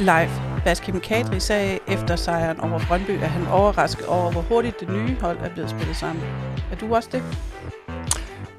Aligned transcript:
Live. 0.00 0.30
Baskim 0.64 1.00
Kadri 1.00 1.40
sagde 1.40 1.78
efter 1.88 2.16
sejren 2.16 2.60
over 2.60 2.80
Brøndby, 2.88 3.10
at 3.10 3.28
han 3.28 3.46
overrasket 3.46 4.06
over, 4.06 4.32
hvor 4.32 4.40
hurtigt 4.40 4.80
det 4.80 4.88
nye 4.88 5.16
hold 5.20 5.38
er 5.38 5.48
blevet 5.52 5.70
spillet 5.70 5.96
sammen. 5.96 6.24
Er 6.72 6.76
du 6.80 6.94
også 6.94 7.08
det? 7.12 7.22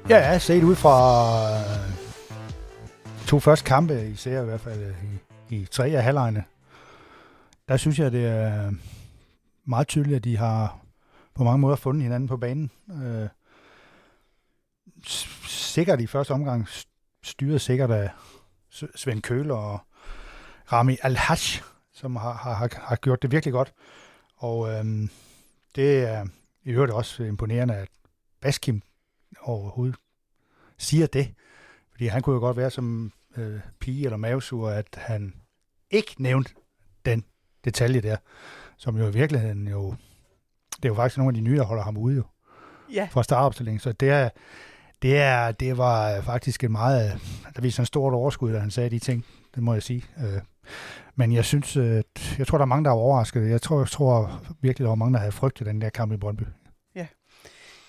Ja, 0.08 0.38
set 0.38 0.62
ud 0.62 0.76
fra 0.76 1.00
øh, 1.60 1.92
to 3.26 3.40
første 3.40 3.64
kampe, 3.64 4.08
især 4.08 4.42
i 4.42 4.44
hvert 4.44 4.60
fald 4.60 4.82
øh, 4.82 4.94
i, 5.50 5.56
i 5.56 5.66
tre 5.66 5.86
af 5.86 6.02
halvlejene. 6.02 6.44
Der 7.68 7.76
synes 7.76 7.98
jeg, 7.98 8.12
det 8.12 8.26
er 8.26 8.70
meget 9.64 9.88
tydeligt, 9.88 10.16
at 10.16 10.24
de 10.24 10.36
har 10.36 10.78
på 11.34 11.44
mange 11.44 11.58
måder 11.58 11.76
fundet 11.76 12.02
hinanden 12.02 12.28
på 12.28 12.36
banen. 12.36 12.70
Øh, 13.04 13.28
sikkert 15.46 16.00
i 16.00 16.06
første 16.06 16.30
omgang 16.30 16.68
styret 17.22 17.60
sikkert 17.60 17.90
af 17.90 18.10
Svend 18.96 19.22
Køler 19.22 19.54
og 19.54 19.80
Rami 20.72 20.96
al 21.02 21.18
som 21.92 22.16
har, 22.16 22.32
har, 22.32 22.70
har 22.80 22.96
gjort 22.96 23.22
det 23.22 23.30
virkelig 23.30 23.52
godt. 23.52 23.72
Og 24.36 24.70
øhm, 24.70 25.10
det 25.76 25.98
er 25.98 26.26
i 26.64 26.70
øvrigt 26.70 26.92
også 26.92 27.22
imponerende, 27.22 27.74
at 27.74 27.88
Baskim 28.40 28.82
overhovedet 29.40 29.96
siger 30.78 31.06
det. 31.06 31.34
Fordi 31.90 32.06
han 32.06 32.22
kunne 32.22 32.34
jo 32.34 32.40
godt 32.40 32.56
være 32.56 32.70
som 32.70 33.12
øh, 33.36 33.60
pige 33.80 34.04
eller 34.04 34.16
mavesur, 34.16 34.70
at 34.70 34.86
han 34.94 35.34
ikke 35.90 36.14
nævnte 36.18 36.54
den 37.04 37.24
detalje 37.64 38.00
der, 38.00 38.16
som 38.76 38.96
jo 38.96 39.08
i 39.08 39.12
virkeligheden 39.12 39.68
jo, 39.68 39.94
det 40.76 40.84
er 40.84 40.88
jo 40.88 40.94
faktisk 40.94 41.18
nogle 41.18 41.30
af 41.30 41.34
de 41.34 41.40
nye, 41.40 41.56
der 41.56 41.64
holder 41.64 41.82
ham 41.82 41.96
ude 41.96 42.16
jo. 42.16 42.22
Ja. 42.92 43.08
Fra 43.10 43.22
startopstillingen. 43.22 43.80
Så 43.80 43.92
det 43.92 44.10
er, 44.10 44.28
det, 45.02 45.18
er, 45.18 45.52
det 45.52 45.78
var 45.78 46.20
faktisk 46.20 46.64
en 46.64 46.72
meget, 46.72 47.20
der 47.56 47.62
viste 47.62 47.80
en 47.80 47.86
stort 47.86 48.14
overskud, 48.14 48.52
da 48.52 48.58
han 48.58 48.70
sagde 48.70 48.90
de 48.90 48.98
ting, 48.98 49.26
det 49.54 49.62
må 49.62 49.72
jeg 49.72 49.82
sige. 49.82 50.04
Øh, 50.18 50.40
men 51.14 51.32
jeg 51.32 51.44
synes, 51.44 51.76
øh, 51.76 52.02
jeg 52.38 52.46
tror, 52.46 52.58
der 52.58 52.64
er 52.64 52.66
mange, 52.66 52.84
der 52.84 52.90
er 52.90 52.94
overrasket. 52.94 53.50
Jeg 53.50 53.62
tror, 53.62 53.78
jeg 53.78 53.88
tror 53.88 54.42
virkelig, 54.60 54.84
der 54.84 54.90
var 54.90 54.94
mange, 54.94 55.12
der 55.12 55.18
havde 55.18 55.32
frygtet 55.32 55.66
den 55.66 55.80
der 55.80 55.90
kamp 55.90 56.12
i 56.12 56.16
Brøndby. 56.16 56.42
Ja. 56.94 57.06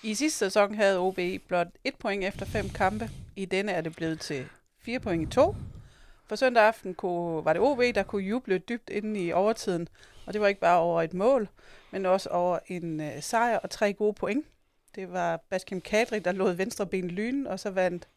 I 0.02 0.14
sidste 0.14 0.38
sæson 0.38 0.74
havde 0.74 0.98
OB 0.98 1.18
blot 1.48 1.66
et 1.84 1.94
point 1.98 2.24
efter 2.24 2.46
fem 2.46 2.68
kampe. 2.68 3.10
I 3.36 3.44
denne 3.44 3.72
er 3.72 3.80
det 3.80 3.96
blevet 3.96 4.20
til 4.20 4.46
fire 4.84 5.00
point 5.00 5.22
i 5.22 5.26
to. 5.26 5.56
For 6.26 6.36
søndag 6.36 6.62
aften 6.62 6.94
kunne, 6.94 7.44
var 7.44 7.52
det 7.52 7.62
OB, 7.62 7.80
der 7.94 8.02
kunne 8.02 8.22
juble 8.22 8.58
dybt 8.58 8.90
inde 8.90 9.20
i 9.20 9.32
overtiden. 9.32 9.88
Og 10.26 10.32
det 10.32 10.40
var 10.40 10.46
ikke 10.46 10.60
bare 10.60 10.78
over 10.78 11.02
et 11.02 11.14
mål, 11.14 11.48
men 11.90 12.06
også 12.06 12.28
over 12.28 12.58
en 12.66 13.00
øh, 13.00 13.22
sejr 13.22 13.58
og 13.58 13.70
tre 13.70 13.92
gode 13.92 14.14
point. 14.14 14.46
Det 14.94 15.12
var 15.12 15.40
Baskim 15.50 15.80
Kadri, 15.80 16.18
der 16.18 16.32
lod 16.32 16.52
venstre 16.52 16.86
ben 16.86 17.08
lyne, 17.08 17.50
og 17.50 17.60
så 17.60 17.70
vandt 17.70 18.08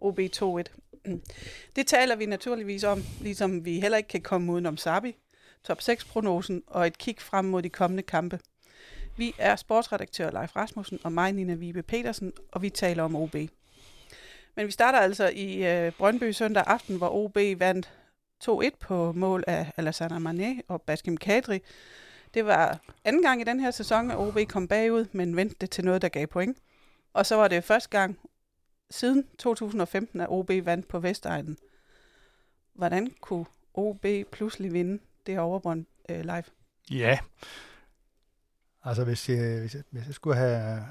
OB 0.00 0.18
2-1. 0.20 0.62
Det 1.76 1.86
taler 1.86 2.16
vi 2.16 2.26
naturligvis 2.26 2.84
om, 2.84 3.02
ligesom 3.20 3.64
vi 3.64 3.80
heller 3.80 3.98
ikke 3.98 4.08
kan 4.08 4.20
komme 4.20 4.52
udenom 4.52 4.76
Sabi, 4.76 5.16
top 5.64 5.78
6-prognosen 5.78 6.62
og 6.66 6.86
et 6.86 6.98
kig 6.98 7.16
frem 7.18 7.44
mod 7.44 7.62
de 7.62 7.68
kommende 7.68 8.02
kampe. 8.02 8.40
Vi 9.16 9.34
er 9.38 9.56
sportsredaktør 9.56 10.30
Leif 10.30 10.56
Rasmussen 10.56 10.98
og 11.04 11.12
mig, 11.12 11.32
Nina 11.32 11.54
Vibe 11.54 11.82
Petersen, 11.82 12.32
og 12.52 12.62
vi 12.62 12.70
taler 12.70 13.02
om 13.02 13.16
OB. 13.16 13.34
Men 14.54 14.66
vi 14.66 14.70
starter 14.70 14.98
altså 14.98 15.28
i 15.34 15.66
øh, 15.66 15.92
Brøndby 15.92 16.30
søndag 16.30 16.64
aften, 16.66 16.96
hvor 16.96 17.08
OB 17.08 17.36
vandt 17.60 17.92
2-1 18.44 18.68
på 18.80 19.12
mål 19.12 19.44
af 19.46 19.72
Alassane 19.76 20.30
Mané 20.30 20.60
og 20.68 20.82
Baskim 20.82 21.16
Kadri. 21.16 21.58
Det 22.34 22.46
var 22.46 22.78
anden 23.04 23.22
gang 23.22 23.40
i 23.40 23.44
den 23.44 23.60
her 23.60 23.70
sæson, 23.70 24.10
at 24.10 24.16
OB 24.16 24.38
kom 24.48 24.68
bagud, 24.68 25.06
men 25.12 25.36
vendte 25.36 25.56
det 25.60 25.70
til 25.70 25.84
noget, 25.84 26.02
der 26.02 26.08
gav 26.08 26.26
point. 26.26 26.58
Og 27.12 27.26
så 27.26 27.36
var 27.36 27.48
det 27.48 27.64
første 27.64 27.88
gang 27.88 28.18
siden 28.90 29.24
2015, 29.38 30.20
at 30.20 30.26
OB 30.30 30.50
vandt 30.62 30.88
på 30.88 30.98
Vestegnen. 30.98 31.58
Hvordan 32.74 33.12
kunne 33.20 33.46
OB 33.74 34.06
pludselig 34.32 34.72
vinde 34.72 35.02
det 35.26 35.38
overbrønd 35.38 35.86
øh, 36.08 36.20
live? 36.20 36.44
Ja, 36.90 37.18
altså 38.84 39.04
hvis 39.04 39.28
jeg, 39.28 39.60
hvis 39.60 39.74
jeg, 39.74 39.82
hvis 39.90 40.06
jeg 40.06 40.14
skulle 40.14 40.36
have 40.36 40.84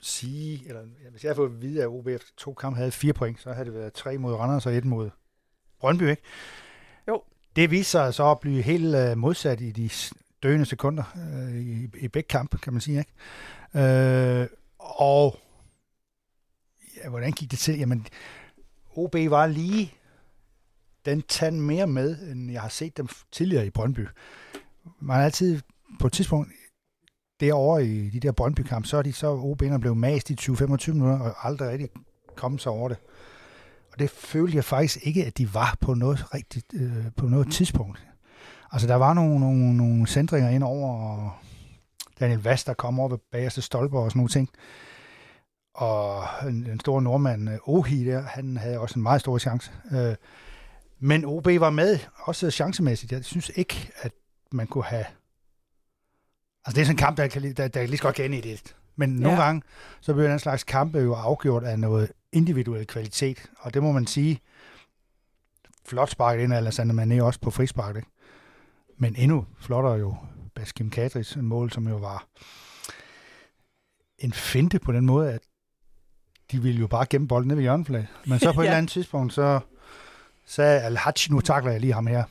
sige, 0.00 0.68
eller 0.68 0.82
hvis 1.10 1.24
jeg 1.24 1.28
havde 1.28 1.36
fået 1.36 1.50
at 1.50 1.62
vide, 1.62 1.82
at 1.82 1.88
OB 1.88 2.06
efter 2.06 2.28
to 2.36 2.54
kampe 2.54 2.76
havde 2.76 2.90
fire 2.90 3.12
point, 3.12 3.40
så 3.40 3.52
havde 3.52 3.64
det 3.64 3.74
været 3.74 3.92
tre 3.92 4.18
mod 4.18 4.34
Randers 4.34 4.66
og 4.66 4.74
et 4.74 4.84
mod 4.84 5.10
Brøndby, 5.80 6.02
ikke? 6.02 6.22
Jo. 7.08 7.22
Det 7.56 7.70
viser 7.70 8.04
sig 8.04 8.14
så 8.14 8.30
at 8.30 8.40
blive 8.40 8.62
helt 8.62 8.96
uh, 8.96 9.18
modsat 9.18 9.60
i 9.60 9.70
de 9.70 9.90
døende 10.42 10.66
sekunder 10.66 11.04
uh, 11.14 11.56
i, 11.56 11.88
i 11.98 12.08
begge 12.08 12.28
kampe, 12.28 12.58
kan 12.58 12.72
man 12.72 12.80
sige, 12.80 12.98
ikke? 12.98 14.42
Uh, 14.42 14.46
og 14.78 15.38
hvordan 17.08 17.32
gik 17.32 17.50
det 17.50 17.58
til? 17.58 17.78
Jamen, 17.78 18.06
OB 18.96 19.14
var 19.14 19.46
lige 19.46 19.94
den 21.04 21.22
tand 21.22 21.60
mere 21.60 21.86
med, 21.86 22.30
end 22.30 22.52
jeg 22.52 22.60
har 22.60 22.68
set 22.68 22.96
dem 22.96 23.08
tidligere 23.32 23.66
i 23.66 23.70
Brøndby. 23.70 24.06
Man 25.00 25.16
har 25.16 25.24
altid 25.24 25.60
på 26.00 26.06
et 26.06 26.12
tidspunkt 26.12 26.52
derovre 27.40 27.86
i 27.86 28.10
de 28.10 28.20
der 28.20 28.32
Brøndby-kamp, 28.32 28.86
så 28.86 28.96
er 28.96 29.02
de 29.02 29.12
så 29.12 29.36
OB'erne 29.36 29.78
blevet 29.78 29.96
mast 29.96 30.30
i 30.30 30.36
20-25 30.40 30.92
minutter, 30.92 31.18
og 31.18 31.46
aldrig 31.46 31.68
rigtig 31.68 31.88
kommet 32.36 32.60
sig 32.60 32.72
over 32.72 32.88
det. 32.88 32.98
Og 33.92 33.98
det 33.98 34.10
følte 34.10 34.56
jeg 34.56 34.64
faktisk 34.64 34.98
ikke, 35.06 35.24
at 35.24 35.38
de 35.38 35.54
var 35.54 35.76
på 35.80 35.94
noget 35.94 36.34
rigtigt, 36.34 36.66
øh, 36.74 37.06
på 37.16 37.26
noget 37.26 37.52
tidspunkt. 37.52 38.06
Altså, 38.72 38.88
der 38.88 38.94
var 38.94 39.14
nogle, 39.14 39.40
nogle, 39.40 39.76
nogle 39.76 40.06
centringer 40.06 40.50
ind 40.50 40.64
over, 40.64 40.94
og 40.94 41.32
Daniel 42.20 42.42
Vast, 42.42 42.66
der 42.66 42.74
kom 42.74 43.00
over 43.00 43.08
ved 43.08 43.18
bagerste 43.32 43.62
stolper 43.62 43.98
og 43.98 44.10
sådan 44.10 44.18
nogle 44.18 44.28
ting. 44.28 44.48
Og 45.74 46.24
en, 46.48 46.66
en 46.66 46.80
stor 46.80 47.00
nordmand, 47.00 47.50
øh, 47.50 47.58
Ohi 47.64 48.04
der, 48.04 48.22
han 48.22 48.56
havde 48.56 48.78
også 48.78 48.98
en 48.98 49.02
meget 49.02 49.20
stor 49.20 49.38
chance. 49.38 49.72
Øh, 49.92 50.14
men 50.98 51.24
OB 51.24 51.46
var 51.46 51.70
med, 51.70 51.98
også 52.16 52.50
chancemæssigt. 52.50 53.12
Jeg 53.12 53.24
synes 53.24 53.50
ikke, 53.54 53.90
at 53.96 54.12
man 54.52 54.66
kunne 54.66 54.84
have... 54.84 55.04
Altså, 56.64 56.76
det 56.76 56.80
er 56.80 56.84
sådan 56.84 56.94
en 56.94 56.96
kamp, 56.96 57.16
der 57.16 57.26
kan, 57.26 57.54
der, 57.54 57.68
der 57.68 57.86
lige 57.86 57.96
så 57.96 58.02
godt 58.02 58.18
ind 58.18 58.34
i 58.34 58.40
det. 58.40 58.76
Men 58.96 59.16
ja. 59.16 59.22
nogle 59.22 59.42
gange, 59.42 59.62
så 60.00 60.12
bliver 60.12 60.28
den 60.28 60.38
slags 60.38 60.64
kampe 60.64 60.98
jo 60.98 61.14
afgjort 61.14 61.64
af 61.64 61.78
noget 61.78 62.12
individuel 62.32 62.86
kvalitet. 62.86 63.50
Og 63.58 63.74
det 63.74 63.82
må 63.82 63.92
man 63.92 64.06
sige, 64.06 64.40
flot 65.86 66.10
sparket 66.10 66.42
ind 66.42 66.52
af 66.52 66.56
Alassane 66.56 67.02
Mané 67.02 67.22
også 67.22 67.40
på 67.40 67.50
frispark. 67.50 67.96
Ikke? 67.96 68.08
Men 68.98 69.16
endnu 69.16 69.46
flottere 69.60 69.94
jo 69.94 70.16
Baskim 70.54 70.90
Kadris 70.90 71.36
mål, 71.36 71.72
som 71.72 71.88
jo 71.88 71.96
var 71.96 72.26
en 74.18 74.32
finte 74.32 74.78
på 74.78 74.92
den 74.92 75.06
måde, 75.06 75.32
at 75.32 75.40
de 76.52 76.62
ville 76.62 76.80
jo 76.80 76.86
bare 76.86 77.06
gemme 77.10 77.28
bolden 77.28 77.48
ned 77.48 77.56
ved 77.56 77.62
hjørneflaget. 77.62 78.06
Men 78.26 78.38
så 78.38 78.52
på 78.52 78.60
ja. 78.62 78.64
et 78.64 78.68
eller 78.68 78.78
andet 78.78 78.92
tidspunkt, 78.92 79.32
så 79.32 79.60
sagde 80.46 80.80
al 80.80 80.98
nu 81.30 81.40
takler 81.40 81.70
jeg 81.70 81.80
lige 81.80 81.92
ham 81.92 82.06
her, 82.06 82.24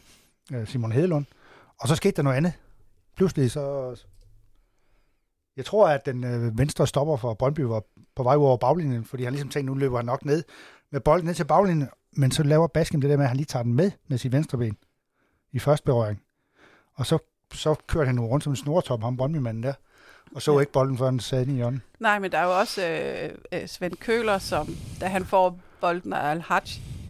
øh, 0.53 0.68
Simon 0.68 0.91
Hedelund. 0.91 1.25
Og 1.79 1.88
så 1.88 1.96
skete 1.96 2.16
der 2.16 2.22
noget 2.22 2.38
andet. 2.38 2.53
Pludselig 3.16 3.51
så... 3.51 3.96
Jeg 5.57 5.66
tror, 5.66 5.90
at 5.90 6.06
den 6.06 6.24
øh, 6.24 6.57
venstre 6.57 6.88
stopper 6.88 7.18
for 7.18 7.34
Brøndby 7.34 7.59
var 7.59 7.84
på 8.16 8.24
vej 8.24 8.35
over 8.35 8.57
baglinjen, 8.57 9.06
fordi 9.06 9.24
han 9.24 9.34
ligesom 9.34 9.50
tænkte, 9.50 9.74
nu 9.74 9.79
løber 9.79 9.97
han 9.97 10.06
nok 10.06 10.25
ned 10.25 10.44
med 10.91 11.01
bolden 11.01 11.25
ned 11.25 11.34
til 11.34 11.45
baglinjen, 11.45 11.90
men 12.12 12.31
så 12.31 12.44
laver 12.44 12.68
Baskem 12.68 13.01
det 13.01 13.09
der 13.09 13.18
med, 13.18 13.25
at 13.25 13.30
han 13.30 13.38
lige 13.38 13.45
tager 13.45 13.63
den 13.63 13.74
med 13.74 13.91
med 14.07 14.18
sit 14.18 14.31
venstre 14.31 14.57
ben 14.57 14.78
i 15.51 15.59
første 15.59 15.85
berøring. 15.85 16.22
Og 16.95 17.06
så, 17.06 17.18
så 17.53 17.75
kørte 17.88 18.06
han 18.06 18.16
nu 18.16 18.25
rundt 18.25 18.44
som 18.44 18.53
en 18.53 18.57
snortop, 18.57 19.01
ham 19.01 19.18
Brøndby-manden 19.18 19.63
der 19.63 19.74
og 20.35 20.41
så 20.41 20.53
ja. 20.53 20.59
ikke 20.59 20.72
bolden, 20.72 20.97
før 20.97 21.09
den 21.09 21.19
den 21.19 21.50
i 21.50 21.56
hjørnet. 21.56 21.81
Nej, 22.00 22.19
men 22.19 22.31
der 22.31 22.38
er 22.38 22.44
jo 22.44 22.59
også 22.59 22.88
øh, 22.88 23.29
øh, 23.61 23.67
Svend 23.67 23.95
Køler, 23.95 24.38
som 24.38 24.75
da 25.01 25.07
han 25.07 25.25
får 25.25 25.59
bolden 25.81 26.13
af 26.13 26.29
al 26.31 26.44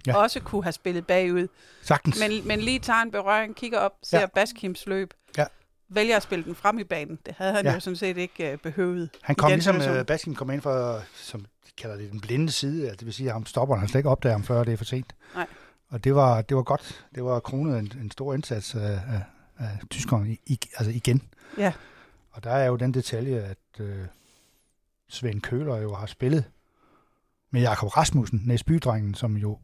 ja. 0.08 0.18
også 0.18 0.40
kunne 0.40 0.64
have 0.64 0.74
spillet 0.74 1.08
bagud. 1.08 1.48
Sagtens. 1.82 2.20
Men, 2.20 2.48
men 2.48 2.60
lige 2.60 2.80
tager 2.80 3.02
en 3.02 3.12
berøring, 3.12 3.56
kigger 3.56 3.80
op, 3.80 3.94
ser 4.04 4.20
ja. 4.20 4.26
Baskims 4.26 4.88
løb, 4.88 5.14
ja. 5.38 5.46
vælger 5.90 6.16
at 6.16 6.24
spille 6.24 6.46
den 6.46 6.56
frem 6.56 6.80
i 6.80 6.84
banen. 6.84 7.20
Det 7.26 7.36
havde 7.38 7.54
han 7.54 7.66
ja. 7.66 7.74
jo 7.74 7.80
sådan 7.80 7.98
set 7.98 8.18
ikke 8.18 8.52
øh, 8.52 8.58
behøvet. 8.58 9.10
Han 9.22 9.36
kom 9.36 9.52
ligesom, 9.52 9.76
uh, 9.76 10.06
Baskim 10.06 10.36
kom 10.36 10.52
ind 10.52 10.62
fra, 10.62 11.02
som 11.16 11.42
de 11.42 11.72
kalder 11.78 11.98
det, 11.98 12.12
den 12.12 12.22
blinde 12.22 12.52
side, 12.52 12.90
det 12.90 13.06
vil 13.06 13.14
sige, 13.14 13.28
at 13.28 13.34
ham 13.34 13.46
stopper 13.46 13.76
han 13.76 13.88
slet 13.88 14.00
ikke 14.00 14.10
opdager 14.10 14.34
ham, 14.34 14.44
før 14.44 14.64
det 14.64 14.74
er 14.74 14.78
for 14.78 14.86
sent. 14.86 15.16
Nej. 15.36 15.48
Og 15.90 16.04
det 16.04 16.16
var, 16.16 16.42
det 16.42 16.58
var 16.58 16.64
godt. 16.64 17.06
Det 17.16 17.24
var 17.24 17.40
kronet 17.40 17.80
en, 17.80 17.94
en 18.02 18.12
stor 18.12 18.34
indsats 18.34 18.76
af, 18.76 18.82
af, 18.82 19.22
af 19.60 19.80
tyskerne 19.90 20.38
i, 20.46 20.60
altså 20.78 20.92
igen. 20.92 21.22
Ja. 21.58 21.74
Og 22.34 22.44
der 22.44 22.52
er 22.52 22.66
jo 22.66 22.76
den 22.76 22.94
detalje, 22.94 23.42
at 23.42 23.58
øh, 23.80 24.06
Svend 25.10 25.42
Køler 25.42 25.78
jo 25.78 25.94
har 25.94 26.06
spillet 26.06 26.52
med 27.52 27.62
Jakob 27.62 27.98
Rasmussen, 27.98 28.42
næstbydrengen, 28.46 29.14
som 29.14 29.38
jo 29.38 29.60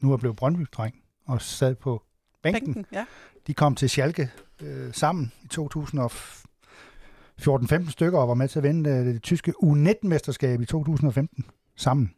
nu 0.00 0.12
er 0.12 0.16
blevet 0.16 0.36
Brøndby-dreng 0.36 1.02
og 1.26 1.42
sad 1.42 1.74
på 1.74 2.02
bænken. 2.42 2.74
bænken 2.74 2.86
ja. 2.92 3.06
De 3.46 3.54
kom 3.54 3.74
til 3.74 3.90
Schalke 3.90 4.30
øh, 4.62 4.94
sammen 4.94 5.32
i 5.42 5.46
2014-15 5.46 7.90
stykker 7.90 8.18
og 8.18 8.28
var 8.28 8.34
med 8.34 8.48
til 8.48 8.58
at 8.58 8.62
vinde 8.62 8.90
det, 8.90 9.06
det 9.06 9.22
tyske 9.22 9.54
U19-mesterskab 9.62 10.62
i 10.62 10.66
2015 10.66 11.46
sammen. 11.76 12.14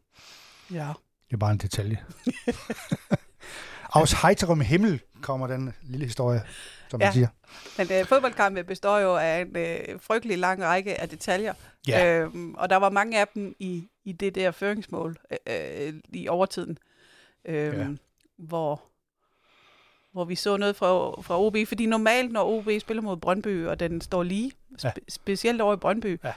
Ja. 0.73 0.93
Det 1.27 1.32
er 1.32 1.37
bare 1.37 1.53
en 1.53 1.59
detalje. 1.59 1.99
Aus 3.96 4.12
heiterem 4.12 4.60
Himmel 4.60 5.00
kommer 5.20 5.46
den 5.46 5.75
lille 5.82 6.06
historie, 6.06 6.43
som 6.90 7.00
ja. 7.00 7.06
man 7.06 7.12
siger. 7.12 7.28
Men 7.78 7.93
øh, 7.93 8.06
fodboldkampe 8.06 8.64
består 8.64 8.98
jo 8.98 9.16
af 9.16 9.40
en 9.40 9.56
øh, 9.56 10.00
frygtelig 10.00 10.38
lang 10.38 10.62
række 10.64 11.00
af 11.00 11.08
detaljer. 11.08 11.54
Ja. 11.88 12.20
Øhm, 12.20 12.54
og 12.54 12.70
der 12.70 12.76
var 12.76 12.90
mange 12.90 13.20
af 13.20 13.28
dem 13.28 13.56
i, 13.58 13.88
i 14.04 14.12
det 14.12 14.34
der 14.34 14.50
føringsmål 14.50 15.19
øh, 15.31 15.87
øh 15.87 15.94
i 16.12 16.28
overtiden, 16.28 16.78
øh, 17.44 17.75
ja. 17.75 17.87
hvor, 18.38 18.82
hvor 20.12 20.25
vi 20.25 20.34
så 20.34 20.56
noget 20.56 20.76
fra, 20.76 21.20
fra 21.22 21.40
OB. 21.40 21.56
Fordi 21.66 21.87
normalt, 21.87 22.32
når 22.32 22.44
OB 22.44 22.69
spiller 22.81 23.02
mod 23.02 23.16
Brøndby, 23.16 23.66
og 23.66 23.81
den 23.81 24.00
står 24.00 24.22
lige, 24.22 24.52
Ja. 24.84 24.90
spe, 24.90 25.00
specielt 25.08 25.60
over 25.60 25.75
i 25.75 25.76
Brøndby, 25.76 26.20
Ja. 26.25 26.32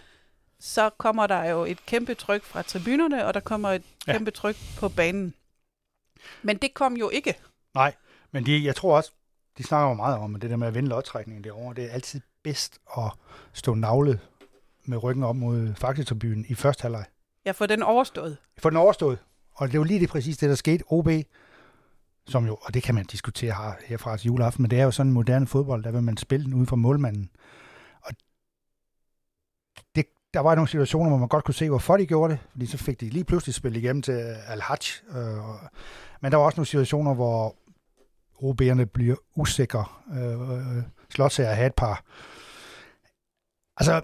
så 0.60 0.90
kommer 0.90 1.28
der 1.28 1.44
jo 1.44 1.66
et 1.66 1.86
kæmpe 1.86 2.14
tryk 2.14 2.44
fra 2.44 2.62
tribunerne, 2.62 3.26
og 3.26 3.34
der 3.34 3.40
kommer 3.40 3.70
et 3.70 3.84
Ja. 4.08 4.14
kæmpe 4.14 4.32
tryk 4.32 4.56
på 4.80 4.90
banen. 4.90 5.34
Men 6.42 6.58
det 6.58 6.74
kom 6.74 6.98
jo 6.98 7.10
ikke. 7.10 7.36
Nej, 7.76 7.96
men 8.32 8.46
de, 8.46 8.66
jeg 8.66 8.76
tror 8.76 8.96
også, 8.96 9.12
de 9.58 9.64
snakker 9.64 9.88
jo 9.88 9.94
meget 9.94 10.18
om, 10.18 10.36
at 10.36 10.42
det 10.42 10.50
der 10.50 10.56
med 10.56 10.68
at 10.68 10.74
vinde 10.74 10.90
lodtrækningen 10.90 11.44
derovre, 11.44 11.74
det 11.74 11.84
er 11.84 11.90
altid 11.90 12.22
bedst 12.44 12.80
at 12.98 13.12
stå 13.54 13.74
navlet 13.74 14.20
med 14.86 15.04
ryggen 15.04 15.24
op 15.24 15.36
mod 15.36 15.76
Faktitribunen 15.76 16.46
i 16.48 16.56
første 16.56 16.82
halvleg. 16.82 17.06
Jeg 17.46 17.56
får 17.56 17.66
den 17.66 17.84
overstået. 17.84 18.38
For 18.58 18.70
den 18.70 18.78
overstået. 18.78 19.18
Og 19.54 19.68
det 19.68 19.74
er 19.74 19.80
jo 19.80 19.84
lige 19.84 20.00
det 20.00 20.10
præcis 20.10 20.38
det, 20.38 20.50
der 20.50 20.56
skete. 20.56 20.84
OB, 20.88 21.08
som 22.28 22.46
jo, 22.46 22.58
og 22.62 22.74
det 22.74 22.84
kan 22.84 22.96
man 22.96 23.06
diskutere 23.06 23.54
her, 23.54 23.74
herfra 23.86 24.18
til 24.18 24.26
juleaften, 24.26 24.62
men 24.62 24.72
det 24.72 24.80
er 24.80 24.84
jo 24.84 24.92
sådan 24.92 25.08
en 25.08 25.14
moderne 25.14 25.48
fodbold, 25.48 25.84
der 25.84 25.92
vil 25.92 26.04
man 26.04 26.18
spille 26.18 26.46
den 26.46 26.54
ude 26.54 26.66
for 26.66 26.76
målmanden. 26.76 27.30
Og 28.02 28.14
det, 29.96 30.06
der 30.34 30.40
var 30.40 30.56
nogle 30.56 30.68
situationer, 30.68 31.10
hvor 31.10 31.18
man 31.18 31.28
godt 31.28 31.46
kunne 31.46 31.56
se, 31.56 31.70
hvorfor 31.70 31.98
de 31.98 32.06
gjorde 32.06 32.34
det, 32.34 32.40
fordi 32.52 32.66
så 32.66 32.78
fik 32.78 33.02
de 33.02 33.10
lige 33.10 33.24
pludselig 33.24 33.56
spillet 33.56 33.84
igennem 33.84 34.02
til 34.02 34.36
Al-Hajj. 34.48 34.80
Øh, 35.10 35.38
men 36.22 36.32
der 36.32 36.38
var 36.38 36.46
også 36.46 36.58
nogle 36.58 36.68
situationer, 36.68 37.14
hvor 37.14 37.56
OB'erne 38.44 38.84
bliver 38.84 39.16
usikre. 39.36 39.86
Øh, 40.14 40.78
øh, 40.78 40.84
Slotsager 41.10 41.54
havde 41.54 41.68
et 41.68 41.74
par. 41.74 42.04
Altså, 43.78 44.02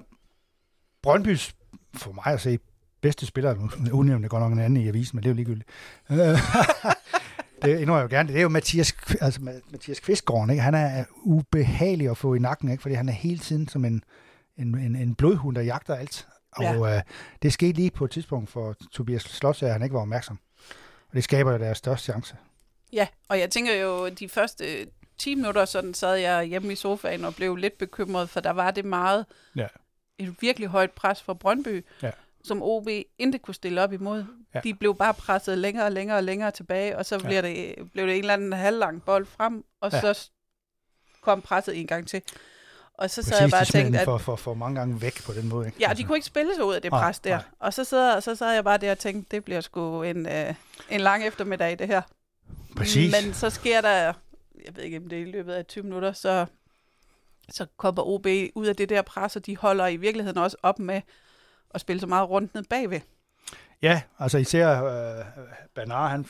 Brøndbys, 1.01 1.55
for 1.95 2.11
mig 2.11 2.25
at 2.25 2.41
se, 2.41 2.59
bedste 3.01 3.25
spiller, 3.25 3.55
nu 3.55 3.91
udnævnte 3.91 4.27
godt 4.27 4.41
nok 4.41 4.51
en 4.51 4.59
anden 4.59 4.83
i 4.83 4.87
avisen, 4.87 5.15
men 5.15 5.23
det 5.23 5.29
er 5.29 5.33
jo 5.33 5.35
ligegyldigt. 5.35 5.69
Øh, 6.11 6.17
det 7.61 7.79
indrømmer 7.79 7.97
jeg 7.97 8.11
jo 8.11 8.15
gerne. 8.17 8.29
Det 8.29 8.37
er 8.37 8.41
jo 8.41 8.49
Mathias, 8.49 8.95
altså 9.21 9.41
Mathias 9.71 9.99
Kvistgården, 9.99 10.49
ikke? 10.49 10.61
Han 10.61 10.73
er 10.73 11.03
ubehagelig 11.23 12.09
at 12.09 12.17
få 12.17 12.33
i 12.33 12.39
nakken, 12.39 12.71
ikke? 12.71 12.81
Fordi 12.81 12.95
han 12.95 13.09
er 13.09 13.13
hele 13.13 13.39
tiden 13.39 13.67
som 13.67 13.85
en, 13.85 14.03
en, 14.57 14.77
en, 14.77 14.95
en 14.95 15.15
blodhund, 15.15 15.55
der 15.55 15.61
jagter 15.61 15.95
alt. 15.95 16.27
Og 16.51 16.63
ja. 16.63 16.97
øh, 16.97 17.01
det 17.41 17.53
skete 17.53 17.73
lige 17.73 17.91
på 17.91 18.05
et 18.05 18.11
tidspunkt 18.11 18.49
for 18.49 18.75
Tobias 18.91 19.21
Slotsager, 19.21 19.69
at 19.69 19.73
han 19.73 19.83
ikke 19.83 19.93
var 19.93 20.01
opmærksom. 20.01 20.39
Og 21.09 21.15
det 21.15 21.23
skaber 21.23 21.51
jo 21.51 21.57
deres 21.57 21.77
største 21.77 22.03
chance. 22.03 22.35
Ja, 22.95 23.07
og 23.29 23.39
jeg 23.39 23.49
tænker 23.51 23.73
jo, 23.73 24.09
de 24.09 24.29
første 24.29 24.87
10 25.17 25.35
minutter, 25.35 25.65
sådan 25.65 25.93
sad 25.93 26.15
jeg 26.15 26.45
hjemme 26.45 26.73
i 26.73 26.75
sofaen 26.75 27.25
og 27.25 27.35
blev 27.35 27.55
lidt 27.55 27.77
bekymret, 27.77 28.29
for 28.29 28.39
der 28.39 28.49
var 28.51 28.71
det 28.71 28.85
meget, 28.85 29.25
Ja. 29.55 29.67
et 30.17 30.35
virkelig 30.41 30.67
højt 30.69 30.91
pres 30.91 31.21
fra 31.23 31.33
Brøndby, 31.33 31.85
Ja. 32.03 32.11
som 32.43 32.61
OB 32.63 32.87
ikke 33.19 33.39
kunne 33.39 33.55
stille 33.55 33.83
op 33.83 33.93
imod. 33.93 34.25
Ja. 34.55 34.59
De 34.59 34.73
blev 34.73 34.95
bare 34.95 35.13
presset 35.13 35.57
længere 35.57 35.85
og 35.85 35.91
længere 35.91 36.17
og 36.17 36.23
længere 36.23 36.51
tilbage, 36.51 36.97
og 36.97 37.05
så 37.05 37.15
Ja. 37.15 37.27
bliver 37.27 37.41
det, 37.41 37.75
blev 37.93 38.07
det 38.07 38.13
en 38.15 38.19
eller 38.19 38.33
anden 38.33 38.53
halvlang 38.53 39.03
bold 39.05 39.25
frem, 39.25 39.63
og 39.81 39.91
Ja. 39.91 40.01
så 40.13 40.29
kom 41.21 41.41
presset 41.41 41.79
en 41.79 41.87
gang 41.87 42.07
til. 42.07 42.21
Og 42.97 43.09
så 43.09 43.23
sad 43.23 43.39
jeg 43.41 43.49
bare 43.51 43.61
og 43.61 43.67
tænkte, 43.67 43.99
at 43.99 44.05
for, 44.05 44.17
for, 44.17 44.35
for 44.35 44.53
mange 44.53 44.79
gange 44.79 45.01
væk 45.01 45.23
på 45.25 45.33
den 45.33 45.49
måde. 45.49 45.65
Ikke? 45.67 45.77
Ja, 45.81 45.93
de 45.93 46.03
kunne 46.03 46.17
ikke 46.17 46.27
spille 46.27 46.55
sig 46.55 46.63
ud 46.65 46.73
af 46.75 46.81
det 46.81 46.91
Nej, 46.91 47.01
pres 47.03 47.19
der. 47.19 47.35
nej. 47.35 47.43
Og 47.59 47.73
så 47.73 47.83
sad, 47.83 48.21
så 48.21 48.35
sad 48.35 48.53
jeg 48.53 48.63
bare 48.63 48.77
der 48.77 48.91
og 48.91 48.99
tænkte, 48.99 49.35
det 49.35 49.45
bliver 49.45 49.61
sgu 49.61 50.03
en, 50.03 50.27
øh, 50.27 50.53
en 50.89 50.99
lang 51.01 51.27
eftermiddag, 51.27 51.79
det 51.79 51.87
her. 51.87 52.01
Præcis. 52.75 53.15
Men 53.21 53.33
så 53.33 53.49
sker 53.49 53.81
der, 53.81 54.13
jeg 54.65 54.75
ved 54.75 54.83
ikke 54.83 54.97
om 54.97 55.07
det 55.07 55.17
er 55.17 55.21
i 55.21 55.31
løbet 55.31 55.53
af 55.53 55.65
20 55.65 55.83
minutter, 55.83 56.13
så, 56.13 56.45
så 57.49 57.65
kommer 57.77 58.03
OB 58.03 58.27
ud 58.55 58.65
af 58.65 58.75
det 58.75 58.89
der 58.89 59.01
pres, 59.01 59.35
og 59.35 59.45
de 59.45 59.57
holder 59.57 59.87
i 59.87 59.97
virkeligheden 59.97 60.37
også 60.37 60.57
op 60.63 60.79
med 60.79 61.01
at 61.73 61.81
spille 61.81 61.99
så 61.99 62.07
meget 62.07 62.29
rundt 62.29 62.53
ned 62.53 62.63
bagved. 62.69 62.99
Ja, 63.81 64.01
altså 64.19 64.37
især 64.37 64.83
øh, 64.83 65.25
Bernard, 65.75 66.09
han, 66.11 66.25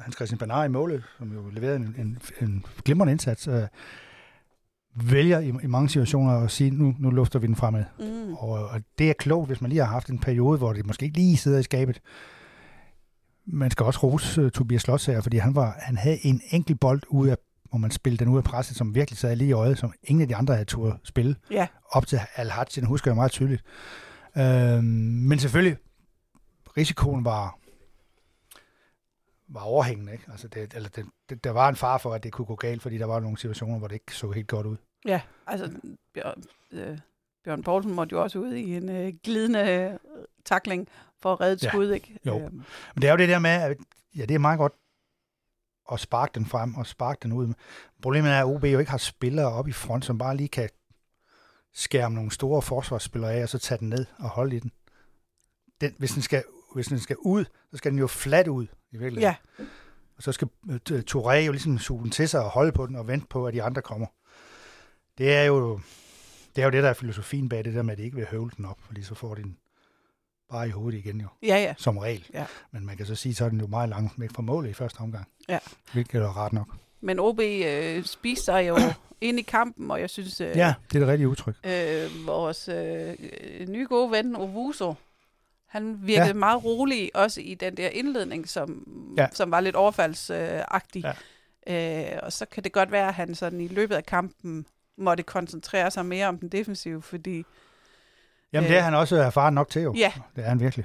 Hans 0.00 0.16
Christian 0.16 0.38
Bernard 0.38 0.66
i 0.66 0.72
målet, 0.72 1.02
som 1.18 1.32
jo 1.32 1.48
leverede 1.52 1.76
en, 1.76 1.94
en, 1.98 2.18
en 2.40 2.64
glimrende 2.84 3.12
indsats, 3.12 3.48
øh, 3.48 3.62
vælger 4.94 5.38
i, 5.38 5.48
i 5.62 5.66
mange 5.66 5.88
situationer 5.88 6.32
at 6.32 6.50
sige, 6.50 6.70
nu, 6.70 6.94
nu 6.98 7.10
lufter 7.10 7.38
vi 7.38 7.46
den 7.46 7.56
fremad. 7.56 7.84
Mm. 7.98 8.34
Og, 8.34 8.68
og 8.68 8.80
det 8.98 9.10
er 9.10 9.14
klogt, 9.14 9.46
hvis 9.46 9.60
man 9.60 9.70
lige 9.70 9.80
har 9.80 9.92
haft 9.92 10.08
en 10.08 10.18
periode, 10.18 10.58
hvor 10.58 10.72
det 10.72 10.86
måske 10.86 11.04
ikke 11.04 11.18
lige 11.18 11.36
sidder 11.36 11.58
i 11.58 11.62
skabet. 11.62 12.00
Man 13.50 13.70
skal 13.70 13.86
også 13.86 13.98
rose 14.02 14.44
uh, 14.44 14.50
Tobias 14.50 14.82
Slotsager, 14.82 15.20
fordi 15.20 15.36
han, 15.36 15.54
var, 15.54 15.76
han 15.78 15.96
havde 15.96 16.18
en 16.26 16.40
enkelt 16.50 16.80
bold 16.80 17.02
ud 17.08 17.28
af, 17.28 17.36
hvor 17.70 17.78
man 17.78 17.90
spillede 17.90 18.24
den 18.24 18.32
ud 18.32 18.38
af 18.38 18.44
presset, 18.44 18.76
som 18.76 18.94
virkelig 18.94 19.18
sad 19.18 19.36
lige 19.36 19.48
i 19.48 19.52
øjet, 19.52 19.78
som 19.78 19.92
ingen 20.02 20.22
af 20.22 20.28
de 20.28 20.36
andre 20.36 20.54
havde 20.54 20.64
turde 20.64 20.98
spille. 21.04 21.36
Ja, 21.50 21.66
Op 21.90 22.06
til 22.06 22.20
Al-Hajj, 22.36 22.64
den 22.74 22.84
husker 22.84 23.10
jeg 23.10 23.16
meget 23.16 23.32
tydeligt. 23.32 23.62
Øhm, 24.38 24.84
men 25.28 25.38
selvfølgelig, 25.38 25.76
risikoen 26.76 27.24
var, 27.24 27.58
var 29.48 29.60
overhængende. 29.60 30.12
Ikke? 30.12 30.24
Altså 30.30 30.48
det, 30.48 30.74
eller 30.74 30.88
det, 30.88 31.06
det, 31.28 31.44
der 31.44 31.50
var 31.50 31.68
en 31.68 31.76
far 31.76 31.98
for, 31.98 32.14
at 32.14 32.22
det 32.22 32.32
kunne 32.32 32.46
gå 32.46 32.54
galt, 32.56 32.82
fordi 32.82 32.98
der 32.98 33.06
var 33.06 33.20
nogle 33.20 33.38
situationer, 33.38 33.78
hvor 33.78 33.88
det 33.88 33.94
ikke 33.94 34.16
så 34.16 34.30
helt 34.30 34.48
godt 34.48 34.66
ud. 34.66 34.76
ja. 35.06 35.20
Altså, 35.46 35.70
Bjørn, 36.14 36.42
øh, 36.72 36.98
Bjørn 37.44 37.62
Poulsen 37.62 37.94
måtte 37.94 38.12
jo 38.12 38.22
også 38.22 38.38
ud 38.38 38.52
i 38.52 38.76
en 38.76 38.88
øh, 38.88 39.12
glidende 39.24 39.58
øh, 39.58 39.98
takling 40.44 40.88
for 41.22 41.32
at 41.32 41.40
redde 41.40 41.52
et 41.54 41.62
Ja. 41.62 41.68
skud, 41.68 41.90
ikke? 41.92 42.18
Jo. 42.26 42.38
Øhm, 42.40 42.54
Men 42.94 43.02
det 43.02 43.04
er 43.04 43.10
jo 43.10 43.16
det 43.16 43.28
der 43.28 43.38
med, 43.38 43.50
at 43.50 43.76
ja, 44.16 44.24
det 44.24 44.34
er 44.34 44.38
meget 44.38 44.58
godt 44.58 44.72
at 45.92 46.00
sparke 46.00 46.30
den 46.34 46.46
frem 46.46 46.74
og 46.74 46.86
sparke 46.86 47.18
den 47.22 47.32
ud. 47.32 47.54
Problemet 48.02 48.30
er, 48.32 48.38
at 48.40 48.44
OB 48.46 48.64
jo 48.64 48.78
ikke 48.78 48.90
har 48.90 48.98
spillere 48.98 49.46
op 49.52 49.68
i 49.68 49.72
front, 49.72 50.04
som 50.04 50.18
bare 50.18 50.36
lige 50.36 50.48
kan 50.48 50.68
skærme 51.74 52.14
nogle 52.14 52.30
store 52.30 52.62
forsvarsspillere 52.62 53.32
af, 53.32 53.42
og 53.42 53.48
så 53.48 53.58
tage 53.58 53.78
den 53.78 53.88
ned 53.88 54.06
og 54.18 54.28
holde 54.28 54.56
i 54.56 54.58
den. 54.58 54.72
den 55.80 55.94
hvis, 55.98 56.10
den 56.10 56.22
skal, 56.22 56.44
hvis 56.74 56.86
den 56.86 56.98
skal 56.98 57.16
ud, 57.18 57.44
så 57.70 57.76
skal 57.76 57.90
den 57.90 57.98
jo 57.98 58.06
flat 58.06 58.48
ud 58.48 58.66
i 58.90 58.96
virkeligheden. 58.96 59.36
ja, 59.58 59.64
Og 60.16 60.22
så 60.22 60.32
skal 60.32 60.48
øh, 60.70 61.02
Touré 61.10 61.32
jo 61.34 61.52
ligesom 61.52 61.78
suge 61.78 62.02
den 62.02 62.10
til 62.10 62.28
sig 62.28 62.40
og 62.44 62.50
holde 62.50 62.72
på 62.72 62.86
den 62.86 62.96
og 62.96 63.06
vente 63.08 63.26
på, 63.26 63.46
at 63.46 63.54
de 63.54 63.62
andre 63.62 63.82
kommer. 63.82 64.06
Det 65.18 65.34
er 65.34 65.42
jo 65.42 65.80
det, 66.56 66.62
er 66.62 66.66
jo 66.66 66.70
det 66.70 66.82
der 66.82 66.88
er 66.88 66.94
filosofien 66.94 67.48
bag 67.48 67.64
det 67.64 67.74
der 67.74 67.82
med, 67.82 67.92
at 67.92 67.98
de 67.98 68.02
ikke 68.04 68.16
vil 68.16 68.26
høvle 68.26 68.50
den 68.56 68.64
op, 68.64 68.80
fordi 68.80 69.02
så 69.02 69.14
får 69.14 69.34
de 69.34 69.42
den 69.42 69.56
bare 70.50 70.68
i 70.68 70.70
hovedet 70.70 70.98
igen 70.98 71.20
jo, 71.20 71.26
ja, 71.42 71.56
ja. 71.56 71.74
som 71.78 71.98
regel. 71.98 72.26
Ja. 72.34 72.44
Men 72.70 72.86
man 72.86 72.96
kan 72.96 73.06
så 73.06 73.14
sige, 73.14 73.34
så 73.34 73.44
er 73.44 73.48
den 73.48 73.60
jo 73.60 73.66
meget 73.66 73.88
langt 73.88 74.20
væk 74.20 74.30
fra 74.34 74.42
målet 74.42 74.70
i 74.70 74.72
første 74.72 74.98
omgang. 75.00 75.26
Ja. 75.48 75.58
Hvilket 75.92 76.22
er 76.22 76.36
ret 76.44 76.52
nok. 76.52 76.68
Men 77.00 77.18
OB 77.18 77.40
øh, 77.40 78.04
spiste 78.04 78.44
sig 78.44 78.68
jo 78.68 78.78
ind 79.20 79.38
i 79.38 79.42
kampen, 79.42 79.90
og 79.90 80.00
jeg 80.00 80.10
synes, 80.10 80.40
øh, 80.40 80.56
Ja, 80.56 80.74
det 80.92 80.96
er 80.96 81.00
det 81.00 81.08
rigtige 81.08 81.28
udtryk. 81.28 81.54
øh, 81.64 82.26
vores 82.26 82.68
øh, 82.68 83.14
nye 83.68 83.86
gode 83.88 84.10
ven, 84.10 84.36
Ovuso, 84.36 84.94
han 85.66 85.98
virkede 86.02 86.26
Ja. 86.26 86.32
meget 86.32 86.64
rolig, 86.64 87.10
også 87.14 87.40
i 87.40 87.54
den 87.54 87.76
der 87.76 87.88
indledning, 87.88 88.48
som, 88.48 88.88
ja. 89.16 89.26
som 89.32 89.50
var 89.50 89.60
lidt 89.60 89.76
overfaldsagtig. 89.76 91.04
Ja. 91.66 92.12
Øh, 92.14 92.18
og 92.22 92.32
så 92.32 92.46
kan 92.46 92.64
det 92.64 92.72
godt 92.72 92.92
være, 92.92 93.08
at 93.08 93.14
han 93.14 93.34
sådan 93.34 93.60
i 93.60 93.68
løbet 93.68 93.94
af 93.94 94.06
kampen 94.06 94.66
måtte 94.98 95.22
koncentrere 95.22 95.90
sig 95.90 96.06
mere 96.06 96.26
om 96.26 96.38
den 96.38 96.48
defensive, 96.48 97.02
fordi 97.02 97.44
Jamen, 98.52 98.64
Øh. 98.66 98.70
det 98.70 98.78
er 98.78 98.82
han 98.82 98.94
også 98.94 99.16
erfaren 99.16 99.54
nok 99.54 99.68
til 99.68 99.82
jo. 99.82 99.94
Ja. 99.96 100.12
Det 100.36 100.44
er 100.44 100.48
han 100.48 100.60
virkelig. 100.60 100.84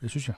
Det 0.00 0.10
synes 0.10 0.28
jeg. 0.28 0.34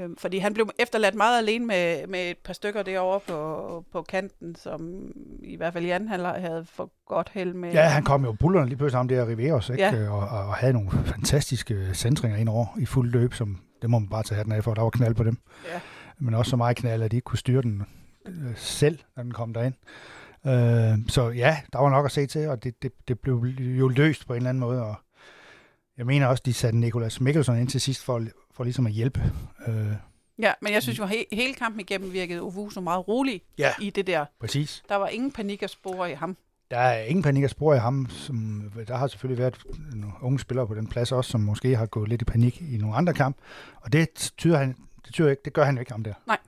Øh, 0.00 0.10
fordi 0.18 0.38
han 0.38 0.54
blev 0.54 0.70
efterladt 0.78 1.14
meget 1.14 1.38
alene 1.38 1.66
med, 1.66 2.06
med 2.06 2.30
et 2.30 2.38
par 2.44 2.52
stykker 2.52 2.82
derovre 2.82 3.20
på, 3.20 3.84
på 3.92 4.02
kanten, 4.02 4.54
som 4.56 5.10
i 5.42 5.56
hvert 5.56 5.72
fald 5.72 5.84
Jan 5.84 6.08
havde 6.08 6.64
for 6.64 6.90
godt 7.06 7.30
held 7.34 7.54
med. 7.54 7.72
Ja, 7.72 7.82
han 7.82 8.04
kom 8.04 8.24
jo 8.24 8.32
bullerne 8.32 8.68
lige 8.68 8.76
pludselig 8.76 8.98
ham 8.98 9.08
der 9.08 9.26
Riveros, 9.26 9.70
ikke? 9.70 9.82
Ja. 9.82 10.10
Og, 10.10 10.18
og, 10.18 10.46
og, 10.46 10.54
havde 10.54 10.72
nogle 10.72 10.90
fantastiske 10.90 11.94
centringer 11.94 12.38
ind 12.38 12.48
over 12.48 12.66
i 12.78 12.86
fuld 12.86 13.10
løb, 13.10 13.34
som 13.34 13.60
det 13.82 13.90
må 13.90 13.98
man 13.98 14.08
bare 14.08 14.22
tage 14.22 14.36
hatten 14.36 14.54
af 14.54 14.64
for, 14.64 14.74
der 14.74 14.82
var 14.82 14.90
knald 14.90 15.14
på 15.14 15.24
dem. 15.24 15.38
Ja. 15.72 15.80
Men 16.18 16.34
også 16.34 16.50
så 16.50 16.56
meget 16.56 16.76
knald, 16.76 17.02
at 17.02 17.10
de 17.10 17.16
ikke 17.16 17.24
kunne 17.24 17.38
styre 17.38 17.62
den 17.62 17.82
øh, 18.26 18.56
selv, 18.56 18.98
når 19.16 19.22
den 19.22 19.32
kom 19.32 19.54
derind. 19.54 19.74
Øh, 20.46 21.08
så 21.08 21.30
ja, 21.30 21.56
der 21.72 21.78
var 21.78 21.90
nok 21.90 22.04
at 22.04 22.12
se 22.12 22.26
til, 22.26 22.48
og 22.48 22.64
det, 22.64 22.82
det, 22.82 22.92
det 23.08 23.20
blev 23.20 23.34
jo 23.58 23.88
løst 23.88 24.26
på 24.26 24.32
en 24.32 24.36
eller 24.36 24.48
anden 24.48 24.60
måde, 24.60 24.82
og 24.82 24.94
jeg 26.02 26.06
mener 26.06 26.26
også, 26.26 26.42
de 26.46 26.52
satte 26.52 26.78
Nikolas 26.78 27.20
Mikkelsen 27.20 27.58
ind 27.58 27.68
til 27.68 27.80
sidst 27.80 28.04
for, 28.04 28.24
for 28.54 28.64
ligesom 28.64 28.86
at 28.86 28.92
hjælpe. 28.92 29.32
Øh, 29.66 29.86
Ja, 30.38 30.52
men 30.62 30.72
jeg 30.72 30.82
synes 30.82 30.98
jo, 30.98 31.04
he- 31.04 31.24
hele 31.32 31.54
kampen 31.54 31.80
igennem 31.80 32.12
virkede 32.12 32.40
Ovuso 32.40 32.80
meget 32.80 33.08
rolig 33.08 33.42
Ja. 33.58 33.70
i 33.80 33.90
det 33.90 34.06
der. 34.06 34.24
præcis. 34.40 34.82
Der 34.88 34.96
var 34.96 35.08
ingen 35.08 35.32
panik 35.32 35.62
at 35.62 35.70
spore 35.70 36.10
i 36.10 36.14
ham. 36.14 36.36
Der 36.70 36.78
er 36.78 37.02
ingen 37.04 37.22
panik 37.22 37.44
at 37.44 37.50
spore 37.50 37.76
i 37.76 37.78
ham. 37.78 38.06
Som, 38.10 38.62
der 38.88 38.96
har 38.96 39.06
selvfølgelig 39.06 39.38
været 39.42 39.58
nogle 39.94 40.14
unge 40.22 40.38
spillere 40.40 40.66
på 40.66 40.74
den 40.74 40.86
plads 40.86 41.12
også, 41.12 41.30
som 41.30 41.40
måske 41.40 41.76
har 41.76 41.86
gået 41.86 42.08
lidt 42.08 42.22
i 42.22 42.24
panik 42.24 42.62
i 42.62 42.76
nogle 42.76 42.96
andre 42.96 43.14
kamp. 43.14 43.36
Og 43.80 43.92
det 43.92 44.32
tyder 44.38 44.58
han, 44.58 44.76
det, 45.06 45.14
tyder 45.14 45.30
ikke, 45.30 45.42
det 45.44 45.52
gør 45.52 45.64
han 45.64 45.78
ikke 45.78 45.92
ham 45.92 46.04
der. 46.04 46.14
Han, 46.28 46.38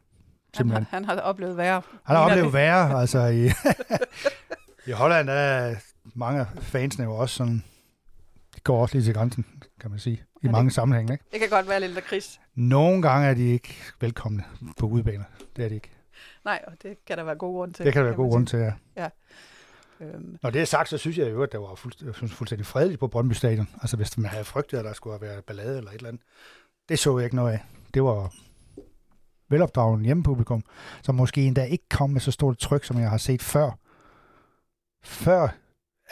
Simpelthen. 0.57 0.87
har, 0.91 0.97
han 0.97 1.05
har 1.05 1.17
oplevet 1.21 1.57
værre. 1.57 1.83
Han 2.05 2.17
har 2.17 2.23
oplevet 2.25 2.45
det. 2.45 2.53
værre. 2.53 2.91
Altså 3.01 3.27
i, 3.27 3.47
I 4.89 4.93
Holland 4.93 5.29
er 5.31 5.75
mange 6.15 6.41
af 6.41 6.47
fansene 6.63 7.05
jo 7.05 7.15
også 7.17 7.35
sådan, 7.37 7.65
går 8.65 8.83
også 8.83 8.95
lige 8.95 9.05
til 9.05 9.15
grænsen, 9.15 9.47
kan 9.81 9.91
man 9.91 9.99
sige, 9.99 10.17
i 10.17 10.21
det- 10.43 10.51
mange 10.51 10.71
sammenhænge. 10.71 11.13
Ikke? 11.13 11.25
Det 11.33 11.41
kan 11.41 11.49
godt 11.49 11.69
være 11.69 11.81
lidt 11.81 11.93
lakrids. 11.93 12.41
Nogle 12.55 13.03
gange 13.03 13.29
er 13.29 13.35
de 13.35 13.43
ikke 13.53 13.75
velkomne 14.01 14.45
på 14.79 14.87
udbaner. 14.87 15.25
Det 15.57 15.65
er 15.65 15.69
de 15.69 15.75
ikke. 15.75 15.91
Nej, 16.45 16.65
og 16.67 16.73
det 16.83 16.97
kan 17.07 17.19
der 17.19 17.25
være 17.25 17.35
god 17.37 17.55
grund 17.55 17.75
til. 17.75 17.85
Det 17.85 17.93
kan 17.93 18.01
der 18.03 18.09
være 18.09 18.17
god 18.17 18.31
grund 18.31 18.47
til, 18.47 18.59
ja. 18.59 18.73
sige. 18.97 19.11
Øhm, 20.01 20.39
Når 20.43 20.51
det 20.51 20.61
er 20.61 20.65
sagt, 20.65 20.89
så 20.89 20.99
synes 20.99 21.19
jeg 21.19 21.31
jo, 21.31 21.43
at 21.43 21.53
det 21.53 21.61
var 21.61 21.75
fuldstændig, 21.75 22.15
fuldstændig 22.31 22.67
fredeligt 22.67 23.01
på 23.01 23.09
Brøndby 23.09 23.33
Stadion. 23.33 23.69
Altså 23.83 23.97
hvis 23.97 24.19
man 24.19 24.31
havde 24.31 24.45
frygtet, 24.45 24.79
at 24.79 24.85
der 24.85 24.93
skulle 24.93 25.19
have 25.19 25.29
været 25.31 25.45
ballade 25.45 25.79
eller 25.79 25.91
et 25.91 25.97
eller 25.97 26.09
andet. 26.09 26.23
Det 26.89 26.99
så 26.99 27.19
jeg 27.19 27.25
ikke 27.25 27.37
noget 27.37 27.53
af. 27.53 27.65
Det 27.95 28.03
var 28.05 28.35
velopdraget 29.49 30.05
hjemmepublikum, 30.05 30.63
som 31.03 31.15
måske 31.15 31.43
endda 31.47 31.65
ikke 31.65 31.89
kom 31.91 32.11
med 32.11 32.21
så 32.21 32.31
stort 32.31 32.59
tryk, 32.59 32.85
som 32.85 32.99
jeg 33.01 33.11
har 33.11 33.19
set 33.19 33.43
før 33.43 33.71
før 35.05 35.49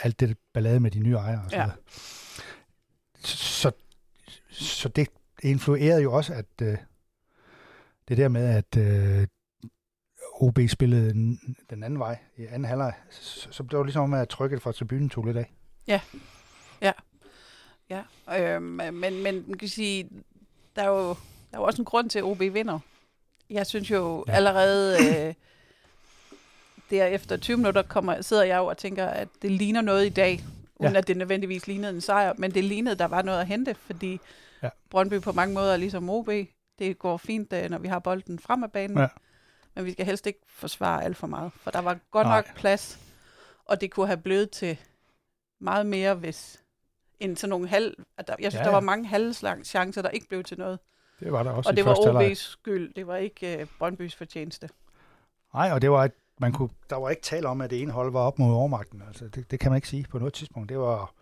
alt 0.02 0.20
det 0.20 0.36
ballade 0.54 0.80
med 0.80 0.90
de 0.90 0.98
nye 0.98 1.14
ejere 1.16 1.40
og 1.44 1.50
så 1.50 1.56
Ja. 1.56 1.62
videre. 1.62 1.76
Så, 3.24 3.72
så 4.50 4.88
det 4.88 5.08
influerede 5.42 6.02
jo 6.02 6.12
også, 6.12 6.34
at 6.34 6.46
øh, 6.62 6.76
det 8.08 8.16
der 8.16 8.28
med, 8.28 8.44
at 8.56 8.76
øh, 8.76 9.26
OB 10.40 10.58
spillede 10.68 11.12
den, 11.12 11.56
den 11.70 11.82
anden 11.82 11.98
vej 11.98 12.18
i 12.36 12.46
anden 12.46 12.64
halvleg, 12.64 12.92
så, 13.10 13.48
så 13.50 13.62
det 13.62 13.78
var 13.78 13.84
ligesom 13.84 14.02
om, 14.02 14.14
at 14.14 14.28
trykket 14.28 14.62
fra 14.62 14.72
tribunen 14.72 15.08
tog 15.10 15.24
lidt 15.24 15.36
af. 15.36 15.52
Ja, 17.90 18.02
øhm, 18.38 18.62
men, 18.62 19.22
men 19.22 19.22
man 19.22 19.58
kan 19.58 19.68
sige, 19.68 20.08
der 20.76 20.82
er, 20.82 20.88
jo, 20.88 21.08
der 21.08 21.14
er 21.52 21.58
jo 21.58 21.62
også 21.62 21.82
en 21.82 21.86
grund 21.86 22.10
til, 22.10 22.18
at 22.18 22.24
OB 22.24 22.38
vinder. 22.40 22.78
Jeg 23.50 23.66
synes 23.66 23.90
jo 23.90 24.24
Ja. 24.26 24.32
ja. 24.32 24.36
allerede, 24.36 24.96
øh, 25.28 25.34
der 26.90 27.06
efter 27.06 27.36
20 27.36 27.56
minutter 27.56 27.82
kommer, 27.82 28.22
sidder 28.22 28.42
jeg 28.44 28.58
jo 28.58 28.66
og 28.66 28.78
tænker, 28.78 29.06
at 29.06 29.28
det 29.42 29.50
ligner 29.50 29.80
noget 29.80 30.06
i 30.06 30.08
dag, 30.08 30.44
uden 30.76 30.92
Ja. 30.92 30.98
at 30.98 31.06
det 31.08 31.16
nødvendigvis 31.16 31.66
lignede 31.66 31.92
en 31.94 32.00
sejr, 32.00 32.32
men 32.38 32.50
det 32.54 32.64
lignede, 32.64 32.96
der 32.96 33.04
var 33.04 33.22
noget 33.22 33.40
at 33.40 33.46
hente, 33.46 33.74
fordi 33.74 34.20
Ja. 34.62 34.68
Brøndby 34.90 35.20
på 35.20 35.32
mange 35.32 35.54
måder 35.54 35.72
er 35.72 35.76
ligesom 35.76 36.10
OB. 36.10 36.28
Det 36.78 36.98
går 36.98 37.16
fint, 37.16 37.52
øh, 37.52 37.70
når 37.70 37.78
vi 37.78 37.88
har 37.88 37.98
bolden 37.98 38.38
frem 38.38 38.62
af 38.62 38.72
banen, 38.72 38.98
Ja. 38.98 39.08
men 39.74 39.84
vi 39.84 39.92
skal 39.92 40.06
helst 40.06 40.26
ikke 40.26 40.40
forsvare 40.48 41.04
alt 41.04 41.16
for 41.16 41.26
meget, 41.26 41.52
for 41.52 41.70
der 41.70 41.78
var 41.80 41.98
godt 42.10 42.26
Nej. 42.26 42.36
nok 42.36 42.54
plads, 42.56 42.98
og 43.64 43.80
det 43.80 43.90
kunne 43.90 44.06
have 44.06 44.16
blevet 44.16 44.50
til 44.50 44.78
meget 45.60 45.86
mere, 45.86 46.14
hvis 46.14 46.58
end 47.20 47.36
sådan 47.36 47.50
nogle 47.50 47.68
halv... 47.68 47.94
At 48.18 48.26
der, 48.28 48.34
jeg 48.40 48.52
synes, 48.52 48.54
Ja, 48.54 48.58
ja, 48.58 48.64
der 48.64 48.72
var 48.72 48.80
mange 48.80 49.06
halvslangs 49.06 49.68
chancer, 49.68 50.02
der 50.02 50.08
ikke 50.08 50.28
blev 50.28 50.44
til 50.44 50.58
noget. 50.58 50.78
Det 51.20 51.32
var 51.32 51.42
der 51.42 51.50
også 51.50 51.70
og 51.70 51.76
det 51.76 51.84
var 51.84 51.96
halvleg. 52.06 52.32
OB's 52.32 52.34
skyld. 52.34 52.94
Det 52.94 53.06
var 53.06 53.16
ikke 53.16 53.58
uh, 53.62 53.68
Brøndbys 53.78 54.14
fortjeneste. 54.14 54.68
Nej, 55.54 55.70
og 55.72 55.82
det 55.82 55.90
var, 55.90 56.04
et- 56.04 56.12
man 56.40 56.52
kunne, 56.52 56.68
der 56.90 56.96
var 56.96 57.10
ikke 57.10 57.22
tale 57.22 57.48
om, 57.48 57.60
at 57.60 57.70
det 57.70 57.82
ene 57.82 57.92
hold 57.92 58.12
var 58.12 58.20
op 58.20 58.38
mod 58.38 58.54
overmagten. 58.54 59.02
Altså, 59.06 59.28
det, 59.28 59.50
det 59.50 59.60
kan 59.60 59.70
man 59.70 59.76
ikke 59.76 59.88
sige 59.88 60.06
på 60.10 60.18
noget 60.18 60.34
tidspunkt. 60.34 60.68
Det 60.68 60.78
var, 60.78 61.14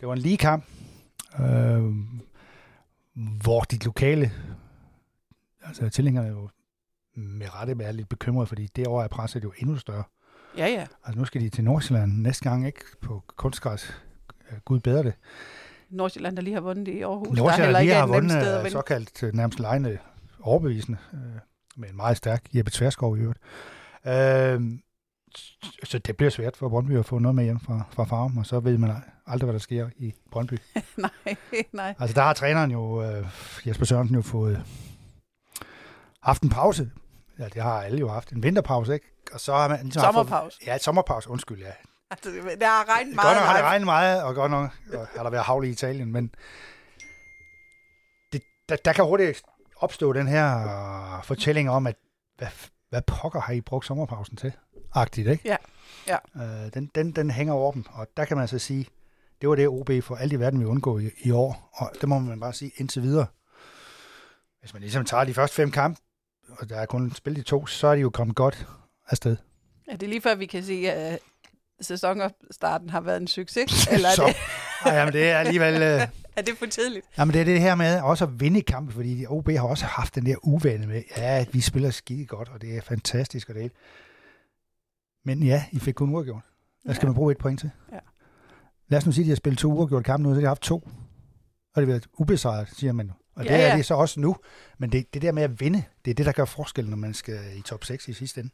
det 0.00 0.08
var 0.08 0.14
en 0.14 0.20
lige 0.20 0.36
kamp, 0.36 0.64
øh, 1.40 1.84
hvor 3.42 3.60
de 3.60 3.78
lokale, 3.84 4.32
altså 5.62 5.88
tilhængerne 5.88 6.28
jo 6.28 6.48
med 7.14 7.54
rette 7.54 7.84
er 7.84 7.92
lidt 7.92 8.08
bekymrede, 8.08 8.46
fordi 8.46 8.66
det 8.66 8.86
år 8.86 9.02
er 9.02 9.08
presset 9.08 9.44
jo 9.44 9.52
endnu 9.58 9.76
større. 9.76 10.04
Ja, 10.56 10.66
ja. 10.66 10.86
Altså 11.04 11.18
nu 11.18 11.24
skal 11.24 11.40
de 11.40 11.48
til 11.48 11.64
Nordsjælland 11.64 12.12
næste 12.12 12.50
gang, 12.50 12.66
ikke 12.66 12.84
på 13.00 13.22
kunstgræs. 13.36 14.02
Gud 14.64 14.80
bedre 14.80 15.02
det. 15.02 15.14
Nordsjælland, 15.90 16.36
der 16.36 16.42
lige 16.42 16.54
har 16.54 16.60
vundet 16.60 16.88
i 16.88 17.00
Aarhus. 17.00 17.28
der 17.28 17.34
Nordsjælland 17.34 17.64
heller 17.64 17.80
lige 17.80 17.94
har 17.94 18.06
vundet 18.06 18.30
sted 18.30 18.64
øh, 18.64 18.70
såkaldt 18.70 19.22
øh, 19.22 19.34
nærmest 19.34 19.60
lejende 19.60 19.98
overbevisende, 20.40 20.98
øh, 21.12 21.20
med 21.76 21.88
en 21.88 21.96
meget 21.96 22.16
stærk 22.16 22.44
Jeppe 22.54 22.70
Tverskov 22.70 23.16
i 23.16 23.20
øvrigt. 23.20 23.40
Øh, 24.06 24.60
så 25.84 25.98
det 25.98 26.16
bliver 26.16 26.30
svært 26.30 26.56
for 26.56 26.68
Brøndby 26.68 26.98
at 26.98 27.06
få 27.06 27.18
noget 27.18 27.34
med 27.34 27.44
hjem 27.44 27.60
fra, 27.60 27.82
fra 27.92 28.04
farven, 28.04 28.38
og 28.38 28.46
så 28.46 28.60
ved 28.60 28.78
man 28.78 28.90
aldrig, 29.26 29.46
hvad 29.46 29.52
der 29.52 29.58
sker 29.60 29.90
i 29.96 30.14
Brøndby. 30.30 30.58
nej, 30.96 31.36
nej. 31.72 31.94
Altså 31.98 32.14
der 32.14 32.22
har 32.22 32.32
træneren 32.32 32.70
jo, 32.70 33.02
øh, 33.02 33.26
Jesper 33.66 33.84
Sørensen 33.84 34.16
jo 34.16 34.22
fået 34.22 34.64
haft 36.22 36.42
en 36.42 36.48
pause. 36.48 36.90
Ja, 37.38 37.44
det 37.44 37.62
har 37.62 37.82
alle 37.82 37.98
jo 37.98 38.08
haft. 38.08 38.32
En 38.32 38.42
vinterpause, 38.42 38.94
ikke? 38.94 39.06
Og 39.32 39.40
så 39.40 39.52
har 39.52 39.68
man... 39.68 39.80
Ligesom 39.82 40.02
Sommerpause. 40.02 40.58
Ja, 40.66 40.74
et 40.74 40.82
sommerpause, 40.82 41.30
undskyld, 41.30 41.58
ja. 41.58 41.72
Altså, 42.10 42.30
det 42.30 42.62
har 42.62 42.88
regnet 42.96 43.16
Godt 43.16 43.24
meget. 43.24 43.36
nok 43.36 43.46
har 43.46 43.56
det 43.56 43.64
regnet 43.64 43.84
meget, 43.84 44.22
og 44.22 44.34
godt 44.34 44.50
nok 44.50 44.70
og 44.92 45.06
har 45.16 45.22
der 45.22 45.30
været 45.30 45.44
havl 45.44 45.64
i 45.64 45.68
Italien, 45.68 46.12
men 46.12 46.34
det, 48.32 48.42
der, 48.68 48.76
der 48.76 48.92
kan 48.92 49.04
hurtigt 49.04 49.42
opstå 49.76 50.12
den 50.12 50.28
her 50.28 50.58
øh, 51.18 51.24
fortælling 51.24 51.70
om, 51.70 51.86
at 51.86 51.96
hvad, 52.38 52.48
hvad 52.90 53.02
pokker 53.02 53.40
har 53.40 53.52
I 53.52 53.60
brugt 53.60 53.86
sommerpausen 53.86 54.36
til? 54.36 54.52
Agtigt, 54.94 55.28
ikke? 55.28 55.42
Ja, 55.48 55.56
ja. 56.06 56.16
Øh, 56.36 56.74
den, 56.74 56.90
den, 56.94 57.12
den 57.12 57.30
hænger 57.30 57.52
over 57.52 57.72
dem, 57.72 57.84
og 57.92 58.06
der 58.16 58.24
kan 58.24 58.36
man 58.36 58.48
så 58.48 58.58
sige, 58.58 58.86
det 59.40 59.48
var 59.48 59.54
det 59.54 59.68
OB 59.68 59.90
for 60.02 60.16
alt 60.16 60.32
i 60.32 60.40
verden 60.40 60.60
vil 60.60 60.68
undgå 60.68 60.98
i, 60.98 61.10
i 61.24 61.30
år, 61.30 61.70
og 61.72 61.90
det 62.00 62.08
må 62.08 62.18
man 62.18 62.40
bare 62.40 62.52
sige 62.52 62.70
indtil 62.76 63.02
videre. 63.02 63.26
Hvis 64.60 64.72
man 64.72 64.82
ligesom 64.82 65.04
tager 65.04 65.24
de 65.24 65.34
første 65.34 65.56
fem 65.56 65.70
kampe, 65.70 66.00
og 66.48 66.68
der 66.68 66.76
er 66.76 66.86
kun 66.86 67.12
spillet 67.14 67.44
de 67.44 67.50
to, 67.50 67.66
så 67.66 67.86
er 67.86 67.94
de 67.94 68.00
jo 68.00 68.10
kommet 68.10 68.36
godt 68.36 68.66
afsted. 69.08 69.36
Er 69.88 69.96
det 69.96 70.08
lige 70.08 70.20
før, 70.20 70.34
vi 70.34 70.46
kan 70.46 70.62
sige, 70.62 70.92
at 70.92 71.18
sæsonstarten 71.80 72.90
har 72.90 73.00
været 73.00 73.20
en 73.20 73.26
succes? 73.26 73.86
Eller 73.92 74.08
er 74.08 74.14
så, 74.14 74.26
det, 74.26 74.36
Ej, 74.84 74.94
jamen, 74.94 75.12
det 75.12 75.30
er 75.30 75.38
alligevel... 75.38 76.08
Er 76.40 76.44
det 76.44 76.58
for 76.58 76.66
tidligt? 76.66 77.06
Jamen 77.18 77.32
det 77.32 77.40
er 77.40 77.44
det 77.44 77.60
her 77.60 77.74
med 77.74 78.00
også 78.00 78.24
at 78.24 78.40
vinde 78.40 78.58
i 78.60 78.62
kampe, 78.62 78.92
fordi 78.92 79.26
OB 79.28 79.48
har 79.50 79.62
også 79.68 79.84
haft 79.84 80.14
den 80.14 80.26
der 80.26 80.36
uvane 80.42 80.86
med, 80.86 81.02
ja, 81.16 81.44
vi 81.52 81.60
spiller 81.60 81.90
skide 81.90 82.26
godt, 82.26 82.48
og 82.48 82.60
det 82.62 82.76
er 82.76 82.80
fantastisk 82.80 83.48
og 83.48 83.54
det 83.54 83.62
hele. 83.62 83.74
Men 85.24 85.42
ja, 85.42 85.64
I 85.72 85.78
fik 85.78 85.94
kun 85.94 86.10
uafgjort. 86.14 86.42
Der 86.86 86.92
skal 86.92 87.06
Ja. 87.06 87.08
man 87.08 87.14
bruge 87.14 87.32
et 87.32 87.38
point 87.38 87.60
til. 87.60 87.70
Ja. 87.92 87.98
Lad 88.88 88.98
os 88.98 89.06
nu 89.06 89.12
sige, 89.12 89.22
at 89.22 89.26
de 89.26 89.30
har 89.30 89.36
spillet 89.36 89.58
to 89.58 89.72
uafgjorte 89.72 90.04
kampe 90.04 90.22
nu, 90.22 90.34
så 90.34 90.36
de 90.36 90.40
har 90.40 90.48
haft 90.50 90.62
to. 90.62 90.74
Og 91.74 91.82
det 91.82 91.86
har 91.86 91.86
været 91.86 92.06
ubesejret, 92.18 92.68
siger 92.76 92.92
man 92.92 93.06
nu. 93.06 93.12
Og 93.34 93.44
det 93.44 93.50
Ja, 93.50 93.56
er 93.60 93.66
ja. 93.68 93.76
det 93.76 93.86
så 93.86 93.94
også 93.94 94.20
nu. 94.20 94.36
Men 94.78 94.92
det, 94.92 95.14
det 95.14 95.22
der 95.22 95.32
med 95.32 95.42
at 95.42 95.60
vinde, 95.60 95.84
det 96.04 96.10
er 96.10 96.14
det, 96.14 96.26
der 96.26 96.32
gør 96.32 96.44
forskel, 96.44 96.88
når 96.88 96.96
man 96.96 97.14
skal 97.14 97.38
i 97.56 97.62
top 97.62 97.84
6 97.84 98.08
i 98.08 98.12
sidste 98.12 98.40
ende. 98.40 98.50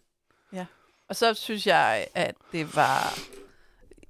Og 1.09 1.17
så 1.17 1.35
synes 1.35 1.67
jeg, 1.67 2.07
at 2.15 2.35
det 2.53 2.77
var... 2.77 3.19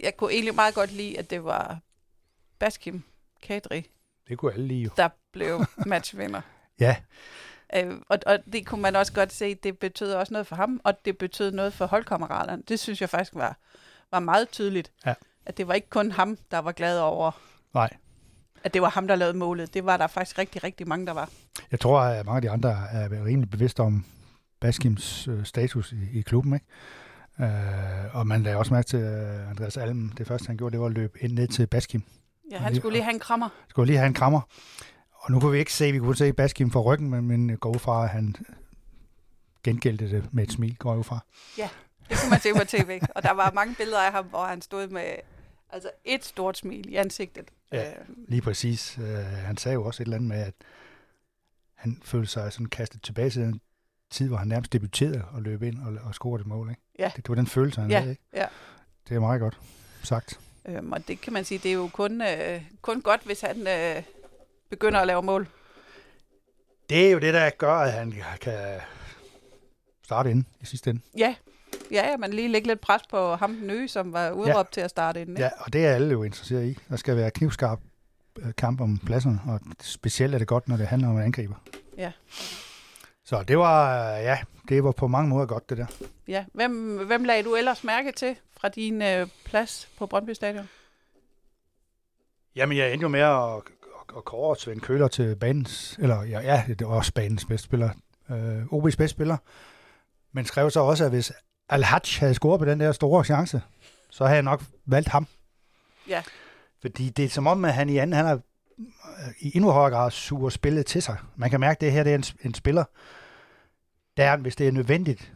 Jeg 0.00 0.16
kunne 0.16 0.32
egentlig 0.32 0.54
meget 0.54 0.74
godt 0.74 0.92
lide, 0.92 1.18
at 1.18 1.30
det 1.30 1.44
var 1.44 1.80
Baskim 2.58 3.02
Kadri, 3.42 3.90
Det 4.28 4.38
kunne 4.38 4.52
alle 4.52 4.66
lige 4.66 4.82
jo. 4.82 4.90
der 4.96 5.08
blev 5.32 5.64
matchvinder. 5.86 6.40
Ja, 6.80 6.96
Øh, 7.76 7.94
og, 8.08 8.18
og 8.26 8.38
det 8.52 8.66
kunne 8.66 8.82
man 8.82 8.96
også 8.96 9.12
godt 9.12 9.32
se, 9.32 9.54
det 9.54 9.78
betød 9.78 10.12
også 10.12 10.32
noget 10.32 10.46
for 10.46 10.56
ham, 10.56 10.80
og 10.84 10.94
det 11.04 11.18
betød 11.18 11.52
noget 11.52 11.72
for 11.72 11.86
holdkammeraterne. 11.86 12.62
Det 12.68 12.80
synes 12.80 13.00
jeg 13.00 13.10
faktisk 13.10 13.34
var, 13.34 13.56
var 14.10 14.20
meget 14.20 14.48
tydeligt. 14.48 14.92
Ja. 15.06 15.14
At 15.46 15.56
det 15.56 15.68
var 15.68 15.74
ikke 15.74 15.90
kun 15.90 16.10
ham, 16.12 16.38
der 16.50 16.58
var 16.58 16.72
glad 16.72 16.98
over, 16.98 17.30
nej. 17.74 17.90
at 18.64 18.74
det 18.74 18.82
var 18.82 18.88
ham, 18.88 19.08
der 19.08 19.16
lavede 19.16 19.38
målet. 19.38 19.74
Det 19.74 19.84
var 19.86 19.96
der 19.96 20.06
faktisk 20.06 20.38
rigtig, 20.38 20.64
rigtig 20.64 20.88
mange, 20.88 21.06
der 21.06 21.12
var. 21.12 21.30
Jeg 21.70 21.80
tror, 21.80 22.00
at 22.00 22.26
mange 22.26 22.36
af 22.36 22.42
de 22.42 22.50
andre 22.50 22.70
er 22.92 23.24
rimelig 23.24 23.50
bevidste 23.50 23.80
om 23.80 24.04
Baskims 24.60 25.28
øh, 25.28 25.44
status 25.44 25.92
i, 25.92 26.18
i 26.18 26.20
klubben. 26.22 26.54
Ikke? 26.54 26.66
Øh, 27.40 28.16
og 28.16 28.26
man 28.26 28.42
lagde 28.42 28.58
også 28.58 28.74
mærke 28.74 28.86
til 28.86 28.98
øh, 28.98 29.50
Andreas 29.50 29.76
Alm. 29.76 30.08
Det 30.18 30.26
første, 30.26 30.46
han 30.46 30.56
gjorde, 30.56 30.72
det 30.72 30.80
var 30.80 30.86
at 30.86 30.92
løbe 30.92 31.18
ind 31.20 31.32
ned 31.32 31.48
til 31.48 31.66
Baskim. 31.66 32.02
Ja, 32.50 32.58
han 32.58 32.74
skulle 32.76 32.92
lige 32.92 33.02
have 33.02 33.14
en 33.14 33.20
krammer. 33.20 33.48
Skulle 33.68 33.86
lige 33.86 33.98
have 33.98 34.06
en 34.06 34.14
krammer. 34.14 34.40
Og 35.12 35.32
nu 35.32 35.40
kunne 35.40 35.52
vi 35.52 35.58
ikke 35.58 35.72
se, 35.72 35.92
vi 35.92 35.98
kunne 35.98 36.16
se 36.16 36.32
Baskim 36.32 36.70
fra 36.70 36.80
ryggen, 36.80 37.10
men, 37.10 37.26
men 37.28 37.56
går 37.56 37.78
fra, 37.78 38.04
at 38.04 38.08
han 38.10 38.34
gengældte 39.64 40.10
det 40.10 40.34
med 40.34 40.42
et 40.44 40.52
smil, 40.52 40.76
går 40.76 40.94
ud 40.96 41.04
fra. 41.04 41.18
Det 41.56 42.18
kunne 42.20 42.30
man 42.30 42.40
se 42.40 42.48
på 42.54 42.64
tv. 42.64 43.00
Og 43.14 43.22
der 43.22 43.32
var 43.32 43.50
mange 43.50 43.74
billeder 43.74 44.00
af 44.02 44.12
ham, 44.12 44.24
hvor 44.26 44.44
han 44.44 44.62
stod 44.62 44.88
med 44.88 45.14
altså 45.70 45.90
et 46.04 46.24
stort 46.24 46.58
smil 46.58 46.88
i 46.88 46.96
ansigtet. 46.96 47.50
Ja. 47.72 47.90
Øh, 47.90 47.96
Lige 48.28 48.42
præcis. 48.42 48.98
Øh, 48.98 49.06
han 49.24 49.56
sagde 49.56 49.74
jo 49.74 49.84
også 49.84 50.02
et 50.02 50.04
eller 50.04 50.16
andet 50.16 50.28
med, 50.28 50.36
at 50.40 50.54
han 51.74 52.00
følte 52.04 52.26
sig 52.32 52.52
sådan 52.52 52.66
kastet 52.66 53.02
tilbage 53.02 53.30
til 53.30 53.42
den 53.42 53.60
tid, 54.10 54.28
hvor 54.28 54.36
han 54.36 54.48
nærmest 54.48 54.72
debuterede 54.72 55.24
og 55.32 55.42
løb 55.42 55.62
ind 55.62 55.78
og, 55.82 55.96
og 56.04 56.14
scorede 56.14 56.40
et 56.40 56.46
mål. 56.46 56.70
Ikke? 56.70 56.82
Ja. 56.98 57.04
Det, 57.04 57.16
det 57.16 57.28
var 57.28 57.34
den 57.34 57.46
følelse, 57.46 57.80
han 57.80 57.90
Ja, 57.90 57.98
havde. 57.98 58.10
Ikke? 58.10 58.22
ja. 58.34 58.46
Det 59.08 59.14
er 59.16 59.20
meget 59.20 59.40
godt 59.40 59.60
sagt. 60.02 60.40
Øhm, 60.68 60.92
og 60.92 61.08
det 61.08 61.20
kan 61.20 61.32
man 61.32 61.44
sige, 61.44 61.58
det 61.58 61.68
er 61.68 61.74
jo 61.74 61.90
kun, 61.92 62.22
øh, 62.22 62.62
kun 62.82 63.00
godt, 63.00 63.20
hvis 63.24 63.40
han 63.40 63.66
øh, 63.66 64.02
begynder 64.70 65.00
at 65.00 65.06
lave 65.06 65.22
mål. 65.22 65.48
Det 66.90 67.06
er 67.06 67.10
jo 67.10 67.18
det, 67.18 67.34
der 67.34 67.50
gør, 67.50 67.72
at 67.72 67.92
han 67.92 68.14
kan 68.40 68.80
starte 70.04 70.30
ind 70.30 70.44
i 70.60 70.66
sidste 70.66 70.90
ende. 70.90 71.00
Ja, 71.18 71.34
ja, 71.90 72.10
ja 72.10 72.16
man 72.16 72.32
lige 72.32 72.48
lægge 72.48 72.68
lidt 72.68 72.80
pres 72.80 73.02
på 73.10 73.34
ham 73.34 73.56
den 73.56 73.66
nye, 73.66 73.88
som 73.88 74.12
var 74.12 74.30
udråbt 74.30 74.68
ja. 74.68 74.72
til 74.72 74.80
at 74.80 74.90
starte 74.90 75.20
inden. 75.20 75.38
Ja, 75.38 75.50
og 75.58 75.72
det 75.72 75.86
er 75.86 75.94
alle 75.94 76.10
jo 76.10 76.22
interesseret 76.22 76.66
i. 76.66 76.78
Der 76.88 76.96
skal 76.96 77.16
være 77.16 77.30
knivskarp 77.30 77.80
øh, 78.38 78.54
kamp 78.54 78.80
om 78.80 78.98
pladserne, 78.98 79.40
og 79.46 79.60
specielt 79.80 80.34
er 80.34 80.38
det 80.38 80.48
godt, 80.48 80.68
når 80.68 80.76
det 80.76 80.86
handler 80.86 81.08
om 81.08 81.16
angriber. 81.16 81.54
Ja. 81.98 82.12
Så 83.26 83.42
det 83.42 83.58
var, 83.58 84.06
ja, 84.08 84.38
det 84.68 84.84
var 84.84 84.92
på 84.92 85.06
mange 85.06 85.28
måder 85.28 85.46
godt, 85.46 85.70
det 85.70 85.78
der. 85.78 85.86
ja. 86.28 86.44
Hvem, 86.52 87.06
hvem 87.06 87.24
lagde 87.24 87.42
du 87.42 87.54
ellers 87.54 87.84
mærke 87.84 88.12
til 88.12 88.36
fra 88.56 88.68
din 88.68 89.02
øh, 89.02 89.28
plads 89.44 89.88
på 89.98 90.06
Brøndby 90.06 90.30
Stadion? 90.30 90.68
Jamen, 92.56 92.78
jeg 92.78 92.92
endte 92.92 93.02
jo 93.02 93.08
med 93.08 93.20
at, 93.20 93.56
at, 94.16 94.24
kåre 94.24 94.56
Svend 94.56 94.80
Køller 94.80 95.08
til 95.08 95.36
banens, 95.36 95.98
eller 95.98 96.22
ja, 96.22 96.40
ja 96.40 96.64
det 96.68 96.86
var 96.86 96.94
også 96.94 97.12
banens 97.12 97.44
bedste 97.44 97.64
spiller, 97.64 97.90
øh, 98.30 98.62
OB's 98.64 98.96
bedste 98.96 99.08
spiller, 99.08 99.36
men 100.32 100.44
skrev 100.44 100.70
så 100.70 100.80
også, 100.80 101.04
at 101.04 101.10
hvis 101.10 101.32
Al-Hajj 101.68 102.18
havde 102.18 102.34
scoret 102.34 102.58
på 102.58 102.64
den 102.64 102.80
der 102.80 102.92
store 102.92 103.24
chance, 103.24 103.62
så 104.10 104.24
havde 104.24 104.34
jeg 104.34 104.42
nok 104.42 104.62
valgt 104.84 105.08
ham. 105.08 105.26
Ja. 106.08 106.22
Fordi 106.80 107.08
det 107.08 107.24
er 107.24 107.28
som 107.28 107.46
om, 107.46 107.64
at 107.64 107.74
han 107.74 107.88
i 107.88 107.98
anden, 107.98 108.16
han 108.16 108.26
har 108.26 108.40
i 109.40 109.52
endnu 109.56 109.70
højere 109.70 109.90
grad 109.96 110.10
suger 110.10 110.50
spillet 110.50 110.86
til 110.86 111.02
sig. 111.02 111.16
Man 111.36 111.50
kan 111.50 111.60
mærke, 111.60 111.76
at 111.76 111.80
det 111.80 111.92
her 111.92 112.02
det 112.02 112.10
er 112.12 112.16
en, 112.18 112.24
en 112.44 112.54
spiller, 112.54 112.84
der, 114.16 114.36
hvis 114.36 114.56
det 114.56 114.68
er 114.68 114.72
nødvendigt, 114.72 115.32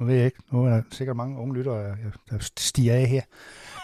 nu 0.00 0.06
ved 0.06 0.14
jeg 0.14 0.24
ikke, 0.24 0.38
nu 0.52 0.64
er 0.64 0.68
der 0.70 0.82
sikkert 0.90 1.16
mange 1.16 1.38
unge 1.38 1.54
lyttere, 1.54 1.96
der- 2.30 2.38
stiger 2.40 2.94
af 2.94 3.06
her, 3.06 3.22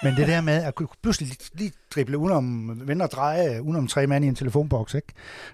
men 0.02 0.14
det 0.16 0.28
der 0.28 0.40
med 0.40 0.64
at 0.64 0.74
kunne 0.74 0.88
pludselig 1.02 1.36
lige, 1.54 1.72
drible 1.94 2.18
udenom, 2.18 2.88
vende 2.88 3.02
og 3.04 3.10
dreje 3.10 3.62
udenom 3.62 3.86
tre 3.88 4.06
mand 4.06 4.24
i 4.24 4.28
en 4.28 4.34
telefonboks, 4.34 4.94
ikke? 4.94 5.08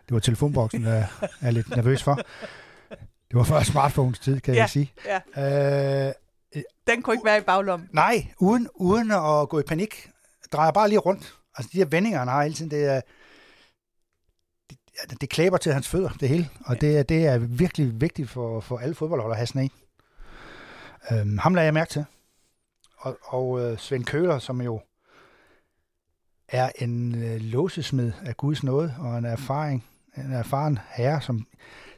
Det 0.08 0.14
var 0.14 0.18
telefonboksen, 0.20 0.84
der 0.84 0.94
jeg 0.94 1.08
er 1.40 1.50
lidt 1.50 1.70
nervøs 1.70 2.02
for. 2.02 2.14
Det 3.30 3.36
var 3.36 3.42
før 3.44 3.62
smartphones 3.62 4.18
tid, 4.18 4.40
kan 4.40 4.54
Ja, 4.54 4.60
jeg 4.60 4.70
sige. 4.70 4.92
ja. 5.36 6.06
Øh, 6.08 6.12
Den 6.86 7.02
kunne 7.02 7.14
ikke 7.14 7.24
være 7.24 7.38
i 7.38 7.40
baglommen. 7.40 7.88
Nej, 7.92 8.26
uden, 8.38 8.68
uden 8.74 9.10
at 9.10 9.48
gå 9.48 9.58
i 9.60 9.62
panik. 9.62 10.10
Drejer 10.52 10.70
bare 10.70 10.88
lige 10.88 10.98
rundt. 10.98 11.34
Altså 11.58 11.70
de 11.72 11.78
her 11.78 11.84
vendinger, 11.84 12.18
han 12.18 12.28
har 12.28 12.42
hele 12.42 12.54
tiden, 12.54 12.70
det 12.70 12.84
er... 12.84 13.00
Det, 15.10 15.20
det 15.20 15.30
klæber 15.30 15.56
til 15.56 15.72
hans 15.72 15.88
fødder, 15.88 16.10
det 16.20 16.28
hele. 16.28 16.48
Og 16.64 16.74
ja. 16.74 16.80
det, 16.80 16.98
er, 16.98 17.02
det 17.02 17.26
er 17.26 17.38
virkelig 17.38 18.00
vigtigt 18.00 18.30
for, 18.30 18.60
for 18.60 18.78
alle 18.78 18.94
fodboldholdere 18.94 19.36
at 19.36 19.38
have 19.38 19.46
sådan 19.46 19.62
en. 19.62 19.70
Øhm, 21.12 21.38
ham 21.38 21.54
lagde 21.54 21.64
jeg 21.64 21.74
mærke 21.74 21.90
til. 21.90 22.04
Og, 22.98 23.18
og 23.22 23.60
øh, 23.60 23.78
Svend 23.78 24.04
Køler, 24.04 24.38
som 24.38 24.60
jo 24.60 24.80
er 26.48 26.70
en 26.78 27.24
øh, 27.24 27.40
låsesmed 27.40 28.12
af 28.24 28.36
Guds 28.36 28.62
nåde, 28.62 28.94
og 28.98 29.18
en 29.18 29.24
erfaring, 29.24 29.84
en 30.16 30.32
erfaren 30.32 30.78
herre, 30.90 31.20
som 31.20 31.46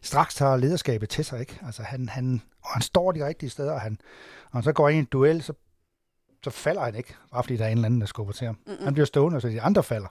straks 0.03 0.35
tager 0.35 0.57
lederskabet 0.57 1.09
til 1.09 1.25
sig. 1.25 1.41
Ikke? 1.41 1.59
Altså 1.67 1.83
han, 1.83 2.09
han, 2.09 2.43
og 2.63 2.71
han 2.71 2.83
står 2.83 3.13
de 3.13 3.27
rigtige 3.27 3.51
steder, 3.51 3.73
og 3.73 3.81
han, 3.81 3.99
og 4.45 4.53
han 4.53 4.63
så 4.63 4.73
går 4.73 4.89
ind 4.89 4.97
i 4.97 4.99
en 4.99 5.09
duel, 5.13 5.43
så, 5.43 5.53
så 6.45 6.51
falder 6.51 6.83
han 6.83 6.95
ikke, 6.95 7.15
bare 7.33 7.43
fordi 7.43 7.57
der 7.57 7.65
er 7.65 7.69
en 7.69 7.79
eller 7.79 7.87
anden, 7.87 8.01
der 8.01 8.07
skubber 8.07 8.33
til 8.33 8.47
ham. 8.47 8.59
Mm-hmm. 8.67 8.85
Han 8.85 8.95
bliver 8.95 9.07
stående, 9.07 9.41
så 9.41 9.49
de 9.49 9.63
andre 9.63 9.83
falder. 9.83 10.09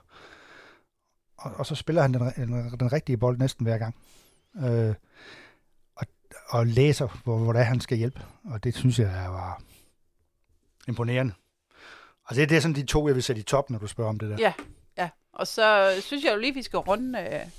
Og, 1.36 1.52
og 1.54 1.66
så 1.66 1.74
spiller 1.74 2.02
han 2.02 2.14
den, 2.14 2.32
den, 2.36 2.78
den 2.80 2.92
rigtige 2.92 3.16
bold 3.16 3.38
næsten 3.38 3.66
hver 3.66 3.78
gang. 3.78 3.96
Øh, 4.56 4.94
og, 5.94 6.06
og 6.48 6.66
læser, 6.66 7.20
hvor, 7.24 7.38
hvor 7.38 7.52
det 7.52 7.60
er, 7.60 7.64
han 7.64 7.80
skal 7.80 7.98
hjælpe. 7.98 8.22
Og 8.44 8.64
det 8.64 8.76
synes 8.76 8.98
jeg 8.98 9.26
var 9.28 9.62
imponerende. 10.88 11.34
Og 12.24 12.36
det, 12.36 12.48
det 12.48 12.56
er 12.56 12.60
sådan 12.60 12.74
de 12.74 12.86
to, 12.86 13.06
jeg 13.06 13.14
vil 13.14 13.22
sætte 13.22 13.40
i 13.40 13.44
top, 13.44 13.70
når 13.70 13.78
du 13.78 13.86
spørger 13.86 14.10
om 14.10 14.18
det 14.18 14.30
der. 14.30 14.36
Ja, 14.38 14.52
ja. 14.98 15.08
Og 15.32 15.46
så 15.46 15.96
synes 16.00 16.24
jeg 16.24 16.32
jo 16.32 16.38
lige, 16.38 16.54
vi 16.54 16.62
skal 16.62 16.78
runde 16.78 17.18
uh, 17.18 17.50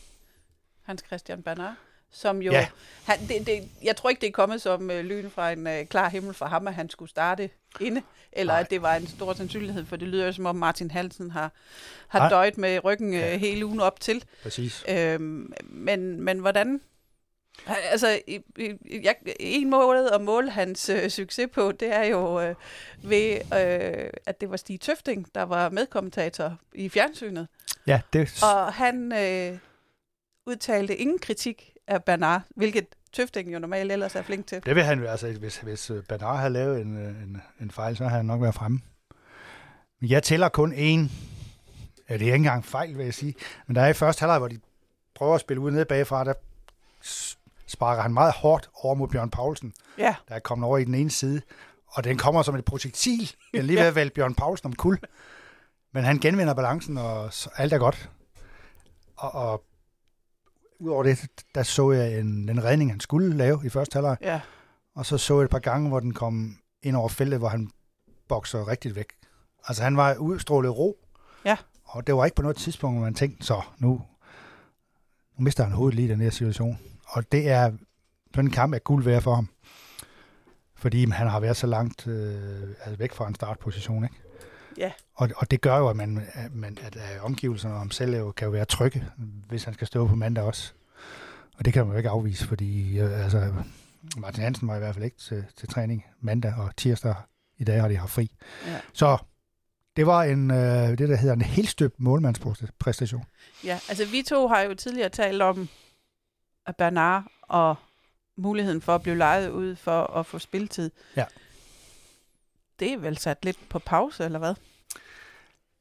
Hans 0.83 1.03
Christian 1.07 1.43
Bernard 1.43 1.75
som 2.11 2.41
jo... 2.41 2.51
Ja. 2.51 2.67
Han, 3.05 3.27
det, 3.27 3.47
det, 3.47 3.69
jeg 3.83 3.95
tror 3.95 4.09
ikke, 4.09 4.21
det 4.21 4.27
er 4.27 4.31
kommet 4.31 4.61
som 4.61 4.91
øh, 4.91 5.05
lyn 5.05 5.29
fra 5.29 5.51
en 5.51 5.67
øh, 5.67 5.85
klar 5.85 6.09
himmel 6.09 6.33
for 6.33 6.45
ham, 6.45 6.67
at 6.67 6.73
han 6.73 6.89
skulle 6.89 7.09
starte 7.09 7.49
inde, 7.79 8.01
eller 8.31 8.53
Nej. 8.53 8.61
at 8.61 8.69
det 8.69 8.81
var 8.81 8.95
en 8.95 9.07
stor 9.07 9.33
sandsynlighed, 9.33 9.85
for 9.85 9.95
det 9.95 10.07
lyder 10.07 10.25
jo 10.25 10.31
som 10.31 10.45
om 10.45 10.55
Martin 10.55 10.91
Hansen 10.91 11.31
har, 11.31 11.51
har 12.07 12.29
døjet 12.29 12.57
med 12.57 12.83
ryggen 12.83 13.13
øh, 13.13 13.19
ja. 13.19 13.37
hele 13.37 13.65
ugen 13.65 13.79
op 13.79 13.99
til. 13.99 14.23
Præcis. 14.43 14.83
Øhm, 14.89 15.53
men, 15.63 16.21
men 16.21 16.39
hvordan... 16.39 16.81
Altså, 17.67 18.19
jeg, 19.03 19.15
en 19.39 19.69
måde 19.69 20.13
at 20.13 20.21
måle 20.21 20.49
hans 20.49 20.89
øh, 20.89 21.09
succes 21.09 21.49
på, 21.53 21.71
det 21.71 21.95
er 21.95 22.03
jo 22.03 22.41
øh, 22.41 22.55
ved, 23.03 23.33
øh, 23.33 24.09
at 24.25 24.41
det 24.41 24.49
var 24.49 24.57
Stig 24.57 24.81
Tøfting, 24.81 25.27
der 25.35 25.43
var 25.43 25.69
medkommentator 25.69 26.57
i 26.73 26.89
fjernsynet. 26.89 27.47
Ja, 27.87 28.01
det... 28.13 28.43
Og 28.43 28.73
han 28.73 29.13
øh, 29.13 29.57
udtalte 30.45 30.95
ingen 30.95 31.19
kritik 31.19 31.73
af 31.87 32.03
Bernard, 32.03 32.41
hvilket 32.55 32.85
Tøfting 33.13 33.53
jo 33.53 33.59
normalt 33.59 33.91
ellers 33.91 34.15
er 34.15 34.21
flink 34.21 34.47
til. 34.47 34.65
Det 34.65 34.75
vil 34.75 34.83
han 34.83 34.99
jo, 34.99 35.05
altså 35.05 35.31
hvis, 35.31 35.57
hvis 35.57 35.89
øh, 35.89 36.03
Bernard 36.03 36.37
havde 36.37 36.53
lavet 36.53 36.81
en, 36.81 36.97
øh, 36.97 37.23
en, 37.23 37.41
en 37.61 37.71
fejl, 37.71 37.97
så 37.97 38.03
havde 38.03 38.17
han 38.17 38.25
nok 38.25 38.41
været 38.41 38.55
fremme. 38.55 38.81
Men 40.01 40.09
jeg 40.09 40.23
tæller 40.23 40.49
kun 40.49 40.73
én. 40.73 41.11
Ja, 42.09 42.13
det 42.13 42.21
er 42.21 42.25
ikke 42.25 42.35
engang 42.35 42.65
fejl, 42.65 42.97
vil 42.97 43.03
jeg 43.03 43.13
sige. 43.13 43.35
Men 43.67 43.75
der 43.75 43.81
er 43.81 43.87
i 43.87 43.93
første 43.93 44.19
halvleg, 44.19 44.37
hvor 44.39 44.47
de 44.47 44.59
prøver 45.15 45.35
at 45.35 45.41
spille 45.41 45.61
ud 45.61 45.71
ned 45.71 45.85
bagfra, 45.85 46.23
der 46.23 46.33
sparker 47.67 48.01
han 48.01 48.13
meget 48.13 48.33
hårdt 48.33 48.69
over 48.73 48.95
mod 48.95 49.07
Bjørn 49.07 49.29
Paulsen. 49.29 49.73
Ja. 49.97 50.15
Der 50.29 50.35
er 50.35 50.39
kommet 50.39 50.67
over 50.67 50.77
i 50.77 50.83
den 50.83 50.95
ene 50.95 51.11
side. 51.11 51.41
Og 51.87 52.03
den 52.03 52.17
kommer 52.17 52.41
som 52.41 52.55
et 52.55 52.65
projektil. 52.65 53.35
Den 53.51 53.59
er 53.59 53.63
lige 53.67 53.79
ved 53.79 53.85
at 53.85 53.95
vælge 53.95 54.11
Bjørn 54.11 54.35
Paulsen 54.35 54.65
om 54.65 54.73
kul. 54.73 54.99
Men 55.91 56.03
han 56.03 56.19
genvinder 56.19 56.53
balancen, 56.53 56.97
og 56.97 57.31
alt 57.57 57.73
er 57.73 57.77
godt. 57.77 58.09
Og, 59.17 59.35
og 59.35 59.63
udover 60.81 61.03
det, 61.03 61.29
der 61.55 61.63
så 61.63 61.91
jeg 61.91 62.19
en, 62.19 62.49
en 62.49 62.63
redning, 62.63 62.91
han 62.91 62.99
skulle 62.99 63.37
lave 63.37 63.61
i 63.65 63.69
første 63.69 63.95
halvleg. 63.95 64.17
Ja. 64.21 64.41
Og 64.95 65.05
så 65.05 65.17
så 65.17 65.37
jeg 65.37 65.43
et 65.43 65.49
par 65.49 65.59
gange, 65.59 65.89
hvor 65.89 65.99
den 65.99 66.13
kom 66.13 66.57
ind 66.83 66.95
over 66.95 67.09
feltet, 67.09 67.39
hvor 67.39 67.47
han 67.47 67.69
bokser 68.27 68.67
rigtigt 68.67 68.95
væk. 68.95 69.13
Altså 69.67 69.83
han 69.83 69.97
var 69.97 70.15
udstrålet 70.15 70.77
ro. 70.77 70.97
Ja. 71.45 71.57
Og 71.83 72.07
det 72.07 72.15
var 72.15 72.25
ikke 72.25 72.35
på 72.35 72.41
noget 72.41 72.57
tidspunkt, 72.57 72.97
hvor 72.97 73.05
man 73.05 73.13
tænkte, 73.13 73.45
så 73.45 73.61
nu, 73.77 73.89
nu 75.37 75.43
mister 75.43 75.63
han 75.63 75.73
hovedet 75.73 75.95
lige 75.95 76.07
i 76.07 76.11
den 76.11 76.21
her 76.21 76.29
situation. 76.29 76.79
Og 77.07 77.31
det 77.31 77.49
er, 77.49 77.71
på 78.33 78.39
en 78.39 78.49
kamp 78.49 78.73
er 78.73 78.79
guld 78.79 79.03
værd 79.03 79.21
for 79.21 79.35
ham. 79.35 79.49
Fordi 80.75 81.09
han 81.09 81.27
har 81.27 81.39
været 81.39 81.57
så 81.57 81.67
langt 81.67 82.07
øh, 82.07 82.69
altså 82.83 82.97
væk 82.97 83.13
fra 83.13 83.27
en 83.27 83.35
startposition, 83.35 84.03
ikke? 84.03 84.15
Ja. 84.77 84.91
Og, 85.13 85.29
og 85.37 85.51
det 85.51 85.61
gør 85.61 85.77
jo, 85.77 85.89
at, 85.89 85.95
man, 85.95 86.27
at, 86.33 86.55
man, 86.55 86.77
at, 86.81 86.95
at 86.95 87.21
omgivelserne 87.21 87.75
om 87.75 87.91
selv 87.91 88.15
jo, 88.15 88.31
kan 88.31 88.45
jo 88.45 88.51
være 88.51 88.65
trygge, 88.65 89.05
hvis 89.47 89.63
han 89.63 89.73
skal 89.73 89.87
stå 89.87 90.07
på 90.07 90.15
mandag 90.15 90.43
også. 90.43 90.73
Og 91.57 91.65
det 91.65 91.73
kan 91.73 91.85
man 91.85 91.93
jo 91.93 91.97
ikke 91.97 92.09
afvise, 92.09 92.47
fordi 92.47 92.99
øh, 92.99 93.23
altså, 93.23 93.53
Martin 94.17 94.43
Hansen 94.43 94.67
var 94.67 94.75
i 94.75 94.79
hvert 94.79 94.95
fald 94.95 95.05
ikke 95.05 95.17
til, 95.17 95.45
til 95.57 95.67
træning 95.69 96.05
mandag 96.21 96.53
og 96.57 96.75
tirsdag. 96.77 97.15
I 97.57 97.63
dag 97.63 97.81
har 97.81 97.87
de 97.87 97.97
haft 97.97 98.11
fri. 98.11 98.31
Ja. 98.67 98.79
Så 98.93 99.17
det 99.95 100.07
var 100.07 100.23
en, 100.23 100.51
øh, 100.51 100.89
det, 100.97 101.09
der 101.09 101.15
hedder 101.15 101.35
en 101.35 101.41
helt 101.41 101.69
støbt 101.69 101.99
målmandspræstation. 101.99 103.25
Ja, 103.63 103.79
altså 103.89 104.05
vi 104.05 104.23
to 104.23 104.47
har 104.47 104.61
jo 104.61 104.73
tidligere 104.73 105.09
talt 105.09 105.41
om 105.41 105.69
at 106.65 106.75
Bernard 106.75 107.23
og 107.41 107.75
muligheden 108.35 108.81
for 108.81 108.95
at 108.95 109.01
blive 109.01 109.17
lejet 109.17 109.49
ud 109.49 109.75
for 109.75 110.03
at 110.03 110.25
få 110.25 110.39
spilletid. 110.39 110.91
Ja 111.15 111.25
det 112.81 112.93
er 112.93 112.97
vel 112.97 113.17
sat 113.17 113.45
lidt 113.45 113.57
på 113.69 113.79
pause, 113.79 114.25
eller 114.25 114.39
hvad? 114.39 114.53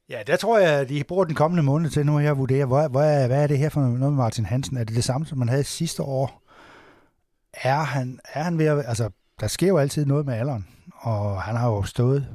Ja, 0.09 0.23
der 0.27 0.37
tror 0.37 0.59
jeg, 0.59 0.79
at 0.79 0.89
de 0.89 1.03
bruger 1.03 1.25
den 1.25 1.35
kommende 1.35 1.63
måned 1.63 1.89
til 1.89 2.05
nu 2.05 2.19
at 2.19 2.37
vurdere, 2.37 2.65
hvad, 2.65 2.89
hvad, 2.89 3.27
hvad 3.27 3.43
er 3.43 3.47
det 3.47 3.57
her 3.57 3.69
for 3.69 3.81
noget 3.81 3.99
med 3.99 4.09
Martin 4.09 4.45
Hansen? 4.45 4.77
Er 4.77 4.83
det 4.83 4.95
det 4.95 5.03
samme, 5.03 5.27
som 5.27 5.37
man 5.37 5.49
havde 5.49 5.63
sidste 5.63 6.03
år? 6.03 6.41
Er 7.53 7.79
han, 7.79 8.19
er 8.33 8.43
han 8.43 8.57
ved 8.57 8.65
at, 8.65 8.85
altså, 8.87 9.09
der 9.39 9.47
sker 9.47 9.67
jo 9.67 9.77
altid 9.77 10.05
noget 10.05 10.25
med 10.25 10.33
alderen, 10.33 10.67
og 10.95 11.41
han 11.41 11.55
har 11.55 11.69
jo 11.69 11.83
stået 11.83 12.27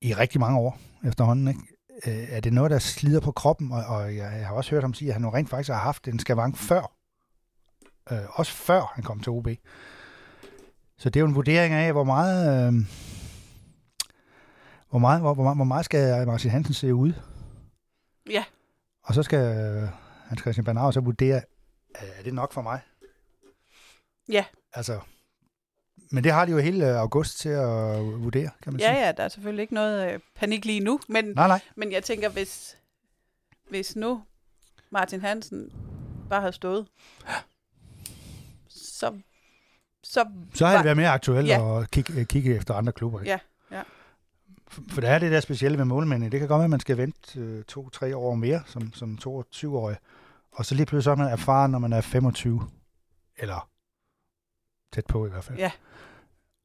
i 0.00 0.14
rigtig 0.14 0.40
mange 0.40 0.58
år 0.58 0.78
efterhånden, 1.06 1.48
ikke? 1.48 1.60
Øh, 2.06 2.28
er 2.36 2.40
det 2.40 2.52
noget, 2.52 2.70
der 2.70 2.78
slider 2.78 3.20
på 3.20 3.32
kroppen? 3.32 3.72
Og, 3.72 3.84
og 3.84 4.16
jeg 4.16 4.46
har 4.46 4.54
også 4.54 4.70
hørt 4.70 4.82
ham 4.82 4.94
sige, 4.94 5.08
at 5.08 5.14
han 5.14 5.24
jo 5.24 5.34
rent 5.34 5.50
faktisk 5.50 5.70
har 5.70 5.78
haft 5.78 6.08
en 6.08 6.18
skavank 6.18 6.56
før. 6.56 6.92
Øh, 8.10 8.18
også 8.30 8.52
før 8.52 8.92
han 8.94 9.04
kom 9.04 9.20
til 9.20 9.32
OB. 9.32 9.48
Så 10.98 11.10
det 11.10 11.16
er 11.16 11.20
jo 11.20 11.26
en 11.26 11.34
vurdering 11.34 11.74
af, 11.74 11.92
hvor 11.92 12.04
meget, 12.04 12.66
øh, 12.66 12.72
hvor 14.90 14.98
meget, 14.98 15.20
hvor, 15.20 15.34
hvor, 15.34 15.54
hvor 15.54 15.64
meget 15.64 15.84
skal 15.84 16.26
Martin 16.26 16.50
Hansen 16.50 16.74
se 16.74 16.94
ud. 16.94 17.12
Ja. 18.30 18.44
Og 19.02 19.14
så 19.14 19.22
skal 19.22 19.38
øh, 19.38 19.88
Hans 20.24 20.40
Christian 20.40 20.64
Bernau 20.64 20.92
så 20.92 21.00
vurdere, 21.00 21.42
er 21.94 22.22
det 22.24 22.34
nok 22.34 22.52
for 22.52 22.62
mig? 22.62 22.80
Ja. 24.28 24.44
Altså, 24.72 25.00
men 26.10 26.24
det 26.24 26.32
har 26.32 26.44
de 26.44 26.52
jo 26.52 26.58
hele 26.58 26.98
august 26.98 27.38
til 27.38 27.48
at 27.48 28.04
vurdere, 28.04 28.50
kan 28.62 28.72
man 28.72 28.80
ja, 28.80 28.86
sige. 28.86 29.06
Ja, 29.06 29.12
der 29.12 29.22
er 29.22 29.28
selvfølgelig 29.28 29.62
ikke 29.62 29.74
noget 29.74 30.12
øh, 30.12 30.20
panik 30.34 30.64
lige 30.64 30.80
nu, 30.80 31.00
men, 31.08 31.24
nej, 31.24 31.48
nej. 31.48 31.60
men 31.76 31.92
jeg 31.92 32.04
tænker, 32.04 32.28
hvis, 32.28 32.76
hvis 33.70 33.96
nu 33.96 34.22
Martin 34.90 35.20
Hansen 35.20 35.72
bare 36.30 36.40
havde 36.40 36.52
stået, 36.52 36.86
så 38.68 39.20
så, 40.14 40.26
så 40.54 40.66
har 40.66 40.76
det 40.76 40.84
været 40.84 40.96
mere 40.96 41.08
aktuelt 41.08 41.48
ja. 41.48 41.80
at 41.80 41.90
kigge, 41.90 42.20
øh, 42.20 42.26
kigge 42.26 42.56
efter 42.56 42.74
andre 42.74 42.92
klubber. 42.92 43.20
Ikke? 43.20 43.30
Ja, 43.30 43.38
ja. 43.76 43.82
For, 44.88 45.00
der 45.00 45.10
er 45.10 45.18
det 45.18 45.32
der 45.32 45.40
specielle 45.40 45.76
med 45.76 45.84
målmændene. 45.84 46.30
Det 46.30 46.40
kan 46.40 46.48
godt 46.48 46.58
være, 46.58 46.64
at 46.64 46.70
man 46.70 46.80
skal 46.80 46.96
vente 46.96 47.40
øh, 47.40 47.64
to-tre 47.64 48.16
år 48.16 48.34
mere 48.34 48.62
som, 48.66 48.92
som 48.92 49.18
22-årig. 49.26 49.96
Og 50.52 50.66
så 50.66 50.74
lige 50.74 50.86
pludselig 50.86 51.12
er 51.12 51.16
man 51.16 51.32
erfaren, 51.32 51.70
når 51.70 51.78
man 51.78 51.92
er 51.92 52.00
25. 52.00 52.62
Eller 53.36 53.68
tæt 54.92 55.06
på 55.06 55.26
i 55.26 55.30
hvert 55.30 55.44
fald. 55.44 55.58
Ja. 55.58 55.70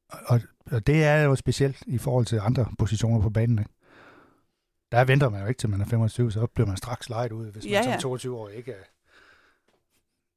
Og, 0.08 0.40
og 0.70 0.86
det 0.86 1.04
er 1.04 1.22
jo 1.22 1.36
specielt 1.36 1.82
i 1.86 1.98
forhold 1.98 2.26
til 2.26 2.40
andre 2.42 2.66
positioner 2.78 3.22
på 3.22 3.30
banen. 3.30 3.58
Ikke? 3.58 3.70
Der 4.92 5.04
venter 5.04 5.28
man 5.28 5.40
jo 5.40 5.46
ikke 5.46 5.58
til 5.58 5.70
man 5.70 5.80
er 5.80 5.84
25, 5.84 6.32
så 6.32 6.46
bliver 6.46 6.66
man 6.66 6.76
straks 6.76 7.08
lejet 7.08 7.32
ud, 7.32 7.52
hvis 7.52 7.66
ja, 7.66 7.88
man 7.88 8.00
som 8.00 8.12
22-årig 8.12 8.56
ikke 8.56 8.72
er 8.72 8.84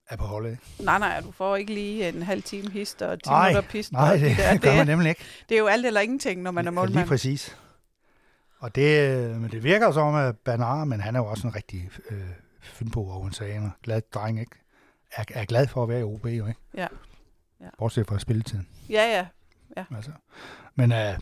er 0.09 0.15
på 0.15 0.23
holdet. 0.23 0.57
Nej, 0.79 0.99
nej, 0.99 1.19
du 1.19 1.31
får 1.31 1.55
ikke 1.55 1.73
lige 1.73 2.09
en 2.09 2.21
halv 2.21 2.43
time 2.43 2.71
hist 2.71 3.01
og 3.01 3.23
10 3.23 3.29
minutter 3.29 3.61
pist. 3.61 3.91
Nej, 3.91 4.13
det, 4.13 4.21
det, 4.21 4.37
der. 4.37 4.51
det 4.51 4.61
gør 4.63 4.75
man 4.75 4.87
nemlig 4.87 5.09
ikke. 5.09 5.23
Det 5.49 5.55
er 5.55 5.59
jo 5.59 5.67
alt 5.67 5.85
eller 5.85 6.01
ingenting, 6.01 6.41
når 6.41 6.51
man 6.51 6.67
er 6.67 6.71
målmand. 6.71 6.95
Lige 6.95 7.07
præcis. 7.07 7.57
Og 8.59 8.75
det, 8.75 9.19
men 9.41 9.51
det 9.51 9.63
virker 9.63 9.91
som, 9.91 10.15
at 10.15 10.37
Bernard, 10.37 10.87
men 10.87 11.01
han 11.01 11.15
er 11.15 11.19
jo 11.19 11.25
også 11.25 11.47
en 11.47 11.55
rigtig 11.55 11.89
øh, 12.09 12.29
fynbo 12.61 13.07
og 13.07 13.25
en 13.25 13.71
glad 13.83 14.01
dreng, 14.13 14.39
ikke? 14.39 14.55
Er, 15.11 15.23
er 15.33 15.45
glad 15.45 15.67
for 15.67 15.83
at 15.83 15.89
være 15.89 15.99
i 15.99 16.03
OB, 16.03 16.25
jo, 16.25 16.47
ikke? 16.47 16.59
Ja. 16.73 16.87
ja. 17.61 17.69
Bortset 17.77 18.07
fra 18.07 18.19
spilletiden. 18.19 18.67
Ja, 18.89 19.03
ja. 19.03 19.27
ja. 19.77 19.85
Altså. 19.95 20.11
Men 20.75 20.91
øh, 20.91 21.19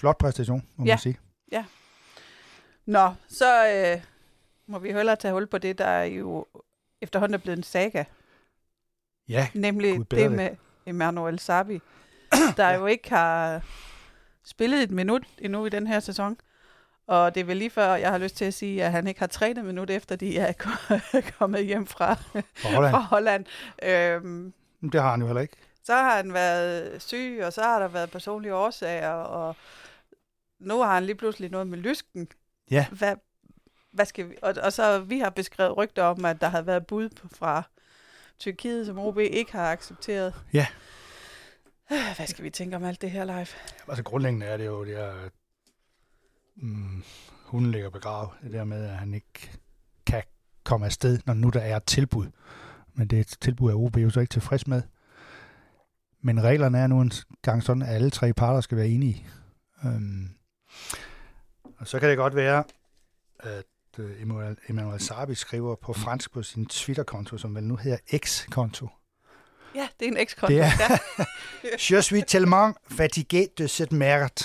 flot 0.00 0.18
præstation, 0.18 0.66
må 0.76 0.84
ja. 0.84 0.92
man 0.92 0.98
sige. 0.98 1.18
Ja. 1.52 1.64
Nå, 2.86 3.14
så 3.28 3.68
øh, 3.68 4.02
må 4.66 4.78
vi 4.78 4.92
hellere 4.92 5.16
tage 5.16 5.32
hul 5.32 5.46
på 5.46 5.58
det, 5.58 5.78
der 5.78 5.86
er 5.86 6.04
jo 6.04 6.46
efterhånden 7.02 7.34
er 7.34 7.38
blevet 7.38 7.56
en 7.56 7.62
saga. 7.62 8.04
Ja, 9.28 9.48
Nemlig 9.54 10.10
det 10.10 10.32
med 10.32 10.50
Emmanuel 10.86 11.38
Sabi, 11.38 11.80
der 12.56 12.68
ja. 12.68 12.78
jo 12.78 12.86
ikke 12.86 13.10
har 13.10 13.62
spillet 14.44 14.82
et 14.82 14.90
minut 14.90 15.26
endnu 15.38 15.66
i 15.66 15.68
den 15.68 15.86
her 15.86 16.00
sæson. 16.00 16.36
Og 17.06 17.34
det 17.34 17.40
er 17.40 17.44
vel 17.44 17.56
lige 17.56 17.70
før, 17.70 17.94
jeg 17.94 18.10
har 18.10 18.18
lyst 18.18 18.36
til 18.36 18.44
at 18.44 18.54
sige, 18.54 18.84
at 18.84 18.92
han 18.92 19.06
ikke 19.06 19.20
har 19.20 19.26
trænet 19.26 19.64
minut 19.64 19.90
efter, 19.90 20.16
de 20.16 20.38
er 20.38 20.52
kommet 21.38 21.66
hjem 21.66 21.86
fra, 21.86 22.14
fra 22.14 22.74
Holland. 22.74 22.92
Fra 22.92 23.00
Holland. 23.00 23.44
Øhm, 23.82 24.52
det 24.92 25.02
har 25.02 25.10
han 25.10 25.20
jo 25.20 25.26
heller 25.26 25.42
ikke. 25.42 25.56
Så 25.84 25.92
har 25.94 26.16
han 26.16 26.32
været 26.32 27.02
syg, 27.02 27.40
og 27.44 27.52
så 27.52 27.62
har 27.62 27.78
der 27.78 27.88
været 27.88 28.10
personlige 28.10 28.54
årsager, 28.54 29.10
og 29.10 29.56
nu 30.60 30.82
har 30.82 30.94
han 30.94 31.04
lige 31.04 31.16
pludselig 31.16 31.50
noget 31.50 31.66
med 31.66 31.78
lysken. 31.78 32.28
Ja. 32.70 32.86
Hvad, 32.90 33.16
hvad 33.92 34.06
skal 34.06 34.30
vi? 34.30 34.36
Og, 34.42 34.54
og 34.62 34.72
så 34.72 35.00
vi 35.00 35.18
har 35.18 35.30
beskrevet 35.30 35.76
rygter 35.76 36.02
om, 36.02 36.24
at 36.24 36.40
der 36.40 36.48
har 36.48 36.62
været 36.62 36.86
bud 36.86 37.08
fra 37.34 37.62
Tyrkiet, 38.38 38.86
som 38.86 38.98
OB 38.98 39.18
ikke 39.18 39.52
har 39.52 39.72
accepteret. 39.72 40.34
Ja. 40.52 40.66
Hvad 42.16 42.26
skal 42.26 42.44
vi 42.44 42.50
tænke 42.50 42.76
om 42.76 42.84
alt 42.84 43.02
det 43.02 43.10
her 43.10 43.24
live? 43.24 43.46
Altså 43.88 44.02
grundlæggende 44.04 44.46
er 44.46 44.56
det 44.56 44.66
jo 44.66 44.84
det 44.84 44.96
her, 44.96 45.28
mm, 46.56 47.04
hunden 47.44 47.70
ligger 47.72 47.90
begravet. 47.90 48.30
Det 48.42 48.52
der 48.52 48.64
med, 48.64 48.84
at 48.84 48.96
han 48.96 49.14
ikke 49.14 49.58
kan 50.06 50.22
komme 50.64 50.86
afsted, 50.86 51.18
når 51.26 51.34
nu 51.34 51.48
der 51.48 51.60
er 51.60 51.76
et 51.76 51.84
tilbud. 51.84 52.26
Men 52.94 53.08
det 53.08 53.16
er 53.16 53.20
et 53.20 53.36
tilbud, 53.40 53.70
er 53.70 53.74
OB 53.74 53.96
jo 53.96 54.10
så 54.10 54.20
ikke 54.20 54.32
tilfreds 54.32 54.66
med. 54.66 54.82
Men 56.20 56.42
reglerne 56.42 56.78
er 56.78 56.86
nu 56.86 57.00
en 57.00 57.12
gang 57.42 57.62
sådan, 57.62 57.82
at 57.82 57.94
alle 57.94 58.10
tre 58.10 58.32
parter 58.32 58.60
skal 58.60 58.78
være 58.78 58.88
enige. 58.88 59.26
Øhm, 59.84 60.28
og 61.78 61.86
så 61.86 62.00
kan 62.00 62.08
det 62.08 62.16
godt 62.16 62.34
være, 62.34 62.64
at 63.40 63.56
øh, 63.56 63.62
Emmanuel, 64.20 64.56
Emmanuel 64.68 65.00
Sarbi 65.00 65.34
skriver 65.34 65.74
på 65.74 65.92
fransk 65.92 66.32
på 66.32 66.42
sin 66.42 66.66
Twitter-konto, 66.66 67.38
som 67.38 67.54
vel 67.54 67.64
nu 67.64 67.76
hedder 67.76 67.98
X-konto. 68.16 68.88
Ja, 69.74 69.88
det 70.00 70.08
er 70.08 70.12
en. 70.12 70.16
Det 70.48 70.60
er- 70.60 70.98
Ja. 71.18 71.24
Je 71.96 72.02
suis 72.02 72.24
tellement 72.26 72.76
fatigué 72.92 73.46
de 73.58 73.68
cette 73.68 73.94
merde. 73.94 74.44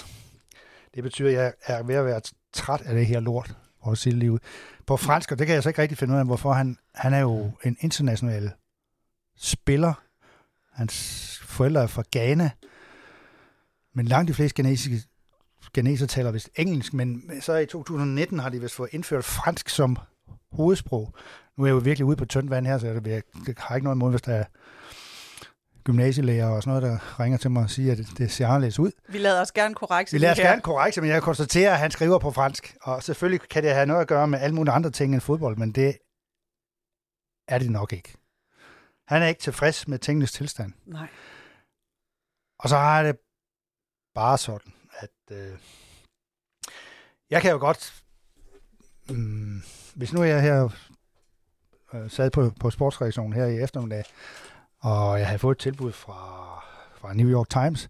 Det 0.96 1.04
betyder, 1.04 1.30
at 1.30 1.34
jeg 1.36 1.54
er 1.66 1.84
ved 1.84 1.96
at 1.96 2.06
være 2.06 2.22
træt 2.54 2.82
af 2.82 2.96
det 2.96 3.06
her 3.06 3.20
lort, 3.20 3.56
for 3.84 3.92
at 3.92 3.98
sige 3.98 4.32
ud. 4.32 4.40
På 4.88 4.98
fransk, 4.98 5.32
og 5.32 5.40
det 5.40 5.48
kan 5.48 5.54
jeg 5.54 5.64
så 5.64 5.70
ikke 5.70 5.82
rigtig 5.82 5.98
finde 5.98 6.14
ud 6.14 6.20
af, 6.20 6.26
hvorfor 6.26 6.54
han, 6.54 6.78
han 6.96 7.14
er 7.14 7.20
jo 7.20 7.52
en 7.64 7.78
international 7.80 8.52
spiller. 9.38 9.94
Hans 10.74 11.40
forældre 11.44 11.84
er 11.84 11.88
fra 11.88 12.04
Ghana. 12.12 12.50
Men 13.94 14.06
langt 14.06 14.28
de 14.28 14.34
fleste 14.34 14.62
ghanesiske 14.64 15.08
ghaneser 15.76 16.08
taler 16.08 16.32
vist 16.32 16.50
engelsk, 16.56 16.94
men 16.94 17.32
så 17.42 17.56
i 17.56 17.66
2019 17.66 18.40
har 18.40 18.50
de 18.50 18.62
vist 18.62 18.76
fået 18.76 18.90
indført 18.94 19.26
fransk 19.26 19.70
som 19.70 19.98
hovedsprog. 20.52 21.14
Nu 21.58 21.64
er 21.64 21.68
jeg 21.68 21.74
jo 21.74 21.80
virkelig 21.80 22.06
ude 22.06 22.16
på 22.16 22.26
tyndt 22.26 22.50
vand 22.50 22.68
her, 22.68 22.78
så 22.78 22.88
jeg, 22.88 23.04
det 23.46 23.58
har 23.58 23.76
ikke 23.76 23.86
noget 23.86 23.96
imod, 23.96 24.10
hvis 24.10 24.22
der 24.22 24.34
er 24.34 24.46
gymnasielærer 25.84 26.48
og 26.48 26.64
sådan 26.64 26.82
noget, 26.82 27.00
der 27.00 27.20
ringer 27.20 27.38
til 27.38 27.52
mig 27.52 27.64
og 27.64 27.70
siger, 27.70 27.92
at 27.92 27.98
det, 27.98 28.18
det 28.18 28.32
ser 28.32 28.48
anderledes 28.48 28.80
ud. 28.80 28.92
Vi 29.10 29.18
lader 29.18 29.42
os 29.42 29.52
gerne 29.52 29.76
korrekt. 29.76 30.14
Vi 30.14 30.18
lader 30.18 30.34
os 30.34 30.40
gerne 30.40 30.62
korrekt, 30.62 31.02
men 31.02 31.10
jeg 31.10 31.22
konstaterer, 31.22 31.74
at 31.74 31.80
han 31.80 31.92
skriver 31.92 32.20
på 32.20 32.32
fransk. 32.32 32.76
Og 32.82 33.04
selvfølgelig 33.04 33.42
kan 33.50 33.64
det 33.64 33.74
have 33.74 33.86
noget 33.86 34.02
at 34.02 34.08
gøre 34.08 34.28
med 34.28 34.40
alle 34.40 34.56
mulige 34.56 34.74
andre 34.74 34.92
ting 34.92 35.14
end 35.14 35.22
fodbold, 35.22 35.58
men 35.58 35.72
det 35.72 35.98
er 37.48 37.60
det 37.60 37.72
nok 37.72 37.94
ikke. 37.94 38.18
Han 39.08 39.22
er 39.22 39.28
ikke 39.28 39.42
tilfreds 39.42 39.88
med 39.88 40.00
tingenes 40.00 40.32
tilstand. 40.32 40.74
Nej. 40.86 41.08
Og 42.60 42.70
så 42.70 42.78
har 42.78 42.96
jeg 42.96 43.06
det 43.06 43.18
bare 44.16 44.38
sådan, 44.38 44.74
øh, 45.32 45.58
jeg 47.30 47.42
kan 47.42 47.52
jo 47.52 47.58
godt, 47.58 48.04
mm, 49.10 49.64
hvis 49.96 50.14
nu 50.14 50.22
er 50.22 50.26
jeg 50.26 50.42
her 50.42 50.70
øh, 51.94 52.12
sad 52.12 52.32
på, 52.32 52.52
på 52.60 52.70
sportsreaktionen 52.70 53.34
her 53.34 53.46
i 53.46 53.64
eftermiddag, 53.64 54.04
og 54.80 55.20
jeg 55.20 55.28
havde 55.28 55.40
fået 55.40 55.56
et 55.56 55.62
tilbud 55.62 55.92
fra, 55.92 56.62
fra 56.96 57.14
New 57.14 57.30
York 57.30 57.50
Times, 57.50 57.90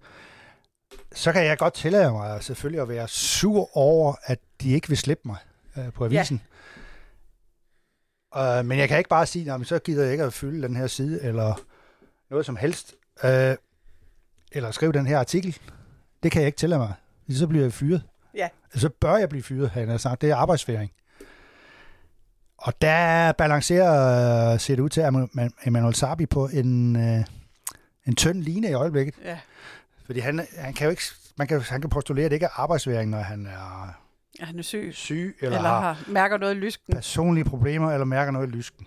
så 1.14 1.32
kan 1.32 1.46
jeg 1.46 1.58
godt 1.58 1.74
tillade 1.74 2.12
mig 2.12 2.44
selvfølgelig 2.44 2.82
at 2.82 2.90
være 2.90 3.08
sur 3.08 3.78
over, 3.78 4.16
at 4.24 4.40
de 4.62 4.72
ikke 4.72 4.88
vil 4.88 4.98
slippe 4.98 5.28
mig 5.28 5.38
øh, 5.78 5.94
på 5.94 6.06
avisen. 6.06 6.42
Ja. 8.36 8.60
Øh, 8.60 8.66
men 8.66 8.80
jeg 8.80 8.88
kan 8.88 8.98
ikke 8.98 9.10
bare 9.10 9.26
sige, 9.26 9.54
at 9.54 9.68
så 9.68 9.80
gider 9.80 10.04
jeg 10.04 10.12
ikke 10.12 10.24
at 10.24 10.34
fylde 10.34 10.68
den 10.68 10.76
her 10.76 10.88
side, 10.88 11.24
eller 11.24 11.56
noget 12.30 12.46
som 12.46 12.56
helst. 12.56 12.96
Øh, 13.24 13.56
eller 14.52 14.72
skrive 14.72 14.92
den 14.92 15.08
her 15.08 15.20
artikel. 15.20 15.58
Det 16.24 16.32
kan 16.32 16.42
jeg 16.42 16.48
ikke 16.48 16.58
tillade 16.58 16.80
mig. 16.80 16.94
Så 17.30 17.48
bliver 17.48 17.64
jeg 17.64 17.74
fyret. 17.74 18.04
Ja. 18.36 18.50
Så 18.76 18.90
bør 18.90 19.16
jeg 19.18 19.30
blive 19.30 19.44
fyret, 19.44 19.70
har 19.70 19.82
jeg 19.82 20.00
sagt. 20.00 20.22
Det 20.22 20.30
er 20.32 20.36
arbejdsfæring. 20.36 20.92
Og 22.58 22.82
der 22.82 23.32
balancerer, 23.32 24.58
ser 24.58 24.76
det 24.76 24.84
ud 24.84 24.90
til, 24.90 25.02
at 25.02 25.14
Emmanuel 25.66 25.96
Sabi 25.96 26.26
på 26.26 26.48
en, 26.48 26.96
øh, 26.96 27.24
en 28.06 28.16
tynd 28.16 28.42
line 28.42 28.70
i 28.70 28.74
øjeblikket. 28.74 29.16
Ja. 29.24 29.40
Fordi 30.06 30.20
han, 30.20 30.48
han 30.58 30.74
kan 30.74 30.86
jo 30.86 30.90
ikke, 30.90 31.02
man 31.38 31.48
kan, 31.48 31.62
han 31.62 31.82
kan 31.82 31.90
postulere, 31.90 32.26
at 32.26 32.32
det 32.32 32.36
ikke 32.36 32.46
er 32.46 32.60
arbejdsværing, 32.60 33.10
når 33.12 33.18
han 33.20 33.46
er 33.46 33.96
Ja, 34.40 34.46
Han 34.46 34.60
er 34.60 34.64
syg. 34.64 34.90
syg, 34.94 35.38
Eller, 35.42 35.58
eller, 35.58 35.58
eller 35.58 35.70
har 35.70 35.94
har, 35.94 36.12
mærker 36.12 36.38
noget 36.38 36.56
i 36.56 36.58
lysken. 36.58 36.94
personlige 36.94 37.46
problemer, 37.46 37.92
eller 37.92 38.06
mærker 38.06 38.32
noget 38.32 38.48
i 38.48 38.52
lysken. 38.52 38.86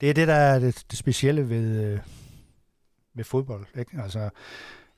Det 0.00 0.10
er 0.10 0.14
det, 0.14 0.28
der 0.28 0.34
er 0.34 0.58
det, 0.58 0.84
det 0.90 0.98
specielle 0.98 1.48
ved, 1.48 1.84
øh, 1.84 1.98
ved 3.14 3.24
fodbold. 3.24 3.66
Ikke? 3.78 3.90
Altså, 4.02 4.30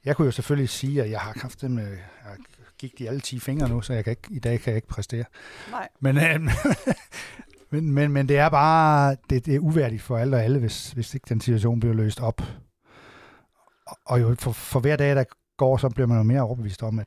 jeg 0.04 0.16
kunne 0.16 0.24
jo 0.26 0.32
selvfølgelig 0.32 0.68
sige, 0.68 1.02
at 1.02 1.10
jeg 1.10 1.20
har 1.20 1.38
haft 1.42 1.60
dem, 1.60 1.78
jeg 1.78 1.98
gik 2.78 2.98
de 2.98 3.08
alle 3.08 3.20
10 3.20 3.38
fingre 3.40 3.68
nu, 3.68 3.82
så 3.82 3.92
jeg 3.92 4.04
kan 4.04 4.10
ikke, 4.10 4.28
i 4.30 4.38
dag 4.38 4.60
kan 4.60 4.70
jeg 4.70 4.76
ikke 4.76 4.88
præstere. 4.88 5.24
Nej. 5.70 5.88
Men, 6.00 6.16
øh, 6.16 6.40
men, 7.70 7.92
men, 7.92 8.12
men 8.12 8.28
det 8.28 8.38
er 8.38 8.48
bare, 8.48 9.16
det, 9.30 9.46
det 9.46 9.54
er 9.54 9.58
uværdigt 9.58 10.02
for 10.02 10.18
alle 10.18 10.36
og 10.36 10.42
alle, 10.42 10.58
hvis, 10.58 10.90
hvis 10.92 11.14
ikke 11.14 11.26
den 11.28 11.40
situation 11.40 11.80
bliver 11.80 11.94
løst 11.94 12.20
op. 12.20 12.42
Og, 13.86 13.96
og 14.06 14.20
jo 14.20 14.34
for, 14.38 14.52
for 14.52 14.80
hver 14.80 14.96
dag, 14.96 15.16
der 15.16 15.24
går, 15.56 15.76
så 15.76 15.88
bliver 15.88 16.06
man 16.06 16.16
jo 16.16 16.22
mere 16.22 16.40
overbevist 16.42 16.82
om, 16.82 16.98
at 16.98 17.06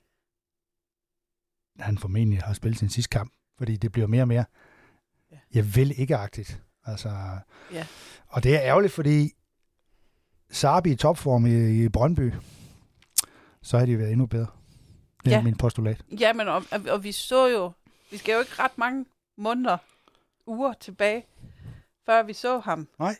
han 1.79 1.97
formentlig 1.97 2.41
har 2.41 2.53
spillet 2.53 2.79
sin 2.79 2.89
sidste 2.89 3.10
kamp. 3.10 3.31
Fordi 3.58 3.75
det 3.77 3.91
bliver 3.91 4.08
mere 4.08 4.23
og 4.23 4.27
mere, 4.27 4.45
Ja. 5.31 5.38
jeg 5.53 5.75
vil 5.75 5.99
ikke-agtigt. 5.99 6.62
Altså, 6.86 7.10
Ja. 7.73 7.88
Og 8.27 8.43
det 8.43 8.55
er 8.55 8.62
ærgerligt, 8.62 8.93
fordi 8.93 9.31
Sarbi 10.51 10.91
i 10.91 10.95
topform 10.95 11.45
i, 11.45 11.84
i 11.84 11.89
Brøndby, 11.89 12.34
så 13.65 13.78
har 13.78 13.86
de 13.86 13.99
været 13.99 14.12
endnu 14.12 14.25
bedre. 14.25 14.47
Det 15.25 15.34
er 15.34 15.38
Ja. 15.38 15.43
min 15.43 15.58
postulat. 15.58 16.01
Ja, 16.19 16.34
men 16.34 16.47
og, 16.47 16.63
og- 16.91 17.04
vi 17.04 17.12
så 17.12 17.47
jo, 17.47 17.71
vi 18.12 18.17
skal 18.17 18.34
jo 18.34 18.39
ikke 18.39 18.51
ret 18.60 18.78
mange 18.78 19.06
måneder, 19.38 19.78
uger 20.45 20.73
tilbage, 20.73 21.25
før 22.06 22.23
vi 22.23 22.34
så 22.34 22.60
ham. 22.60 22.88
Nej. 22.99 23.15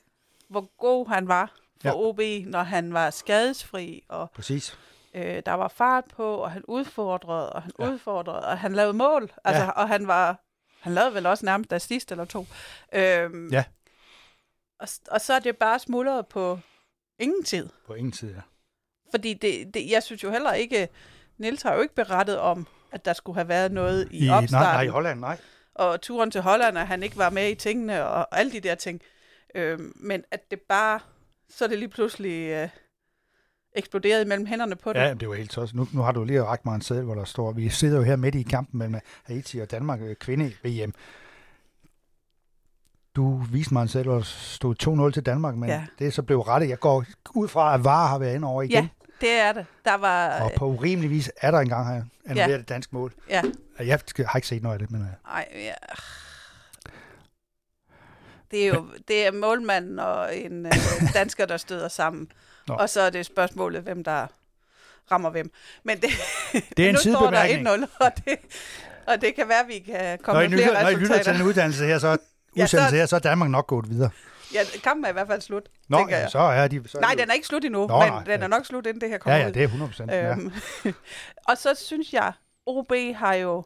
Hvor 0.50 0.70
god 0.78 1.08
han 1.08 1.28
var 1.28 1.52
for 1.82 1.88
Ja. 1.88 1.94
OB, 1.96 2.20
når 2.52 2.64
han 2.64 2.94
var 2.94 3.10
skadesfri, 3.10 4.04
og 4.10 4.32
Præcis. 4.32 4.78
øh, 5.14 5.42
der 5.46 5.54
var 5.54 5.68
fart 5.68 6.04
på, 6.16 6.36
og 6.38 6.52
han 6.52 6.64
udfordrede, 6.68 7.54
og 7.54 7.62
han 7.62 7.72
Ja. 7.80 7.90
udfordrede, 7.92 8.46
og 8.48 8.58
han 8.60 8.74
lavede 8.74 8.94
mål. 8.94 9.32
Altså, 9.44 9.64
Ja. 9.64 9.70
Og 9.70 9.88
han 9.88 10.08
var, 10.08 10.40
han 10.80 10.94
lavede 10.94 11.14
vel 11.14 11.26
også 11.26 11.46
nærmest 11.46 11.74
assist 11.74 12.12
eller 12.12 12.26
to. 12.26 12.46
Øhm, 12.94 13.50
Ja. 13.52 13.64
Og, 14.80 14.88
og 15.12 15.22
så 15.22 15.34
er 15.34 15.40
det 15.40 15.58
bare 15.58 15.80
smuldret 15.80 16.28
på 16.28 16.60
ingen 17.20 17.44
tid. 17.44 17.70
På 17.88 17.94
ingen 17.94 18.12
tid, 18.12 18.34
ja. 18.36 18.42
Fordi 19.16 19.34
det, 19.34 19.74
det, 19.74 19.92
jeg 19.92 20.04
synes 20.04 20.24
jo 20.24 20.32
heller 20.32 20.54
ikke, 20.54 20.88
Niels 21.38 21.62
har 21.62 21.74
jo 21.74 21.82
ikke 21.82 21.96
berettet 21.96 22.40
om, 22.40 22.68
at 22.92 23.06
der 23.06 23.14
skulle 23.14 23.36
have 23.36 23.48
været 23.48 23.72
noget 23.72 24.08
i, 24.12 24.18
I, 24.18 24.24
I 24.24 24.28
nej, 24.28 24.38
opstarten. 24.38 24.74
nej, 24.74 24.82
i 24.82 24.88
Holland, 24.88 25.20
nej. 25.20 25.38
og 25.76 26.02
turen 26.02 26.32
til 26.32 26.42
Holland, 26.42 26.78
at 26.78 26.88
han 26.88 27.04
ikke 27.04 27.18
var 27.18 27.30
med 27.30 27.50
i 27.50 27.56
tingene, 27.56 28.06
og, 28.06 28.16
og 28.16 28.40
alle 28.40 28.52
de 28.52 28.60
der 28.60 28.76
ting. 28.76 29.02
Øhm, 29.56 29.94
men 29.96 30.24
at 30.32 30.52
det 30.52 30.60
bare, 30.70 31.00
så 31.50 31.66
er 31.66 31.70
det 31.70 31.80
lige 31.80 31.90
pludselig 31.90 32.50
øh, 32.50 32.70
eksploderet 33.76 34.28
mellem 34.28 34.46
hænderne 34.46 34.76
på 34.76 34.94
det. 34.94 35.00
Ja, 35.00 35.14
det 35.14 35.30
var 35.30 35.36
helt 35.36 35.52
tosset. 35.52 35.76
Nu, 35.76 35.88
nu 35.94 36.02
har 36.02 36.12
du 36.12 36.24
lige 36.24 36.44
rakt 36.44 36.66
mig 36.66 36.76
en 36.76 36.82
seddel, 36.82 37.04
hvor 37.04 37.16
der 37.16 37.26
står, 37.26 37.52
vi 37.52 37.70
sidder 37.70 37.98
jo 37.98 38.04
her 38.04 38.16
midt 38.16 38.36
i 38.36 38.44
kampen 38.44 38.78
mellem 38.78 39.00
Haiti 39.24 39.60
og 39.60 39.72
Danmark 39.72 40.02
øh, 40.02 40.16
kvinde 40.16 40.52
VM. 40.64 40.94
Du 43.16 43.38
viste 43.52 43.74
mig 43.74 43.82
en 43.82 43.88
seddel, 43.88 44.08
hvor 44.08 44.18
der 44.18 44.24
stod 44.26 45.08
2-0 45.10 45.14
til 45.14 45.26
Danmark, 45.26 45.56
men 45.56 45.70
ja. 45.70 45.86
Det 46.00 46.08
er 46.08 46.12
så 46.12 46.22
blev 46.22 46.40
rettet. 46.40 46.70
Jeg 46.70 46.80
går 46.80 47.06
ud 47.36 47.48
fra, 47.48 47.74
at 47.74 47.84
VAR 47.84 48.08
har 48.08 48.20
været 48.20 48.36
inde 48.36 48.48
over 48.48 48.62
igen. 48.62 48.84
Ja, 48.84 48.88
det 49.22 49.32
er 49.32 49.54
det. 49.54 49.66
Der 49.86 49.94
var... 49.94 50.40
Og 50.42 50.52
på 50.58 50.66
urimelig 50.66 51.10
vis 51.10 51.32
er 51.42 51.52
der 51.52 51.60
engang 51.60 51.88
her 51.88 52.04
annulleret 52.26 52.50
ja. 52.50 52.56
et 52.58 52.70
dansk 52.70 52.94
mål. 52.94 53.14
Ja. 53.30 53.42
Jeg 53.80 54.00
har 54.28 54.36
ikke 54.36 54.48
set 54.48 54.64
noget 54.64 54.74
af 54.74 54.80
det, 54.80 54.92
men 54.92 55.02
øh, 55.02 55.08
Ej, 55.34 55.48
ja. 55.56 55.74
Det 58.52 58.64
er 58.64 58.68
jo 58.68 58.88
det 59.08 59.28
er 59.28 59.32
målmanden 59.32 60.00
og 60.00 60.38
en 60.38 60.66
øh, 60.66 60.74
dansker, 61.14 61.46
der 61.46 61.58
støder 61.58 61.88
sammen. 61.88 62.32
Nå. 62.68 62.74
Og 62.74 62.90
så 62.90 63.02
er 63.02 63.10
det 63.10 63.26
spørgsmålet, 63.26 63.82
hvem 63.82 64.04
der 64.04 64.28
rammer 65.12 65.30
hvem. 65.30 65.52
Men 65.84 66.02
det, 66.02 66.10
det 66.78 66.86
er 66.86 66.90
en 66.90 66.96
nu 66.96 67.00
står 67.00 67.32
der 67.32 67.46
sidebemærkning. 67.48 67.86
1-0, 67.86 68.06
og 68.06 68.12
det, 68.26 68.38
og 69.08 69.22
det 69.22 69.36
kan 69.36 69.48
være, 69.50 69.60
at 69.60 69.68
vi 69.68 69.80
kan 69.80 70.18
komme 70.24 70.40
Når 70.42 70.46
I, 70.48 70.50
med 70.50 70.58
flere 70.58 70.70
lytter, 70.70 70.82
når 70.84 70.90
I 70.90 70.94
lytter 70.94 71.08
til 71.08 71.16
resultater. 71.16 71.40
en 71.40 71.48
uddannelse 71.48 71.86
her, 71.86 72.00
så 72.00 72.18
Ja, 72.58 72.68
så- 72.68 72.80
her, 72.80 73.06
så 73.06 73.16
er 73.16 73.20
Danmark 73.20 73.50
nok 73.50 73.68
gået 73.68 73.90
videre. 73.90 74.10
Ja, 74.54 74.60
kampen 74.84 75.06
er 75.06 75.10
i 75.10 75.14
hvert 75.14 75.28
fald 75.28 75.42
slut, 75.42 75.70
Nå, 75.88 75.98
ja, 75.98 76.18
jeg. 76.18 76.30
så 76.32 76.40
er 76.40 76.68
de... 76.68 76.88
Så 76.88 76.98
er 76.98 77.02
Nej, 77.02 77.14
de, 77.14 77.22
den 77.22 77.30
er 77.30 77.34
ikke 77.34 77.48
slut 77.48 77.66
endnu, 77.66 77.88
Nå, 77.88 78.00
men 78.00 78.08
nej, 78.08 78.24
den 78.24 78.32
er 78.32 78.40
ja. 78.40 78.48
nok 78.48 78.66
slut, 78.66 78.86
inden 78.86 79.02
det 79.02 79.10
her 79.10 79.18
kommer 79.18 79.38
Ja, 79.38 79.44
ja, 79.44 79.52
det 79.52 79.60
er 79.60 79.64
100 79.64 79.90
procent. 79.92 80.12
Ja. 80.12 80.32
Øhm, 80.32 80.54
og 81.50 81.58
så 81.58 81.74
synes 81.76 82.14
jeg, 82.14 82.34
OB 82.66 82.92
har 83.16 83.34
jo 83.34 83.64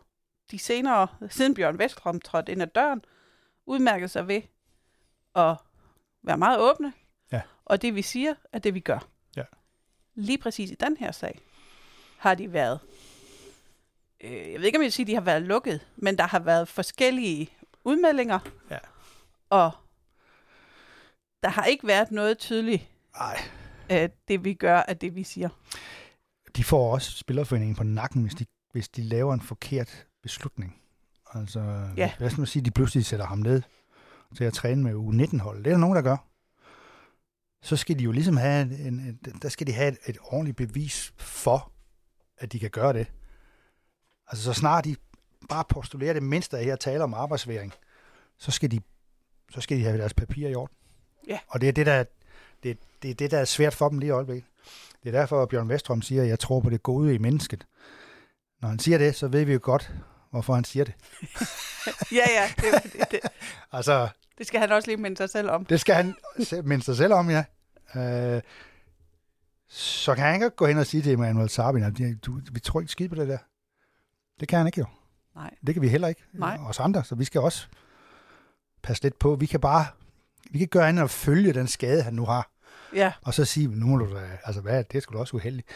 de 0.52 0.60
senere, 0.60 1.08
siden 1.30 1.54
Bjørn 1.54 1.80
Vestrom 1.80 2.22
trådte 2.22 2.52
ind 2.52 2.62
ad 2.62 2.68
døren, 2.68 3.02
udmærket 3.66 4.12
sig 4.12 4.28
ved 4.28 4.42
at 5.36 5.56
være 6.24 6.38
meget 6.38 6.60
åbne. 6.60 6.94
Ja. 7.32 7.42
Og 7.66 7.82
det 7.82 7.96
vi 7.96 8.02
siger, 8.02 8.34
er 8.54 8.60
det 8.60 8.74
vi 8.74 8.80
gør. 8.80 9.08
Ja. 9.36 9.44
Lige 10.16 10.38
præcis 10.38 10.72
i 10.72 10.76
den 10.76 10.98
her 10.98 11.12
sag 11.12 11.40
har 12.18 12.36
de 12.36 12.54
været, 12.54 12.80
øh, 14.22 14.52
jeg 14.52 14.60
ved 14.60 14.66
ikke 14.66 14.78
om 14.78 14.82
jeg 14.82 14.86
vil 14.86 14.92
sige, 14.92 15.04
at 15.04 15.08
de 15.08 15.14
har 15.14 15.22
været 15.22 15.42
lukket, 15.42 15.88
men 15.96 16.18
der 16.18 16.28
har 16.28 16.40
været 16.40 16.68
forskellige 16.68 17.50
udmeldinger. 17.84 18.40
Ja. 18.70 18.78
Og 19.50 19.72
der 21.44 21.50
har 21.50 21.64
ikke 21.64 21.88
været 21.88 22.12
noget 22.12 22.38
tydeligt 22.38 22.88
Nej, 23.16 23.38
at 23.90 24.12
det 24.28 24.44
vi 24.44 24.54
gør, 24.54 24.84
er 24.88 24.94
det 24.94 25.16
vi 25.16 25.24
siger. 25.24 25.50
De 26.56 26.64
får 26.64 26.94
også 26.94 27.12
spillerforeningen 27.12 27.76
på 27.76 27.84
nakken, 27.84 28.22
hvis 28.22 28.36
de, 28.36 28.46
hvis 28.72 28.90
de 28.90 29.02
laver 29.04 29.34
en 29.34 29.42
forkert 29.42 30.08
beslutning. 30.24 30.82
Altså, 31.34 31.90
Ja. 31.98 32.12
hvad 32.18 32.30
skal 32.30 32.40
man 32.42 32.48
sige, 32.48 32.66
de 32.66 32.72
pludselig 32.72 33.06
sætter 33.06 33.26
ham 33.26 33.38
ned 33.38 33.62
til 34.36 34.44
at 34.44 34.54
træne 34.54 34.84
med 34.84 34.94
U19-hold. 34.94 35.58
Det 35.58 35.68
er 35.68 35.72
der 35.74 35.78
nogen, 35.80 35.96
der 35.96 36.02
gør. 36.02 36.18
Så 37.62 37.76
skal 37.78 38.00
de 38.00 38.04
jo 38.04 38.12
ligesom 38.12 38.38
have, 38.38 38.62
en, 38.88 39.00
en, 39.00 39.20
der 39.42 39.50
skal 39.50 39.68
de 39.68 39.74
have 39.74 39.88
et, 39.92 39.98
et 40.08 40.18
ordentligt 40.22 40.58
bevis 40.58 41.14
for, 41.18 41.72
at 42.38 42.52
de 42.52 42.60
kan 42.60 42.70
gøre 42.70 42.94
det. 42.94 43.08
Altså, 44.28 44.44
så 44.44 44.54
snart 44.54 44.86
de 44.86 44.96
bare 45.50 45.64
postulerer 45.70 46.14
det 46.14 46.24
mindste 46.24 46.58
af 46.58 46.64
her 46.64 46.76
taler 46.76 47.04
om 47.04 47.14
arbejdsværing, 47.14 47.74
så 48.38 48.52
skal 48.52 48.72
de, 48.72 48.80
så 49.52 49.62
skal 49.62 49.78
de 49.78 49.84
have 49.84 49.98
deres 49.98 50.14
papir 50.14 50.48
i 50.50 50.56
orden. 50.56 50.76
Ja. 51.30 51.40
Og 51.48 51.62
det 51.62 51.70
er 51.70 51.74
det, 51.74 51.86
der, 51.86 52.04
det, 52.64 52.78
det 53.02 53.12
er 53.12 53.16
det, 53.16 53.32
der 53.32 53.38
er 53.40 53.46
svært 53.46 53.74
for 53.74 53.90
dem 53.90 54.00
lige 54.00 54.08
i 54.08 54.12
øjeblikket. 54.12 54.46
Det 55.04 55.16
er 55.16 55.20
derfor, 55.20 55.44
at 55.44 55.50
Bjørn 55.50 55.70
Vestrøm 55.70 56.02
siger, 56.02 56.22
at 56.22 56.28
jeg 56.30 56.40
tror 56.40 56.60
på 56.60 56.70
det 56.70 56.84
gode 56.84 57.16
i 57.16 57.18
mennesket. 57.18 57.68
Når 58.62 58.70
han 58.70 58.80
siger 58.80 58.98
det, 58.98 59.16
så 59.16 59.28
ved 59.28 59.46
vi 59.46 59.54
jo 59.54 59.60
godt, 59.62 59.92
hvorfor 60.32 60.56
han 60.56 60.64
siger 60.64 60.86
det. 60.86 60.94
Ja, 62.12 62.26
ja, 62.30 62.48
det, 62.56 62.94
det, 62.94 63.12
det, 63.12 63.20
Altså, 63.72 64.10
det 64.38 64.48
skal 64.48 64.60
han 64.60 64.72
også 64.72 64.90
lige 64.90 64.98
minde 64.98 65.18
sig 65.18 65.30
selv 65.30 65.50
om. 65.50 65.66
det 65.66 65.80
skal 65.80 65.96
han 65.96 66.16
minde 66.64 66.84
sig 66.86 66.98
selv 66.98 67.14
om, 67.14 67.30
ja. 67.30 67.44
Øh, 67.96 68.42
så 69.68 70.16
kan 70.16 70.24
han 70.24 70.36
ikke 70.36 70.50
gå 70.50 70.66
hen 70.66 70.78
og 70.78 70.86
sige 70.86 71.04
til 71.04 71.12
Emmanuel 71.12 71.50
Sabin, 71.50 72.18
du, 72.26 72.40
vi 72.52 72.60
tror 72.60 72.80
ikke 72.80 72.92
skide 72.92 73.10
på 73.10 73.16
det 73.16 73.28
der. 73.28 73.38
Det 74.40 74.48
kan 74.48 74.58
han 74.58 74.68
ikke 74.68 74.80
jo. 74.80 74.86
Nej. 75.36 75.56
Det 75.68 75.76
kan 75.76 75.82
vi 75.82 75.88
heller 75.88 76.08
ikke. 76.08 76.24
Nej. 76.34 76.58
Os 76.68 76.80
andre, 76.80 77.04
så 77.04 77.16
vi 77.16 77.24
skal 77.26 77.42
også 77.42 77.68
passe 78.82 79.04
lidt 79.04 79.20
på. 79.20 79.36
Vi 79.36 79.46
kan 79.46 79.60
bare, 79.60 79.86
vi 80.50 80.58
kan 80.58 80.62
ikke 80.62 80.72
gøre 80.72 80.88
andet 80.88 81.02
end 81.02 81.06
at 81.06 81.10
følge 81.12 81.54
den 81.54 81.68
skade, 81.68 82.02
han 82.04 82.14
nu 82.14 82.26
har. 82.26 82.52
Ja, 82.94 83.14
Og 83.22 83.34
så 83.34 83.46
sige, 83.46 83.68
nu 83.68 83.86
må 83.86 83.98
du 83.98 84.16
da, 84.16 84.38
altså 84.44 84.62
hvad, 84.62 84.84
det? 84.84 84.96
er 84.98 85.02
sgu 85.02 85.14
da 85.14 85.20
også 85.20 85.36
uheldigt. 85.38 85.68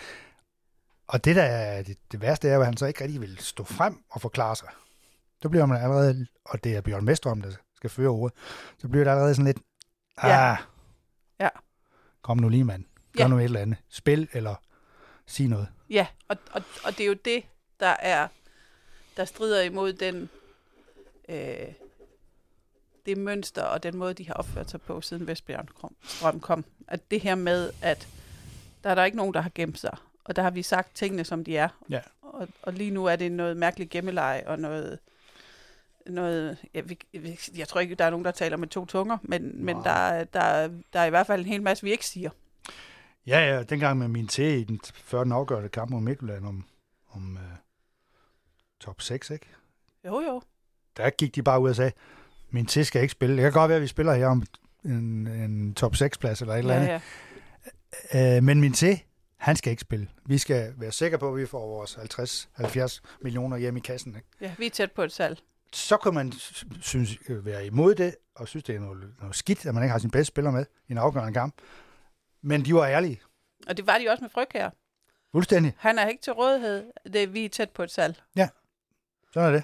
Og 1.08 1.26
det 1.26 1.36
der 1.36 1.44
er, 1.44 1.84
det, 1.84 1.98
det 2.12 2.22
værste 2.22 2.50
er, 2.50 2.60
at 2.60 2.66
han 2.66 2.78
så 2.78 2.86
ikke 2.86 3.04
rigtig 3.04 3.22
vil 3.22 3.38
stå 3.40 3.64
frem 3.64 4.04
og 4.10 4.22
forklare 4.22 4.56
sig. 4.56 4.68
Så 5.42 5.50
bliver 5.50 5.66
man 5.66 5.82
allerede, 5.82 6.28
og 6.46 6.64
det 6.64 6.76
er 6.76 6.82
Bjørn 6.82 7.06
Mestrøm, 7.06 7.42
der 7.42 7.52
skal 7.76 7.90
føre 7.90 8.10
ordet, 8.10 8.38
så 8.78 8.88
bliver 8.88 9.04
det 9.04 9.12
allerede 9.12 9.36
sådan 9.36 9.46
lidt, 9.46 9.58
ah, 10.18 10.30
Ja. 10.30 10.58
Ja. 11.40 11.50
kom 12.22 12.38
nu 12.38 12.50
lige 12.50 12.64
mand, 12.64 12.86
gør 13.18 13.24
Ja. 13.24 13.28
nu 13.28 13.38
et 13.38 13.44
eller 13.44 13.60
andet. 13.60 13.78
Spil 13.90 14.30
eller 14.34 14.56
sig 15.28 15.48
noget. 15.48 15.68
ja. 15.90 16.08
Og, 16.28 16.38
og, 16.52 16.62
og 16.86 16.92
det 16.98 17.00
er 17.00 17.08
jo 17.08 17.16
det, 17.26 17.44
der 17.80 17.96
er, 18.00 18.28
der 19.18 19.26
strider 19.26 19.62
imod 19.62 19.94
den, 19.94 20.30
øh, 21.30 21.74
det 23.06 23.18
mønster 23.18 23.64
og 23.64 23.84
den 23.84 23.98
måde, 23.98 24.14
de 24.14 24.28
har 24.28 24.34
opført 24.34 24.70
sig 24.72 24.82
på, 24.82 25.02
siden 25.02 25.28
Vestbjørn 25.28 25.68
kom- 26.22 26.40
kom. 26.40 26.66
At 26.88 27.12
det 27.12 27.22
her 27.22 27.36
med, 27.36 27.72
at 27.82 28.08
der 28.84 28.90
er 28.90 28.96
der 28.96 29.04
ikke 29.06 29.18
nogen, 29.18 29.34
der 29.34 29.42
har 29.42 29.52
gemt 29.56 29.80
sig. 29.80 29.98
Og 30.24 30.36
der 30.36 30.42
har 30.42 30.50
vi 30.52 30.64
sagt 30.64 30.96
tingene, 30.96 31.24
som 31.24 31.44
de 31.44 31.58
er. 31.58 31.70
Ja. 31.90 32.02
Og, 32.22 32.48
og 32.62 32.74
lige 32.74 32.92
nu 32.92 33.06
er 33.06 33.16
det 33.16 33.32
noget 33.32 33.58
mærkeligt 33.58 33.90
gemmeleje 33.90 34.48
og 34.48 34.60
noget... 34.60 35.00
noget 36.06 36.58
ja, 36.74 36.82
vi, 36.82 36.98
vi, 37.12 37.40
jeg 37.56 37.68
tror 37.68 37.80
ikke, 37.82 37.96
der 37.96 38.06
er 38.06 38.10
nogen, 38.10 38.26
der 38.26 38.32
taler 38.32 38.58
med 38.58 38.68
to 38.68 38.86
tunger, 38.86 39.18
men, 39.22 39.66
men 39.66 39.76
der, 39.84 39.90
er- 39.90 40.24
der, 40.24 40.40
er- 40.40 40.70
der 40.94 41.00
er 41.00 41.06
i 41.06 41.10
hvert 41.10 41.28
fald 41.28 41.40
en 41.42 41.48
hel 41.48 41.62
masse, 41.62 41.84
vi 41.84 41.92
ikke 41.92 42.06
siger. 42.06 42.30
Ja, 43.28 43.40
ja, 43.56 43.64
dengang 43.64 43.98
med 44.00 44.08
min 44.08 44.28
te 44.28 44.60
i 44.60 44.64
den, 44.64 44.80
før 44.94 45.24
den 45.24 45.32
afgørende 45.32 45.70
kamp 45.70 45.92
mod 45.92 46.02
Midtjylland 46.02 46.46
om, 46.46 46.66
om 47.12 47.34
uh, 47.34 47.58
top 48.80 49.02
6, 49.02 49.30
ikke? 49.30 49.46
Jo, 50.06 50.22
jo. 50.22 50.42
der 50.98 51.10
gik 51.10 51.36
de 51.36 51.44
bare 51.44 51.60
ud 51.62 51.70
og 51.70 51.76
sagde, 51.76 51.92
min 52.54 52.66
til 52.66 52.86
skal 52.86 53.02
ikke 53.02 53.12
spille. 53.12 53.36
Det 53.36 53.44
kan 53.44 53.52
godt 53.52 53.70
være, 53.70 53.76
at 53.76 53.82
vi 53.82 53.88
spiller 53.88 54.14
her 54.14 54.28
om 54.28 54.44
en, 54.86 55.28
en 55.28 55.74
top 55.74 55.96
6 55.96 56.18
plads 56.18 56.42
eller 56.42 56.54
et 56.54 56.60
eller 56.60 56.76
andet. 56.76 56.88
Ja, 56.88 57.02
ja. 58.14 58.20
Ja. 58.20 58.38
Øh, 58.38 58.44
men 58.44 58.62
min 58.62 58.74
til, 58.74 59.04
han 59.38 59.56
skal 59.56 59.72
ikke 59.72 59.82
spille. 59.82 60.08
Vi 60.26 60.38
skal 60.38 60.74
være 60.78 60.92
sikre 60.92 61.18
på, 61.18 61.30
at 61.30 61.38
vi 61.38 61.46
får 61.46 61.68
vores 61.68 61.96
50-70 61.96 63.00
millioner 63.22 63.58
hjem 63.58 63.78
i 63.78 63.80
kassen. 63.80 64.16
Ikke? 64.16 64.28
ja, 64.42 64.56
vi 64.58 64.66
er 64.66 64.70
tæt 64.70 64.92
på 64.92 65.04
et 65.04 65.12
salg. 65.12 65.40
Så 65.74 65.98
kan 65.98 66.14
man 66.14 66.34
synes, 66.82 67.18
øh, 67.30 67.46
være 67.46 67.66
imod 67.66 67.96
det, 67.96 68.16
og 68.36 68.48
synes, 68.48 68.64
det 68.64 68.76
er 68.76 68.80
noget, 68.80 69.14
noget 69.20 69.36
skidt, 69.36 69.66
at 69.66 69.74
man 69.74 69.84
ikke 69.84 69.92
har 69.92 70.00
sin 70.00 70.12
bedste 70.12 70.28
spiller 70.28 70.52
med 70.52 70.66
i 70.88 70.92
en 70.92 70.98
afgørende 70.98 71.34
kamp. 71.34 71.56
Men 72.42 72.66
de 72.66 72.74
var 72.74 72.86
ærlige. 72.88 73.22
Og 73.68 73.78
det 73.78 73.88
var 73.88 73.98
de 73.98 74.10
også 74.10 74.24
med 74.24 74.30
Fryg 74.30 74.48
her. 74.54 74.70
Fuldstændig. 75.32 75.74
Han 75.78 76.00
er 76.00 76.08
ikke 76.08 76.22
til 76.22 76.34
rådighed. 76.34 76.84
Det, 77.14 77.34
vi 77.34 77.46
er 77.46 77.50
tæt 77.50 77.70
på 77.70 77.84
et 77.84 77.92
salg. 77.92 78.22
Sådan 79.34 79.50
er 79.50 79.54
det. 79.54 79.64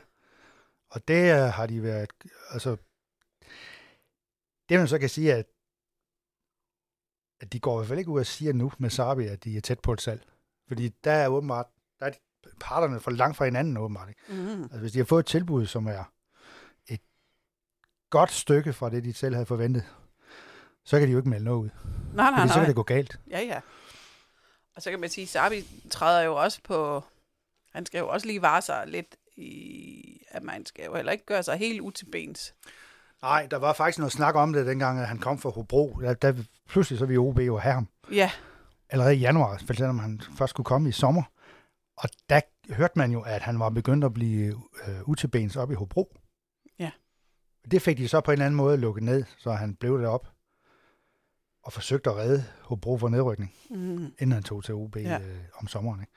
Og 0.89 1.07
det 1.07 1.51
har 1.53 1.65
de 1.67 1.83
været, 1.83 2.09
altså, 2.49 2.77
det 4.69 4.79
man 4.79 4.87
så 4.87 4.99
kan 4.99 5.09
sige, 5.09 5.33
at, 5.33 5.45
at 7.41 7.53
de 7.53 7.59
går 7.59 7.73
i 7.73 7.77
hvert 7.77 7.87
fald 7.87 7.99
ikke 7.99 8.11
ud 8.11 8.19
og 8.19 8.25
siger 8.25 8.53
nu 8.53 8.71
med 8.77 8.89
Sabi, 8.89 9.27
at 9.27 9.43
de 9.43 9.57
er 9.57 9.61
tæt 9.61 9.79
på 9.79 9.93
et 9.93 10.01
salg. 10.01 10.23
Fordi 10.67 10.89
der 11.03 11.11
er 11.11 11.27
åbenbart, 11.27 11.65
der 11.99 12.05
er 12.05 12.09
de, 12.09 12.17
parterne 12.59 12.99
for 12.99 13.11
langt 13.11 13.37
fra 13.37 13.45
hinanden 13.45 13.77
åbenbart. 13.77 14.09
Ikke? 14.09 14.21
Mm. 14.29 14.63
Altså 14.63 14.79
hvis 14.79 14.91
de 14.91 14.97
har 14.97 15.05
fået 15.05 15.19
et 15.19 15.25
tilbud, 15.25 15.65
som 15.65 15.87
er 15.87 16.03
et 16.87 17.01
godt 18.09 18.31
stykke 18.31 18.73
fra 18.73 18.89
det, 18.89 19.03
de 19.03 19.13
selv 19.13 19.35
havde 19.35 19.45
forventet, 19.45 19.85
så 20.83 20.99
kan 20.99 21.07
de 21.07 21.11
jo 21.11 21.17
ikke 21.17 21.29
melde 21.29 21.45
noget 21.45 21.63
ud. 21.63 21.69
Nej, 22.13 22.31
nej, 22.31 22.39
Fordi 22.39 22.47
så 22.47 22.53
kan 22.53 22.61
nej. 22.61 22.67
det 22.67 22.75
gå 22.75 22.83
galt. 22.83 23.19
Ja, 23.29 23.39
ja. 23.39 23.61
Og 24.75 24.81
så 24.81 24.89
kan 24.89 24.99
man 24.99 25.09
sige, 25.09 25.27
Sabi 25.27 25.67
træder 25.91 26.21
jo 26.21 26.35
også 26.35 26.59
på... 26.63 27.03
Han 27.71 27.85
skal 27.85 27.99
jo 27.99 28.09
også 28.09 28.27
lige 28.27 28.41
vare 28.41 28.61
sig 28.61 28.87
lidt 28.87 29.15
i... 29.39 30.23
At 30.31 30.43
man 30.43 30.65
skal 30.65 30.85
jo 30.85 30.95
heller 30.95 31.11
ikke 31.11 31.25
gøre 31.25 31.43
sig 31.43 31.57
helt 31.57 31.81
utilbens. 31.81 32.53
Nej, 33.21 33.47
der 33.51 33.57
var 33.57 33.73
faktisk 33.73 33.99
noget 33.99 34.11
snak 34.11 34.35
om 34.35 34.53
det, 34.53 34.65
dengang 34.65 34.99
at 34.99 35.07
han 35.07 35.17
kom 35.17 35.39
fra 35.39 35.49
Hobro. 35.49 35.99
Der, 36.01 36.13
der, 36.13 36.33
pludselig 36.67 36.99
så 36.99 37.05
vi 37.05 37.17
OB 37.17 37.39
jo 37.39 37.57
have 37.57 37.73
ham. 37.73 37.87
Ja, 38.11 38.31
allerede 38.89 39.15
i 39.15 39.19
januar, 39.19 39.61
selvom 39.67 39.99
han 39.99 40.21
først 40.37 40.49
skulle 40.49 40.65
komme 40.65 40.89
i 40.89 40.91
sommer. 40.91 41.23
Og 41.97 42.09
der 42.29 42.41
hørte 42.69 42.93
man 42.95 43.11
jo, 43.11 43.21
at 43.21 43.41
han 43.41 43.59
var 43.59 43.69
begyndt 43.69 44.05
at 44.05 44.13
blive 44.13 44.61
øh, 44.87 45.09
utilbens 45.09 45.55
op 45.55 45.71
i 45.71 45.75
Hobro. 45.75 46.17
Ja. 46.79 46.91
Det 47.71 47.81
fik 47.81 47.97
de 47.97 48.07
så 48.07 48.21
på 48.21 48.31
en 48.31 48.33
eller 48.33 48.45
anden 48.45 48.57
måde 48.57 48.77
lukket 48.77 49.03
ned, 49.03 49.23
så 49.37 49.51
han 49.51 49.75
blev 49.75 50.01
derop 50.01 50.27
og 51.63 51.73
forsøgte 51.73 52.09
at 52.09 52.15
redde 52.15 52.45
Hobro 52.61 52.97
for 52.97 53.09
nedrykning, 53.09 53.53
mm. 53.69 54.05
inden 54.19 54.31
han 54.31 54.43
tog 54.43 54.63
til 54.63 54.73
OB 54.73 54.95
ja. 54.95 55.19
øh, 55.19 55.37
om 55.53 55.67
sommeren. 55.67 55.99
Ikke? 56.01 56.11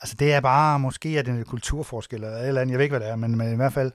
Altså 0.00 0.16
det 0.16 0.32
er 0.32 0.40
bare, 0.40 0.78
måske 0.78 1.18
er 1.18 1.22
det 1.22 1.34
en 1.34 1.44
kulturforskel 1.44 2.24
eller 2.24 2.38
et 2.38 2.48
eller 2.48 2.60
andet, 2.60 2.72
jeg 2.72 2.78
ved 2.78 2.84
ikke, 2.84 2.96
hvad 2.96 3.06
det 3.06 3.12
er, 3.12 3.16
men, 3.16 3.36
men 3.36 3.52
i 3.52 3.56
hvert 3.56 3.72
fald, 3.72 3.92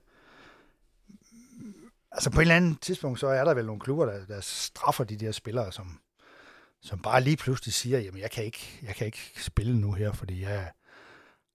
altså 2.11 2.29
på 2.29 2.39
et 2.39 2.41
eller 2.41 2.55
andet 2.55 2.81
tidspunkt, 2.81 3.19
så 3.19 3.27
er 3.27 3.43
der 3.43 3.53
vel 3.53 3.65
nogle 3.65 3.81
klubber, 3.81 4.05
der, 4.05 4.25
der 4.25 4.41
straffer 4.41 5.03
de 5.03 5.17
der 5.17 5.31
spillere, 5.31 5.71
som, 5.71 5.99
som 6.81 6.99
bare 6.99 7.21
lige 7.21 7.37
pludselig 7.37 7.73
siger, 7.73 7.99
jamen 7.99 8.21
jeg 8.21 8.31
kan 8.31 8.43
ikke, 8.43 8.79
jeg 8.81 8.95
kan 8.95 9.05
ikke 9.05 9.31
spille 9.37 9.79
nu 9.79 9.91
her, 9.91 10.11
fordi 10.11 10.41
jeg 10.41 10.71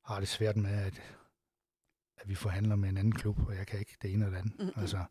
har 0.05 0.21
det 0.21 0.29
svært 0.29 0.57
med, 0.57 0.71
at, 0.71 1.03
at 2.21 2.29
vi 2.29 2.35
forhandler 2.35 2.77
med 2.77 2.89
en 2.89 2.97
anden 2.97 3.15
klub, 3.15 3.49
og 3.49 3.57
jeg 3.57 3.67
kan 3.67 3.79
ikke 3.79 3.97
det 4.03 4.13
ene 4.13 4.25
eller 4.25 4.39
det 4.39 4.45
andet. 4.45 4.59
Mm-mm. 4.61 4.81
Altså, 4.81 5.05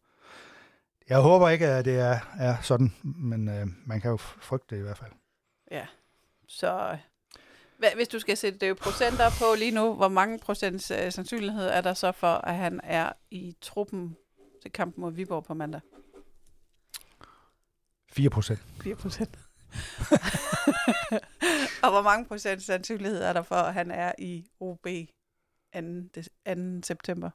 jeg 1.09 1.19
håber 1.19 1.49
ikke, 1.49 1.67
at 1.67 1.85
det 1.85 1.99
er, 1.99 2.19
er 2.39 2.61
sådan, 2.61 2.93
men 3.03 3.49
øh, 3.49 3.67
man 3.85 4.01
kan 4.01 4.11
jo 4.11 4.17
frygte 4.17 4.75
det 4.75 4.81
i 4.81 4.83
hvert 4.83 4.97
fald. 4.97 5.11
Så 6.47 6.97
hvad, 7.77 7.89
hvis 7.95 8.07
du 8.07 8.19
skal 8.19 8.37
sætte 8.37 8.59
det 8.59 8.69
jo 8.69 8.75
procenter 8.81 9.29
på 9.39 9.55
lige 9.57 9.71
nu, 9.71 9.93
hvor 9.93 10.07
mange 10.07 10.39
procents 10.39 10.91
øh, 10.91 11.11
sandsynlighed 11.11 11.67
er 11.67 11.81
der 11.81 11.93
så 11.93 12.11
for, 12.11 12.27
at 12.33 12.55
han 12.55 12.79
er 12.83 13.13
i 13.31 13.55
truppen 13.61 14.17
til 14.61 14.71
kampen 14.71 15.01
mod 15.01 15.11
Viborg 15.11 15.43
på 15.43 15.53
mandag? 15.53 15.81
4 18.11 18.29
procent. 18.29 18.59
4 18.81 18.95
procent. 18.95 19.39
og 21.83 21.89
hvor 21.91 22.01
mange 22.01 22.25
procent 22.25 22.63
sandsynlighed 22.63 23.21
er 23.23 23.33
der 23.33 23.41
for, 23.43 23.55
at 23.55 23.73
han 23.73 23.91
er 23.91 24.11
i 24.19 24.45
OB 24.59 24.87
2. 25.73 25.79
des- 26.17 26.29
2. 26.81 26.87
september? 26.87 27.29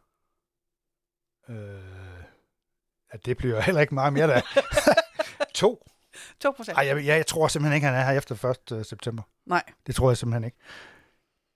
Øh, 1.48 2.24
ja, 3.12 3.18
det 3.24 3.36
bliver 3.36 3.60
heller 3.60 3.80
ikke 3.80 3.94
meget 3.94 4.12
mere 4.12 4.26
der. 4.28 4.40
to. 5.54 5.86
2 6.40 6.50
procent? 6.52 6.78
Ej, 6.78 6.86
jeg, 6.86 6.96
jeg, 6.96 7.06
jeg 7.06 7.26
tror 7.26 7.48
simpelthen 7.48 7.74
ikke, 7.74 7.86
han 7.86 7.96
er 7.96 8.04
her 8.04 8.18
efter 8.18 8.54
1. 8.72 8.86
september. 8.86 9.22
Nej. 9.46 9.62
Det 9.86 9.94
tror 9.94 10.10
jeg 10.10 10.16
simpelthen 10.16 10.44
ikke. 10.44 10.56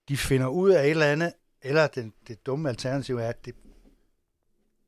De 0.08 0.16
finder 0.16 0.46
ud 0.46 0.70
af 0.70 0.84
et 0.84 0.90
eller 0.90 1.06
andet, 1.06 1.32
eller 1.62 1.86
det, 1.86 2.12
det 2.28 2.46
dumme 2.46 2.68
alternativ 2.68 3.16
er, 3.16 3.28
at 3.28 3.44
det, 3.44 3.54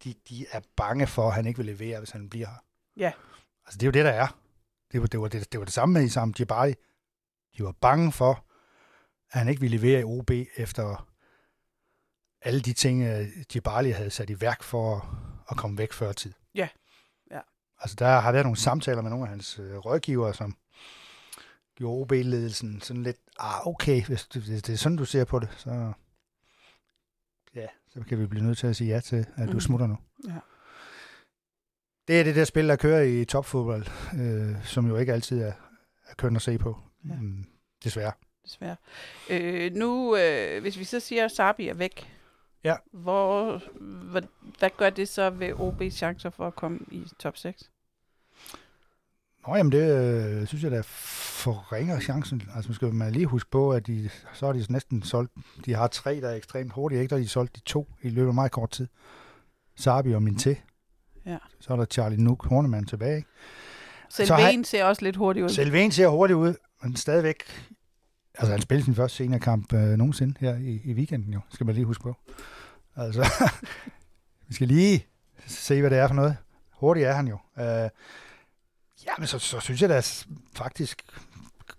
de, 0.04 0.14
de 0.28 0.46
er 0.50 0.60
bange 0.76 1.06
for, 1.06 1.28
at 1.28 1.34
han 1.34 1.46
ikke 1.46 1.56
vil 1.56 1.66
levere, 1.66 1.98
hvis 1.98 2.10
han 2.10 2.30
bliver 2.30 2.48
her. 2.48 2.64
Ja. 2.96 3.12
Altså, 3.66 3.78
det 3.78 3.82
er 3.82 3.86
jo 3.86 3.92
det, 3.92 4.04
der 4.04 4.10
er. 4.10 4.38
Det 4.92 5.00
var 5.00 5.06
det, 5.06 5.20
var 5.20 5.28
det, 5.28 5.52
det, 5.52 5.60
var 5.60 5.64
det 5.64 5.74
samme 5.74 5.92
med 5.92 6.02
Isam 6.02 6.32
Djibari. 6.32 6.74
De 7.58 7.64
var 7.64 7.72
bange 7.72 8.12
for, 8.12 8.44
at 9.30 9.38
han 9.38 9.48
ikke 9.48 9.60
ville 9.60 9.76
levere 9.76 10.00
i 10.00 10.04
OB 10.04 10.30
efter 10.56 11.08
alle 12.42 12.60
de 12.60 12.72
ting, 12.72 13.02
øh, 13.02 13.26
Djibari 13.52 13.90
havde 13.90 14.10
sat 14.10 14.30
i 14.30 14.40
værk 14.40 14.62
for 14.62 14.96
at, 14.96 15.02
at 15.50 15.56
komme 15.56 15.78
væk 15.78 15.92
før 15.92 16.12
tid. 16.12 16.32
Altså, 17.80 17.96
der 17.98 18.06
har 18.20 18.32
været 18.32 18.44
nogle 18.44 18.56
samtaler 18.58 19.02
med 19.02 19.10
nogle 19.10 19.24
af 19.24 19.30
hans 19.30 19.58
øh, 19.58 19.76
rådgivere, 19.76 20.34
som 20.34 20.56
gjorde 21.76 22.00
OB-ledelsen 22.02 22.80
sådan 22.80 23.02
lidt, 23.02 23.16
ah, 23.38 23.66
okay, 23.66 24.04
hvis 24.04 24.26
det, 24.26 24.42
hvis 24.42 24.62
det 24.62 24.72
er 24.72 24.76
sådan, 24.76 24.96
du 24.98 25.04
ser 25.04 25.24
på 25.24 25.38
det, 25.38 25.48
så, 25.56 25.92
ja, 27.54 27.66
så 27.88 28.00
kan 28.08 28.18
vi 28.18 28.26
blive 28.26 28.44
nødt 28.44 28.58
til 28.58 28.66
at 28.66 28.76
sige 28.76 28.94
ja 28.94 29.00
til, 29.00 29.26
at 29.36 29.46
du 29.46 29.52
Mhm. 29.52 29.60
smutter 29.60 29.86
nu. 29.86 29.98
Ja. 30.28 30.34
Det 32.08 32.20
er 32.20 32.24
det 32.24 32.36
der 32.36 32.44
spil, 32.44 32.68
der 32.68 32.76
kører 32.76 33.02
i 33.02 33.24
topfodbold, 33.24 33.86
øh, 34.20 34.64
som 34.66 34.86
jo 34.88 34.96
ikke 34.96 35.12
altid 35.12 35.42
er, 35.42 35.52
er 36.06 36.14
kønt 36.16 36.36
at 36.36 36.42
se 36.42 36.58
på. 36.58 36.78
Ja. 37.08 37.14
Mm, 37.14 37.44
desværre. 37.84 38.12
desværre. 38.44 38.76
Øh, 39.30 39.72
nu, 39.74 40.16
øh, 40.16 40.60
hvis 40.60 40.78
vi 40.78 40.84
så 40.84 41.00
siger, 41.00 41.24
at 41.24 41.30
Sabi 41.32 41.68
er 41.68 41.74
væk, 41.74 42.17
Ja. 42.64 42.74
hvor, 42.92 43.62
hvad, 44.10 44.22
hvad 44.58 44.70
gør 44.76 44.90
det 44.90 45.08
så 45.08 45.30
ved 45.30 45.52
OB's 45.52 45.90
chancer 45.90 46.30
for 46.30 46.46
at 46.46 46.54
komme 46.54 46.78
i 46.90 47.04
top 47.18 47.36
6? 47.36 47.70
Nå, 49.46 49.56
jamen 49.56 49.72
det 49.72 50.40
øh, 50.40 50.46
synes 50.46 50.62
jeg, 50.62 50.70
der 50.70 50.82
forringer 50.82 52.00
chancen. 52.00 52.42
Altså 52.54 52.68
man 52.70 52.74
skal 52.74 52.94
man 52.94 53.12
lige 53.12 53.26
huske 53.26 53.50
på, 53.50 53.72
at 53.72 53.86
de, 53.86 54.10
så 54.34 54.46
er 54.46 54.52
de 54.52 54.66
næsten 54.68 55.02
solgt. 55.02 55.32
De 55.64 55.74
har 55.74 55.86
tre, 55.86 56.20
der 56.20 56.28
er 56.28 56.34
ekstremt 56.34 56.72
hurtige, 56.72 57.00
ikke? 57.00 57.10
Der 57.10 57.16
er 57.16 57.20
de 57.20 57.28
solgt 57.28 57.56
de 57.56 57.60
to 57.60 57.88
i 58.02 58.08
løbet 58.08 58.28
af 58.28 58.34
meget 58.34 58.52
kort 58.52 58.70
tid. 58.70 58.86
Sabi 59.76 60.14
og 60.14 60.22
Minté. 60.22 60.54
Ja. 61.26 61.38
Så 61.60 61.72
er 61.72 61.76
der 61.76 61.84
Charlie 61.84 62.24
Nook, 62.24 62.46
Hornemann 62.46 62.86
tilbage. 62.86 63.16
Ikke? 63.16 63.28
Selven 64.08 64.64
ser 64.64 64.84
også 64.84 65.02
lidt 65.02 65.16
hurtigt 65.16 65.44
ud. 65.44 65.48
Selven 65.48 65.90
ser 65.90 66.08
hurtigt 66.08 66.36
ud, 66.36 66.54
men 66.82 66.96
stadigvæk... 66.96 67.44
Altså, 68.38 68.52
han 68.52 68.60
spillede 68.62 68.84
sin 68.84 68.94
første 68.94 69.16
seniorkamp 69.16 69.72
øh, 69.72 69.88
nogensinde 69.96 70.34
her 70.40 70.56
i, 70.56 70.80
i 70.84 70.92
weekenden, 70.92 71.32
jo. 71.32 71.40
Skal 71.50 71.66
man 71.66 71.74
lige 71.74 71.84
huske 71.84 72.02
på. 72.02 72.16
Altså, 72.96 73.50
vi 74.48 74.54
skal 74.54 74.68
lige 74.68 75.06
se, 75.46 75.80
hvad 75.80 75.90
det 75.90 75.98
er 75.98 76.06
for 76.08 76.14
noget. 76.14 76.36
Hurtigt 76.72 77.06
er 77.06 77.12
han 77.12 77.28
jo. 77.28 77.38
Øh, 77.58 77.64
ja, 79.06 79.12
men 79.18 79.26
så, 79.26 79.38
så 79.38 79.60
synes 79.60 79.82
jeg 79.82 79.88
da 79.88 80.02
faktisk 80.54 81.02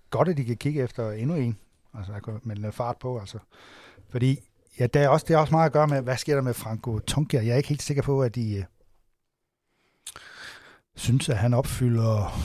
godt, 0.09 0.27
at 0.27 0.37
de 0.37 0.45
kan 0.45 0.57
kigge 0.57 0.83
efter 0.83 1.11
endnu 1.11 1.35
en. 1.35 1.57
Altså, 1.93 2.11
der 2.11 2.19
kan 2.19 2.39
noget 2.45 2.73
fart 2.73 2.97
på, 2.97 3.19
altså. 3.19 3.37
Fordi, 4.09 4.39
ja, 4.79 4.87
det 4.87 5.01
er 5.01 5.09
også, 5.09 5.25
det 5.27 5.33
er 5.33 5.37
også 5.37 5.51
meget 5.53 5.65
at 5.65 5.73
gøre 5.73 5.87
med, 5.87 6.01
hvad 6.01 6.17
sker 6.17 6.35
der 6.35 6.41
med 6.41 6.53
Franco 6.53 6.99
Tonkia? 6.99 7.41
Jeg 7.45 7.51
er 7.53 7.57
ikke 7.57 7.69
helt 7.69 7.81
sikker 7.81 8.03
på, 8.03 8.23
at 8.23 8.35
de 8.35 8.55
øh, 8.55 8.63
synes, 10.95 11.29
at 11.29 11.37
han 11.37 11.53
opfylder 11.53 12.39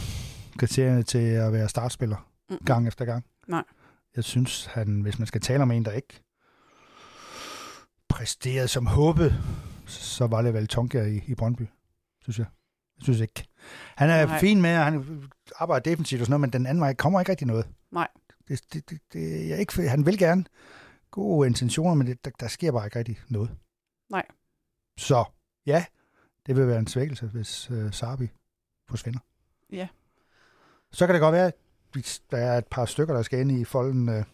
kriterierne 0.59 1.03
til 1.03 1.18
at 1.18 1.53
være 1.53 1.68
startspiller 1.68 2.16
Mm. 2.50 2.59
gang 2.66 2.88
efter 2.88 3.05
gang. 3.05 3.24
Nej. 3.46 3.62
Jeg 4.16 4.24
synes, 4.24 4.66
han, 4.66 5.00
hvis 5.00 5.18
man 5.18 5.27
skal 5.27 5.40
tale 5.40 5.62
om 5.62 5.70
en, 5.70 5.85
der 5.85 5.92
ikke 5.92 6.22
præsterede 8.09 8.68
som 8.68 8.87
håbet, 8.87 9.35
så 9.87 10.27
var 10.27 10.42
det 10.42 10.55
vel 10.55 10.66
Tonka 10.66 11.05
i, 11.05 11.20
i 11.27 11.35
Brøndby, 11.35 11.62
synes 12.20 12.38
jeg. 12.38 12.46
Jeg 12.96 13.03
synes 13.03 13.20
ikke. 13.20 13.44
Han 13.96 14.11
er 14.11 14.27
Nej. 14.27 14.40
Fin 14.40 14.62
med, 14.62 14.79
og 14.79 14.85
han 14.85 15.22
arbejder 15.57 15.83
defensivt 15.83 16.20
og 16.20 16.27
sådan 16.27 16.40
noget, 16.40 16.40
men 16.40 16.53
den 16.53 16.66
anden 16.66 16.81
vej 16.81 16.94
kommer 16.94 17.20
ikke 17.20 17.31
rigtig 17.31 17.46
noget. 17.46 17.68
Nej. 17.90 18.09
Det, 18.48 18.61
det, 18.72 18.90
det, 18.90 19.00
det, 19.12 19.48
jeg 19.48 19.61
ikke, 19.61 19.88
han 19.88 20.07
vil 20.07 20.18
gerne 20.18 20.44
gode 21.11 21.46
intentioner, 21.46 21.94
men 21.94 22.07
det, 22.07 22.24
der, 22.24 22.31
der 22.40 22.48
sker 22.48 22.72
bare 22.72 22.87
ikke 22.87 22.98
rigtig 22.98 23.20
noget. 23.29 23.50
Nej. 24.11 24.27
Så 24.98 25.24
ja, 25.66 25.85
det 26.46 26.57
vil 26.57 26.68
være 26.68 26.79
en 26.79 26.87
svækkelse, 26.87 27.27
hvis 27.27 27.70
øh, 27.70 27.92
Sarbi 27.92 28.29
forsvinder. 28.88 29.20
Ja. 29.72 29.88
Så 30.92 31.07
kan 31.07 31.14
det 31.14 31.20
godt 31.20 31.33
være, 31.33 31.46
at 31.46 31.55
der 32.30 32.37
er 32.38 32.59
et 32.59 32.66
par 32.66 32.85
stykker, 32.87 33.14
der 33.14 33.22
skal 33.22 33.38
ind 33.40 33.52
i 33.52 33.64
folden 33.64 34.09
øh, 34.09 34.24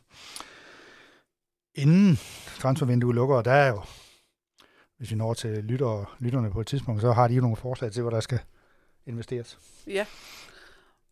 inden 1.74 2.18
transfervinduet 2.58 3.14
lukker, 3.14 3.36
og 3.36 3.44
der 3.44 3.52
er 3.52 3.68
jo, 3.68 3.82
hvis 4.98 5.10
vi 5.10 5.16
når 5.16 5.34
til 5.34 5.50
lytter, 5.64 6.16
lytterne 6.18 6.50
på 6.50 6.60
et 6.60 6.66
tidspunkt, 6.66 7.00
så 7.00 7.12
har 7.12 7.28
de 7.28 7.34
jo 7.34 7.40
nogle 7.40 7.56
forslag 7.56 7.92
til, 7.92 8.02
hvor 8.02 8.10
der 8.10 8.20
skal 8.20 8.38
investeres. 9.06 9.58
Ja. 9.86 10.06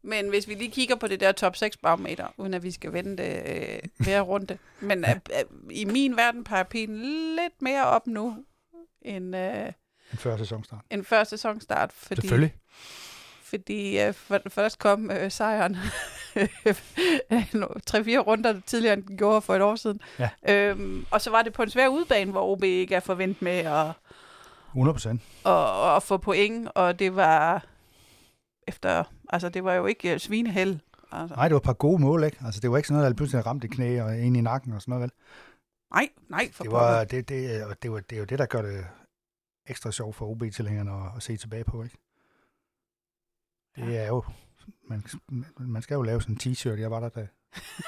Men 0.02 0.28
hvis 0.28 0.48
vi 0.48 0.54
lige 0.54 0.70
kigger 0.70 0.96
på 0.96 1.06
det 1.06 1.20
der 1.20 1.32
top 1.32 1.56
6 1.56 1.76
barometer, 1.76 2.26
uden 2.36 2.54
at 2.54 2.62
vi 2.62 2.70
skal 2.70 2.92
vende 2.92 3.22
det 3.22 3.42
øh, 3.46 3.78
hver 4.04 4.20
runde. 4.20 4.58
Men 4.80 5.04
øh, 5.04 5.10
øh, 5.10 5.44
i 5.70 5.84
min 5.84 6.16
verden 6.16 6.44
peger 6.44 6.62
pilen 6.62 6.96
lidt 7.36 7.62
mere 7.62 7.84
op 7.86 8.06
nu, 8.06 8.44
end, 9.02 9.36
øh, 9.36 9.66
En 10.12 10.18
før 10.18 10.36
sæsonstart. 10.36 10.80
end 10.90 11.04
før 11.04 11.24
sæsonstart. 11.24 11.92
Fordi, 11.92 12.20
Selvfølgelig. 12.20 12.54
Fordi 13.42 14.00
øh, 14.00 14.14
for, 14.14 14.40
først 14.48 14.78
kom 14.78 15.10
øh, 15.10 15.30
sejren 15.30 15.76
3-4 17.90 18.18
runder 18.18 18.60
tidligere, 18.66 18.94
end 18.94 19.02
den 19.02 19.16
gjorde 19.16 19.40
for 19.40 19.54
et 19.54 19.62
år 19.62 19.76
siden. 19.76 20.00
Ja. 20.18 20.30
Øhm, 20.48 21.06
og 21.10 21.20
så 21.20 21.30
var 21.30 21.42
det 21.42 21.52
på 21.52 21.62
en 21.62 21.70
svær 21.70 21.88
udbane, 21.88 22.30
hvor 22.30 22.52
OB 22.52 22.64
ikke 22.64 22.94
er 22.94 23.00
forventet 23.00 23.42
med 23.42 23.52
at, 23.52 23.86
100 24.68 24.94
procent. 24.94 25.22
at, 25.46 25.96
at 25.96 26.02
få 26.02 26.16
point, 26.16 26.68
og 26.74 26.98
det 26.98 27.16
var 27.16 27.66
efter, 28.68 29.04
altså 29.28 29.48
det 29.48 29.64
var 29.64 29.74
jo 29.74 29.86
ikke 29.86 30.12
øh, 30.12 30.20
svineheld. 30.20 30.78
Altså. 31.12 31.34
Nej, 31.34 31.48
det 31.48 31.54
var 31.54 31.60
et 31.60 31.64
par 31.64 31.72
gode 31.72 32.02
mål, 32.02 32.24
ikke? 32.24 32.38
Altså, 32.44 32.60
det 32.60 32.70
var 32.70 32.76
ikke 32.76 32.88
sådan 32.88 32.98
noget, 32.98 33.10
der 33.10 33.16
pludselig 33.16 33.46
ramte 33.46 33.66
i 33.66 33.70
knæ 33.70 34.02
og 34.02 34.18
ind 34.18 34.36
i 34.36 34.40
nakken 34.40 34.72
og 34.72 34.82
sådan 34.82 34.92
noget, 34.92 35.02
vel? 35.02 35.12
Nej, 35.94 36.08
nej, 36.28 36.50
for 36.52 36.64
Det, 36.64 36.72
var, 36.72 37.04
det, 37.04 37.28
det, 37.28 37.64
og 37.64 37.82
det, 37.82 37.92
var, 37.92 38.00
det 38.00 38.16
er 38.16 38.20
jo 38.20 38.24
det, 38.24 38.38
der 38.38 38.46
gør 38.46 38.62
det 38.62 38.86
ekstra 39.66 39.90
sjovt 39.92 40.16
for 40.16 40.26
OB-tilhængerne 40.26 40.90
at, 40.92 41.16
at 41.16 41.22
se 41.22 41.36
tilbage 41.36 41.64
på, 41.64 41.82
ikke? 41.82 41.96
Det 43.76 43.98
er 43.98 44.06
jo... 44.06 44.24
Man, 44.88 45.04
man 45.58 45.82
skal 45.82 45.94
jo 45.94 46.02
lave 46.02 46.22
sådan 46.22 46.38
en 46.46 46.52
t-shirt. 46.52 46.80
Jeg 46.80 46.90
var 46.90 47.00
der, 47.00 47.08
da 47.08 47.26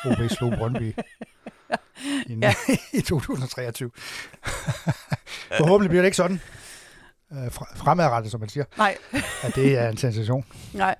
OB 0.04 0.30
slog 0.30 0.52
Brøndby 0.58 0.92
i, 2.26 2.34
Ja. 2.42 2.54
i 2.98 3.00
2023. 3.00 3.90
Forhåbentlig 5.58 5.88
bliver 5.90 6.02
det 6.02 6.06
ikke 6.06 6.16
sådan 6.16 6.40
øh, 7.32 7.50
fremadrettet, 7.52 8.30
som 8.30 8.40
man 8.40 8.48
siger, 8.48 8.64
Nej, 8.78 8.96
at 9.42 9.54
det 9.54 9.78
er 9.78 9.88
en 9.88 9.96
sensation. 9.96 10.44
nej. 10.74 10.94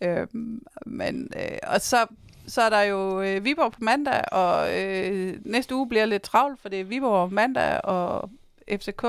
Ja. 0.00 0.20
Øhm, 0.20 0.62
men, 0.86 1.28
øh, 1.36 1.58
og 1.62 1.80
så, 1.80 2.06
så 2.46 2.62
er 2.62 2.70
der 2.70 2.80
jo 2.82 3.22
øh, 3.22 3.44
Viborg 3.44 3.72
på 3.72 3.78
mandag, 3.82 4.32
og 4.32 4.80
øh, 4.82 5.38
næste 5.44 5.74
uge 5.74 5.88
bliver 5.88 6.06
lidt 6.06 6.22
travlt, 6.22 6.60
for 6.60 6.68
det 6.68 6.80
er 6.80 6.84
Viborg 6.84 7.32
mandag 7.32 7.80
og 7.84 8.30
FCK 8.72 9.02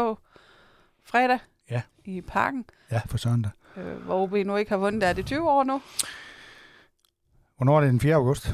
fredag 1.04 1.40
Ja. 1.70 1.82
i 2.06 2.22
parken, 2.22 2.66
ja, 2.92 3.02
for 3.10 3.18
søren 3.18 3.42
da. 3.42 3.50
Øh, 3.78 3.98
hvor 3.98 4.24
OB 4.24 4.32
nu 4.32 4.56
ikke 4.56 4.72
har 4.72 4.78
vundet. 4.78 5.04
Er 5.04 5.14
det 5.14 5.26
20 5.26 5.50
år 5.50 5.64
nu? 5.64 5.82
Hvornår 7.58 7.78
er 7.78 7.82
det 7.82 7.92
den 7.92 8.00
4. 8.00 8.16
august? 8.16 8.48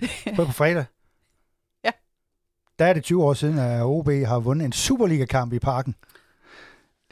Det, 0.00 0.10
På 0.36 0.44
fredag? 0.44 0.84
Ja. 1.84 1.90
Der 2.78 2.84
er 2.86 2.92
det 2.92 3.04
20 3.04 3.24
år 3.24 3.34
siden, 3.34 3.58
at 3.58 3.82
OB 3.82 4.08
har 4.08 4.38
vundet 4.38 4.64
en 4.64 4.72
Superliga-kamp 4.72 5.52
i 5.52 5.58
parken. 5.58 5.94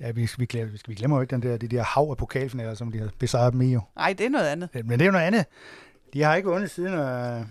Ja, 0.00 0.10
vi, 0.10 0.30
vi, 0.38 0.46
glemmer, 0.46 0.78
vi 0.88 0.94
glemmer 0.94 1.16
jo 1.16 1.20
ikke 1.20 1.30
den 1.30 1.42
der, 1.42 1.56
de 1.56 1.68
der 1.68 1.82
hav 1.82 2.10
af 2.10 2.16
pokalfinaler, 2.16 2.74
som 2.74 2.92
de 2.92 2.98
har 2.98 3.10
besejret 3.18 3.52
dem 3.52 3.62
i 3.62 3.72
jo. 3.72 3.80
nej, 3.96 4.14
det 4.18 4.26
er 4.26 4.30
noget 4.30 4.46
andet. 4.46 4.68
Men 4.74 4.90
det 4.90 5.00
er 5.00 5.06
jo 5.06 5.12
noget 5.12 5.24
andet. 5.24 5.44
De 6.12 6.22
har 6.22 6.34
ikke 6.34 6.48
vundet 6.48 6.70
siden, 6.70 6.92
øh, 6.92 7.46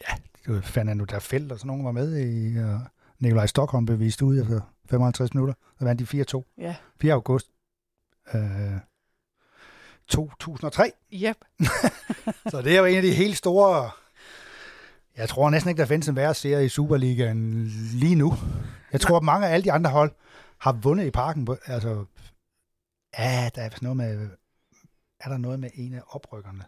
ja, 0.00 0.14
det 0.46 0.54
var 0.54 0.60
Fernando 0.60 1.04
der 1.04 1.18
Felt 1.18 1.52
og 1.52 1.58
sådan 1.58 1.68
nogen 1.68 1.84
var 1.84 1.92
med 1.92 2.18
i, 2.20 2.58
og 2.58 2.80
Nikolaj 3.18 3.46
Stockholm 3.46 3.86
blev 3.86 3.98
vist 3.98 4.22
ud 4.22 4.40
efter 4.40 4.60
55 4.90 5.34
minutter. 5.34 5.54
Så 5.78 5.84
vandt 5.84 6.12
de 6.12 6.24
4-2. 6.38 6.54
Ja. 6.58 6.74
4. 7.00 7.12
august 7.12 7.50
øh, 8.34 8.80
2003. 10.08 10.92
Yep. 11.12 11.36
Så 12.50 12.62
det 12.62 12.74
er 12.74 12.78
jo 12.78 12.84
en 12.84 12.96
af 12.96 13.02
de 13.02 13.12
helt 13.12 13.36
store... 13.36 13.90
Jeg 15.16 15.28
tror 15.28 15.50
næsten 15.50 15.68
ikke, 15.70 15.80
der 15.80 15.86
findes 15.86 16.08
en 16.08 16.16
værre 16.16 16.34
serie 16.34 16.64
i 16.64 16.68
Superligaen 16.68 17.64
lige 17.92 18.14
nu. 18.14 18.34
Jeg 18.92 19.00
tror, 19.00 19.16
at 19.16 19.22
mange 19.22 19.46
af 19.48 19.52
alle 19.54 19.64
de 19.64 19.72
andre 19.72 19.90
hold 19.90 20.12
har 20.58 20.72
vundet 20.72 21.06
i 21.06 21.10
parken. 21.10 21.48
Altså, 21.66 22.04
ja, 23.18 23.50
der 23.54 23.62
er 23.62 23.68
noget 23.82 23.96
med... 23.96 24.28
Er 25.20 25.28
der 25.28 25.36
noget 25.36 25.60
med 25.60 25.70
en 25.74 25.94
af 25.94 26.00
oprykkerne? 26.08 26.64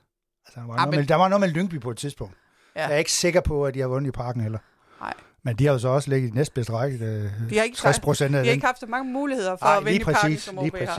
Altså, 0.47 0.61
der, 0.61 0.67
var 0.67 0.73
Ah, 0.75 0.77
noget 0.77 0.91
men- 0.91 0.99
med, 1.01 1.07
der 1.07 1.15
var 1.15 1.29
noget 1.29 1.41
med 1.41 1.49
Lyngby 1.49 1.81
på 1.81 1.91
et 1.91 1.97
tidspunkt. 1.97 2.35
Ja. 2.77 2.83
Jeg 2.87 2.93
er 2.95 2.99
ikke 2.99 3.13
sikker 3.13 3.41
på, 3.41 3.67
at 3.67 3.75
de 3.75 3.81
har 3.81 3.87
vundet 3.87 4.09
i 4.09 4.13
parken 4.13 4.43
heller. 4.43 4.59
Nej. 5.01 5.15
Men 5.43 5.57
de 5.57 5.65
har 5.67 5.73
jo 5.73 5.79
så 5.79 5.89
også 5.89 6.11
ligget 6.11 6.29
i 6.29 6.33
næstbedste 6.33 6.73
række. 6.73 7.05
øh, 7.05 7.31
De 7.51 7.57
har 7.57 7.63
ikke, 7.65 7.77
60 7.77 8.01
procent 8.01 8.27
af 8.27 8.31
de 8.31 8.37
har 8.37 8.43
den. 8.45 8.53
ikke 8.55 8.67
haft 8.67 8.81
så 8.81 8.87
mange 8.87 9.13
muligheder 9.13 9.57
for 9.57 9.67
Ej, 9.67 9.77
at 9.77 9.85
vinde 9.85 9.91
lige 9.93 10.01
i 10.01 10.05
parken, 10.05 10.21
præcis, 10.31 10.43
som 10.43 10.59
OB 10.59 10.65
lige 10.75 10.87
har. 10.87 10.95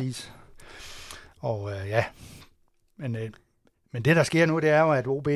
Og 1.40 1.72
øh, 1.72 1.88
ja, 1.90 2.06
men, 2.98 3.16
øh, 3.16 3.32
men 3.92 4.06
det 4.06 4.16
der 4.16 4.24
sker 4.24 4.46
nu, 4.46 4.60
det 4.60 4.70
er 4.70 4.80
jo, 4.82 4.92
at 4.92 5.08
OB 5.08 5.28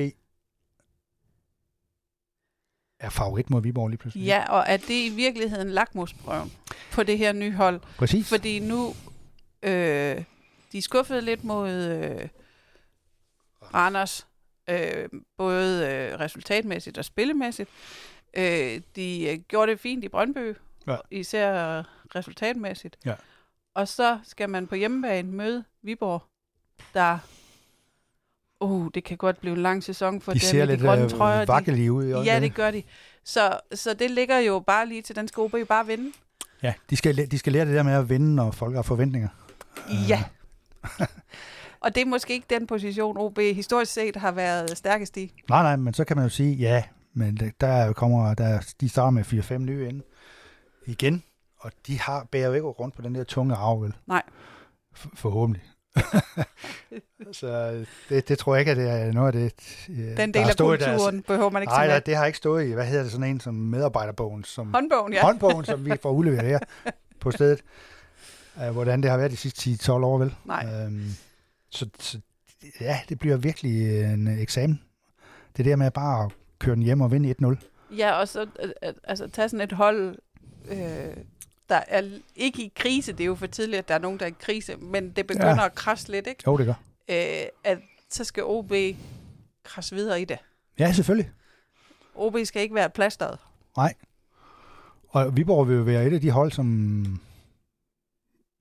er 3.00 3.10
favorit 3.10 3.50
mod 3.50 3.62
Viborg 3.62 3.88
lige 3.90 3.98
pludselig. 3.98 4.26
Ja, 4.26 4.46
og 4.50 4.64
er 4.68 4.78
det 4.78 4.90
i 5.06 5.10
virkeligheden 5.16 5.70
lakmusprøven 5.70 6.54
på 6.92 7.04
det 7.04 7.18
her 7.18 7.34
nye 7.34 7.52
hold? 7.54 7.80
Præcis. 7.98 8.30
Fordi 8.30 8.60
nu, 8.60 8.94
øh, 9.64 10.24
de 10.72 10.78
er 10.78 10.82
skuffet 10.82 11.24
lidt 11.24 11.44
mod 11.44 11.72
øh, 11.72 12.28
Randers, 13.74 14.28
øh, 14.70 15.10
både 15.38 15.88
øh, 15.90 16.20
resultatmæssigt 16.20 16.98
og 16.98 17.06
spillemæssigt. 17.06 17.70
Øh, 18.34 18.82
de 18.96 19.30
øh, 19.30 19.40
gjorde 19.48 19.72
det 19.72 19.80
fint 19.80 20.04
i 20.04 20.08
Brøndby, 20.10 20.56
Ja. 20.88 20.98
især 21.12 21.84
resultatmæssigt. 22.16 22.98
Ja. 23.06 23.14
Og 23.76 23.88
så 23.88 24.20
skal 24.24 24.50
man 24.50 24.68
på 24.68 24.76
hjemmebane 24.76 25.32
møde 25.32 25.64
Viborg, 25.84 26.24
der... 26.94 27.18
Oh, 28.60 28.88
det 28.94 29.04
kan 29.04 29.18
godt 29.18 29.42
blive 29.42 29.56
en 29.56 29.62
lang 29.62 29.84
sæson 29.84 30.22
for 30.22 30.34
de 30.34 30.40
dem 30.40 30.46
ser 30.46 30.64
i 30.64 30.76
de 30.76 30.82
grønne 30.82 31.04
øh, 31.04 31.10
trøjer. 31.10 31.46
De- 31.46 31.92
ud. 31.94 32.06
i 32.06 32.26
Ja, 32.26 32.40
det 32.40 32.56
gør 32.56 32.72
de. 32.72 32.84
Så, 33.24 33.60
så 33.74 33.94
det 33.94 34.12
ligger 34.12 34.38
jo 34.38 34.60
bare 34.60 34.88
lige 34.88 35.02
til, 35.02 35.16
den 35.16 35.28
skal 35.28 35.42
OB 35.42 35.56
bare 35.68 35.88
vinde. 35.88 36.12
Ja, 36.64 36.74
de 36.90 36.96
skal, 36.96 37.32
de 37.32 37.40
skal 37.40 37.54
lære 37.54 37.66
det 37.66 37.76
der 37.76 37.84
med 37.84 37.94
at 37.94 38.10
vinde, 38.10 38.36
når 38.36 38.52
folk 38.52 38.76
har 38.76 38.82
forventninger. 38.82 39.30
Ja. 40.10 40.24
Og 41.80 41.96
det 41.96 42.02
er 42.02 42.06
måske 42.06 42.34
ikke 42.34 42.48
den 42.50 42.68
position, 42.68 43.18
OB 43.18 43.40
historisk 43.40 43.94
set 43.94 44.16
har 44.16 44.32
været 44.32 44.78
stærkest 44.78 45.18
i. 45.18 45.34
Nej, 45.50 45.62
nej, 45.64 45.76
men 45.76 45.94
så 45.94 46.06
kan 46.06 46.18
man 46.18 46.26
jo 46.26 46.30
sige, 46.30 46.56
ja, 46.56 46.84
men 47.14 47.54
der 47.62 47.94
kommer, 47.94 48.34
der, 48.34 48.74
de 48.82 48.90
starter 48.90 49.10
med 49.10 49.24
4-5 49.26 49.58
nye 49.58 49.88
ind 49.88 50.02
igen, 50.86 51.24
og 51.64 51.72
de 51.88 52.00
har 52.00 52.28
bærer 52.32 52.48
jo 52.48 52.54
ikke 52.54 52.68
rundt 52.68 52.96
på 52.96 53.02
den 53.02 53.16
der 53.16 53.24
tunge 53.24 53.56
arv, 53.56 53.82
vel? 53.82 53.94
Nej. 54.08 54.22
For, 54.96 55.10
forhåbentlig. 55.16 55.64
så 57.32 57.86
det, 58.10 58.28
det 58.30 58.38
tror 58.40 58.56
jeg 58.56 58.60
ikke, 58.60 58.72
at 58.72 58.78
det 58.78 58.90
er 58.90 59.12
noget 59.12 59.36
af 59.36 59.52
det, 59.52 59.88
øh, 59.90 60.18
Den 60.18 60.34
del 60.34 60.38
af 60.38 60.44
i 60.44 60.44
deres- 60.44 60.56
kulturen 60.56 61.22
behøver 61.22 61.50
man 61.50 61.62
ikke 61.64 61.72
Nej, 61.72 61.88
nej, 61.88 62.00
det 62.00 62.16
har 62.16 62.26
ikke 62.26 62.38
stået 62.38 62.66
i, 62.68 62.72
hvad 62.72 62.86
hedder 62.86 63.04
det, 63.04 63.12
sådan 63.12 63.28
en 63.28 63.40
som 63.40 63.54
medarbejderbogen, 63.54 64.44
som 64.44 64.74
Håndbogen, 64.74 65.14
ja. 65.14 65.22
håndbogen, 65.22 65.66
som 65.66 65.86
vi 65.86 65.92
får 66.02 66.12
udleveret 66.12 66.46
her 66.46 66.60
på 67.20 67.32
stedet. 67.32 67.62
Uh, 68.58 68.70
hvordan 68.70 69.02
det 69.04 69.10
har 69.12 69.18
været 69.18 69.32
de 69.32 69.38
sidste 69.38 69.70
10-12 69.70 69.92
år, 69.92 70.18
vel? 70.18 70.36
Nej. 70.46 70.86
Um, 70.88 71.06
så, 71.70 71.90
så 72.00 72.20
ja, 72.82 73.00
det 73.10 73.20
bliver 73.20 73.38
virkelig 73.38 74.04
en 74.14 74.28
eksamen. 74.40 74.82
Det 75.58 75.66
der 75.66 75.76
med 75.76 75.92
bare 75.92 76.26
at 76.26 76.32
køre 76.60 76.76
den 76.76 76.84
hjem 76.84 77.02
og 77.02 77.12
vinde 77.12 77.36
1-0. 77.42 77.96
Ja, 77.98 78.12
og 78.20 78.28
så 78.28 78.42
øh, 78.64 78.70
øh, 78.84 78.94
altså, 79.04 79.28
tage 79.28 79.50
sådan 79.50 79.62
et 79.64 79.72
hold, 79.72 80.16
øh, 80.70 80.78
der 81.70 81.82
er 81.88 82.20
ikke 82.36 82.64
i 82.64 82.72
krise. 82.76 83.12
Det 83.12 83.20
er 83.22 83.26
jo 83.26 83.36
for 83.36 83.48
tidligt, 83.48 83.78
at 83.80 83.88
der 83.88 83.94
er 83.96 84.00
nogen, 84.00 84.20
der 84.20 84.26
er 84.26 84.30
i 84.30 84.34
krise, 84.40 84.76
men 84.78 85.10
det 85.12 85.28
begynder 85.28 85.56
Ja. 85.56 85.66
at 85.66 85.76
krasse 85.76 86.12
lidt, 86.12 86.28
ikke? 86.28 86.44
Jo, 86.48 86.58
det 86.58 86.66
gør. 86.66 86.74
Øh, 87.10 87.46
at 87.64 87.78
så 88.10 88.24
skal 88.24 88.44
OB 88.44 88.72
krasse 89.64 89.96
videre 89.96 90.22
i 90.22 90.26
det. 90.26 90.38
Ja, 90.80 90.94
selvfølgelig. 90.94 91.32
OB 92.16 92.36
skal 92.44 92.62
ikke 92.62 92.76
være 92.76 92.90
plasteret. 92.90 93.38
Og 95.10 95.38
Viborg 95.38 95.68
vil 95.68 95.76
jo 95.78 95.82
være 95.84 96.06
et 96.06 96.14
af 96.14 96.22
de 96.22 96.32
hold, 96.32 96.52
som... 96.52 97.22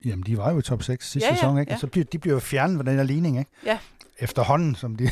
Jamen, 0.05 0.25
de 0.25 0.37
var 0.37 0.51
jo 0.51 0.59
i 0.59 0.61
top 0.61 0.83
6 0.83 1.09
sidste 1.11 1.27
Ja, 1.27 1.33
ja, 1.33 1.35
sæson, 1.35 1.59
ikke? 1.59 1.69
ja. 1.71 1.75
Og 1.75 1.79
så 1.79 1.87
bliver, 1.87 2.03
de 2.05 2.19
bliver 2.19 2.33
jo 2.33 2.39
fjernet 2.39 2.77
fra 2.77 2.83
den 2.91 2.95
her 2.97 3.03
ligning, 3.03 3.39
ikke? 3.39 3.51
Ja. 3.65 3.79
Efterhånden, 4.19 4.75
som 4.75 4.95
de, 4.95 5.09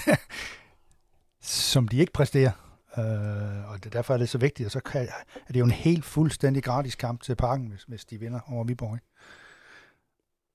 som 1.72 1.88
de 1.88 1.98
ikke 1.98 2.14
præsterer. 2.14 2.52
Uh, 2.98 3.72
og 3.72 3.94
derfor 3.94 4.14
er 4.14 4.18
det 4.18 4.30
så 4.30 4.38
vigtigt, 4.38 4.66
og 4.68 4.72
så 4.72 4.80
kan, 4.80 5.02
er 5.48 5.54
det 5.54 5.60
jo 5.60 5.66
en 5.66 5.72
helt 5.72 6.06
fuldstændig 6.06 6.64
gratis 6.64 6.96
kamp 6.96 7.22
til 7.22 7.36
parken, 7.36 7.68
hvis, 7.68 7.84
hvis 7.84 8.06
de 8.06 8.20
vinder 8.20 8.40
over 8.52 8.64
Viborg, 8.64 8.94
ikke? 8.96 9.06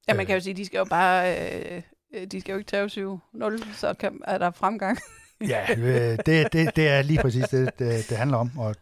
Ja, 0.08 0.12
Øh. 0.12 0.16
man 0.16 0.26
kan 0.26 0.34
jo 0.34 0.40
sige, 0.40 0.54
de 0.54 0.66
skal 0.66 0.78
jo 0.78 0.84
bare... 0.84 1.36
Øh, 1.52 1.82
øh, 2.14 2.26
de 2.26 2.40
skal 2.40 2.52
jo 2.52 2.58
ikke 2.58 2.70
tage 2.70 2.86
7-0, 2.86 3.74
så 3.74 3.94
kan, 4.00 4.20
er 4.24 4.38
der 4.38 4.50
fremgang. 4.50 4.98
Ja, 5.48 5.66
øh, 5.78 6.18
det, 6.26 6.52
det, 6.52 6.76
det 6.76 6.88
er 6.88 7.02
lige 7.02 7.18
præcis 7.22 7.48
det, 7.48 7.78
det, 7.78 8.06
det 8.10 8.16
handler 8.16 8.36
om. 8.36 8.58
Og, 8.58 8.74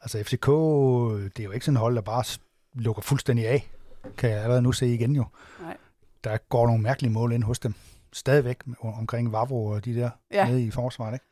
altså 0.00 0.18
FCK, 0.22 0.46
det 1.36 1.40
er 1.40 1.44
jo 1.44 1.50
ikke 1.50 1.64
sådan 1.66 1.76
et 1.76 1.80
hold, 1.80 1.94
der 1.94 2.00
bare 2.00 2.24
lukker 2.74 3.02
fuldstændig 3.02 3.48
af. 3.48 3.70
Kan 4.16 4.30
jeg 4.30 4.38
allerede 4.42 4.62
nu 4.62 4.72
se 4.72 4.94
igen 4.94 5.16
jo. 5.16 5.24
Nej. 5.62 5.76
Der 6.24 6.36
går 6.36 6.66
nogle 6.66 6.82
mærkelige 6.82 7.12
mål 7.12 7.32
ind 7.32 7.44
hos 7.44 7.58
dem. 7.58 7.74
Stadigvæk 8.12 8.56
omkring 8.80 9.32
Vavro 9.32 9.66
og 9.66 9.84
de 9.84 9.94
der 9.94 10.10
Ja. 10.32 10.48
nede 10.48 10.64
i 10.64 10.70
forsvaret, 10.70 11.12
ikke? 11.14 11.24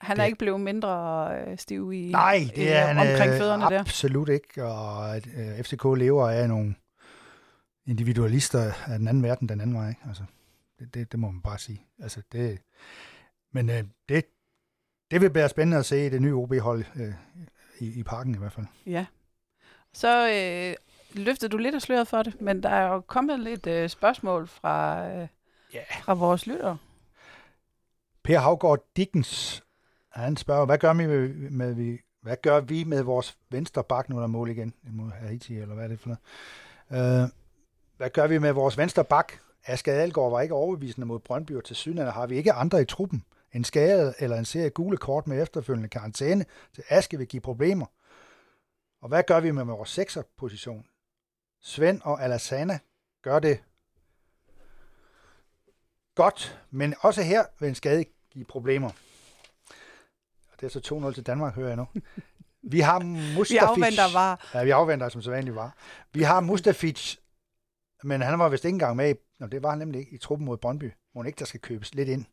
Han 0.00 0.16
Det- 0.16 0.22
er 0.22 0.26
ikke 0.26 0.38
blevet 0.38 0.60
mindre 0.60 1.30
øh, 1.40 1.58
stiv 1.58 1.92
i, 1.92 2.10
Nej, 2.12 2.40
det 2.56 2.72
er 2.76 2.86
han 2.86 2.98
omkring 2.98 3.32
øh, 3.32 3.38
fødderne 3.38 3.64
der. 3.64 3.80
absolut 3.80 4.28
ikke. 4.28 4.64
Og 4.64 5.16
øh, 5.16 5.62
FCK 5.64 5.84
lever 5.84 6.28
af 6.30 6.48
nogle 6.48 6.74
individualister 7.86 8.72
af 8.86 8.98
den 8.98 9.08
anden 9.08 9.22
verden 9.22 9.48
den 9.48 9.60
anden 9.60 9.76
vej. 9.76 9.88
Ikke? 9.88 10.00
Altså, 10.08 10.22
det, 10.78 10.94
det, 10.94 11.12
det 11.12 11.20
må 11.20 11.30
man 11.30 11.42
bare 11.42 11.58
sige. 11.58 11.86
Altså, 12.02 12.22
det, 12.32 12.58
men 13.52 13.70
øh, 13.70 13.84
det, 14.08 14.24
det 15.10 15.20
vil 15.20 15.34
være 15.34 15.48
spændende 15.48 15.76
at 15.78 15.86
se 15.86 16.10
det 16.10 16.22
nye 16.22 16.34
OB-hold 16.34 16.84
øh, 16.96 17.12
i, 17.80 17.98
i 18.00 18.02
parken 18.02 18.34
i 18.34 18.38
hvert 18.38 18.52
fald. 18.52 18.66
Ja. 18.86 19.06
Så 19.92 20.28
øh, 20.30 20.74
løftede 21.24 21.48
du 21.52 21.56
lidt 21.56 21.74
af 21.74 21.82
sløret 21.82 22.08
for 22.08 22.22
det, 22.22 22.40
men 22.40 22.62
der 22.62 22.68
er 22.68 22.92
jo 22.92 23.00
kommet 23.00 23.40
lidt 23.40 23.66
øh, 23.66 23.88
spørgsmål 23.88 24.46
fra, 24.48 25.06
øh, 25.08 25.28
Ja. 25.74 25.80
fra 26.02 26.14
vores 26.14 26.46
lyttere. 26.46 26.76
Per 28.24 28.38
Havgaard 28.38 28.84
Dickens, 28.96 29.62
han 30.22 30.36
spørger, 30.36 30.66
hvad 30.66 30.78
gør 30.78 30.94
vi 30.94 31.06
med, 31.06 31.28
med 31.50 31.74
vi, 31.74 31.98
hvad 32.22 32.36
gør 32.42 32.60
vi 32.60 32.84
med 32.84 33.02
vores 33.02 33.38
venstre 33.50 33.84
bak, 33.84 34.08
nu 34.08 34.16
er 34.16 34.20
der 34.20 34.26
mål 34.26 34.50
igen 34.50 34.74
imod 34.86 35.10
Haiti, 35.10 35.58
eller 35.58 35.74
hvad 35.74 35.84
er 35.84 35.88
det 35.88 36.00
for 36.00 36.08
noget? 36.08 37.22
Øh, 37.22 37.28
hvad 37.96 38.10
gør 38.10 38.26
vi 38.26 38.38
med 38.38 38.52
vores 38.52 38.78
venstre 38.78 39.04
bak? 39.04 39.32
Asger 39.66 39.92
Algaard 39.92 40.30
var 40.30 40.40
ikke 40.40 40.54
overbevisende 40.54 41.06
mod 41.06 41.18
Brøndby, 41.18 41.56
og 41.56 41.64
til 41.64 41.76
synligheden 41.76 42.12
har 42.12 42.26
vi 42.26 42.36
ikke 42.36 42.52
andre 42.52 42.82
i 42.82 42.84
truppen. 42.84 43.24
En 43.52 43.64
skade 43.64 44.14
eller 44.18 44.36
en 44.36 44.44
serie 44.44 44.70
gule 44.70 44.96
kort 44.96 45.26
med 45.26 45.42
efterfølgende 45.42 45.88
karantæne 45.88 46.44
til 46.74 46.84
Aske 46.88 47.18
vil 47.18 47.26
give 47.26 47.40
problemer. 47.40 47.86
Og 49.02 49.08
hvad 49.08 49.22
gør 49.22 49.40
vi 49.40 49.50
med 49.50 49.64
vores 49.64 49.90
sekserposition? 49.90 50.84
Svend 51.60 52.00
og 52.04 52.22
Alassana 52.22 52.78
gør 53.22 53.38
det 53.38 53.62
godt, 56.14 56.60
men 56.70 56.94
også 57.00 57.22
her 57.22 57.44
vil 57.60 57.68
en 57.68 57.74
skade 57.74 58.04
give 58.30 58.44
problemer. 58.44 58.90
Det 60.60 60.66
er 60.66 60.80
så 60.80 61.08
2-0 61.08 61.14
til 61.14 61.26
Danmark, 61.26 61.54
hører 61.54 61.68
jeg 61.68 61.76
nu. 61.76 61.86
Vi 62.62 62.80
har 62.80 62.98
Mustafic. 63.36 63.50
Vi 63.50 63.56
afventer 63.56 64.12
var. 64.12 64.50
Ja, 64.54 64.64
vi 64.64 64.70
afventer 64.70 65.08
som 65.08 65.22
så 65.22 65.30
vanligt 65.30 65.56
var. 65.56 65.76
Vi 66.12 66.22
har 66.22 66.40
Mustafic, 66.40 67.16
men 68.04 68.22
han 68.22 68.38
var 68.38 68.48
vist 68.48 68.64
ikke 68.64 68.74
engang 68.74 68.96
med 68.96 69.10
i, 69.10 69.14
Nå, 69.38 69.46
det 69.46 69.62
var 69.62 69.70
han 69.70 69.78
nemlig 69.78 70.00
ikke, 70.00 70.12
i 70.12 70.18
truppen 70.18 70.46
mod 70.46 70.56
Brøndby. 70.56 70.92
Må 71.14 71.22
ikke, 71.22 71.38
der 71.38 71.44
skal 71.44 71.60
købes 71.60 71.94
lidt 71.94 72.08
ind. 72.08 72.24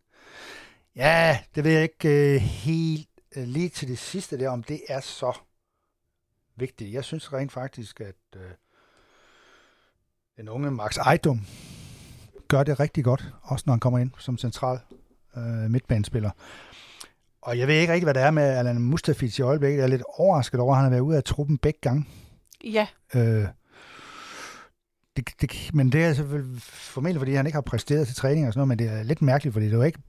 Ja, 0.95 1.39
det 1.55 1.63
ved 1.63 1.71
jeg 1.71 1.83
ikke 1.83 2.35
uh, 2.35 2.41
helt 2.41 3.09
uh, 3.37 3.43
lige 3.43 3.69
til 3.69 3.87
det 3.87 3.97
sidste 3.97 4.39
der, 4.39 4.49
om 4.49 4.63
det 4.63 4.81
er 4.87 4.99
så 4.99 5.37
vigtigt. 6.55 6.93
Jeg 6.93 7.03
synes 7.03 7.33
rent 7.33 7.51
faktisk, 7.51 8.01
at 8.01 8.15
uh, 8.35 8.41
den 10.37 10.49
unge 10.49 10.71
Max 10.71 10.97
Ejdum 10.97 11.41
gør 12.47 12.63
det 12.63 12.79
rigtig 12.79 13.03
godt, 13.03 13.25
også 13.41 13.63
når 13.67 13.73
han 13.73 13.79
kommer 13.79 13.99
ind 13.99 14.11
som 14.17 14.37
central 14.37 14.79
uh, 15.35 15.43
midtbanespiller. 15.43 16.31
Og 17.45 17.57
jeg 17.59 17.67
ved 17.67 17.75
ikke 17.75 17.93
rigtig, 17.93 18.05
hvad 18.05 18.13
det 18.13 18.21
er 18.23 18.31
med 18.31 18.43
Alan 18.43 18.79
Mustafic 18.81 19.39
i 19.39 19.41
øjeblikket. 19.41 19.77
Jeg 19.77 19.83
er 19.83 19.87
lidt 19.87 20.03
overrasket 20.17 20.59
over, 20.59 20.71
at 20.71 20.77
han 20.77 20.83
har 20.83 20.89
været 20.89 21.01
ude 21.01 21.17
af 21.17 21.23
truppen 21.23 21.57
begge 21.57 21.79
gange. 21.81 22.05
Ja, 22.63 22.87
Øh, 23.15 23.45
det, 25.17 25.29
det, 25.41 25.69
men 25.73 25.91
det 25.91 26.03
er 26.05 26.13
selvfølgelig 26.13 26.61
formentlig, 26.61 27.19
fordi 27.21 27.33
han 27.33 27.45
ikke 27.45 27.55
har 27.55 27.61
præsteret 27.61 28.07
til 28.07 28.15
træning 28.15 28.47
og 28.47 28.53
sådan 28.53 28.59
noget, 28.59 28.67
men 28.67 28.79
det 28.79 28.99
er 28.99 29.03
lidt 29.03 29.21
mærkeligt, 29.21 29.53
fordi 29.53 29.69
det 29.69 29.77
var 29.77 29.83
ikke, 29.85 29.99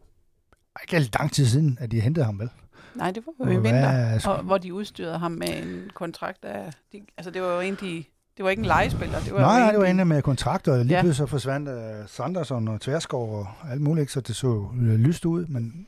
ikke 0.83 1.11
lang 1.19 1.33
tid 1.33 1.47
siden, 1.47 1.79
at 1.81 1.91
de 1.91 2.01
hentede 2.01 2.25
ham, 2.27 2.39
vel? 2.39 2.51
nej, 2.95 3.11
det 3.11 3.23
var 3.39 3.47
jo 3.47 3.53
i 3.53 3.55
vinter, 3.63 3.79
er 3.89 4.29
og, 4.29 4.43
hvor 4.43 4.59
de 4.59 4.75
udstyrede 4.75 5.19
ham 5.19 5.33
med 5.33 5.49
en 5.63 5.91
kontrakt 5.95 6.45
af... 6.45 6.73
De, 6.93 7.01
altså, 7.17 7.31
det 7.31 7.43
var 7.43 7.55
jo 7.55 7.61
en, 7.61 7.75
de... 7.81 8.05
Det 8.37 8.45
var 8.45 8.51
ikke 8.51 8.61
en 8.61 8.67
legespiller. 8.67 9.21
Det 9.21 9.33
var 9.35 9.41
Nej, 9.41 9.59
nej, 9.61 9.71
det 9.71 9.79
var 9.79 9.85
de- 9.85 9.91
ende 9.91 10.05
med 10.05 10.23
kontrakter, 10.23 10.73
og 10.73 10.79
lige 10.85 10.97
Ja. 10.97 11.03
pludselig 11.03 11.17
så 11.17 11.31
forsvandt 11.31 11.69
uh, 11.69 12.09
Sanderson 12.09 12.69
og 12.69 12.81
Tverskov 12.81 13.39
og 13.39 13.71
alt 13.71 13.81
muligt, 13.81 14.11
så 14.11 14.21
det 14.21 14.37
så 14.37 14.47
uh, 14.47 14.75
lyst 14.83 15.25
ud, 15.25 15.47
men, 15.47 15.87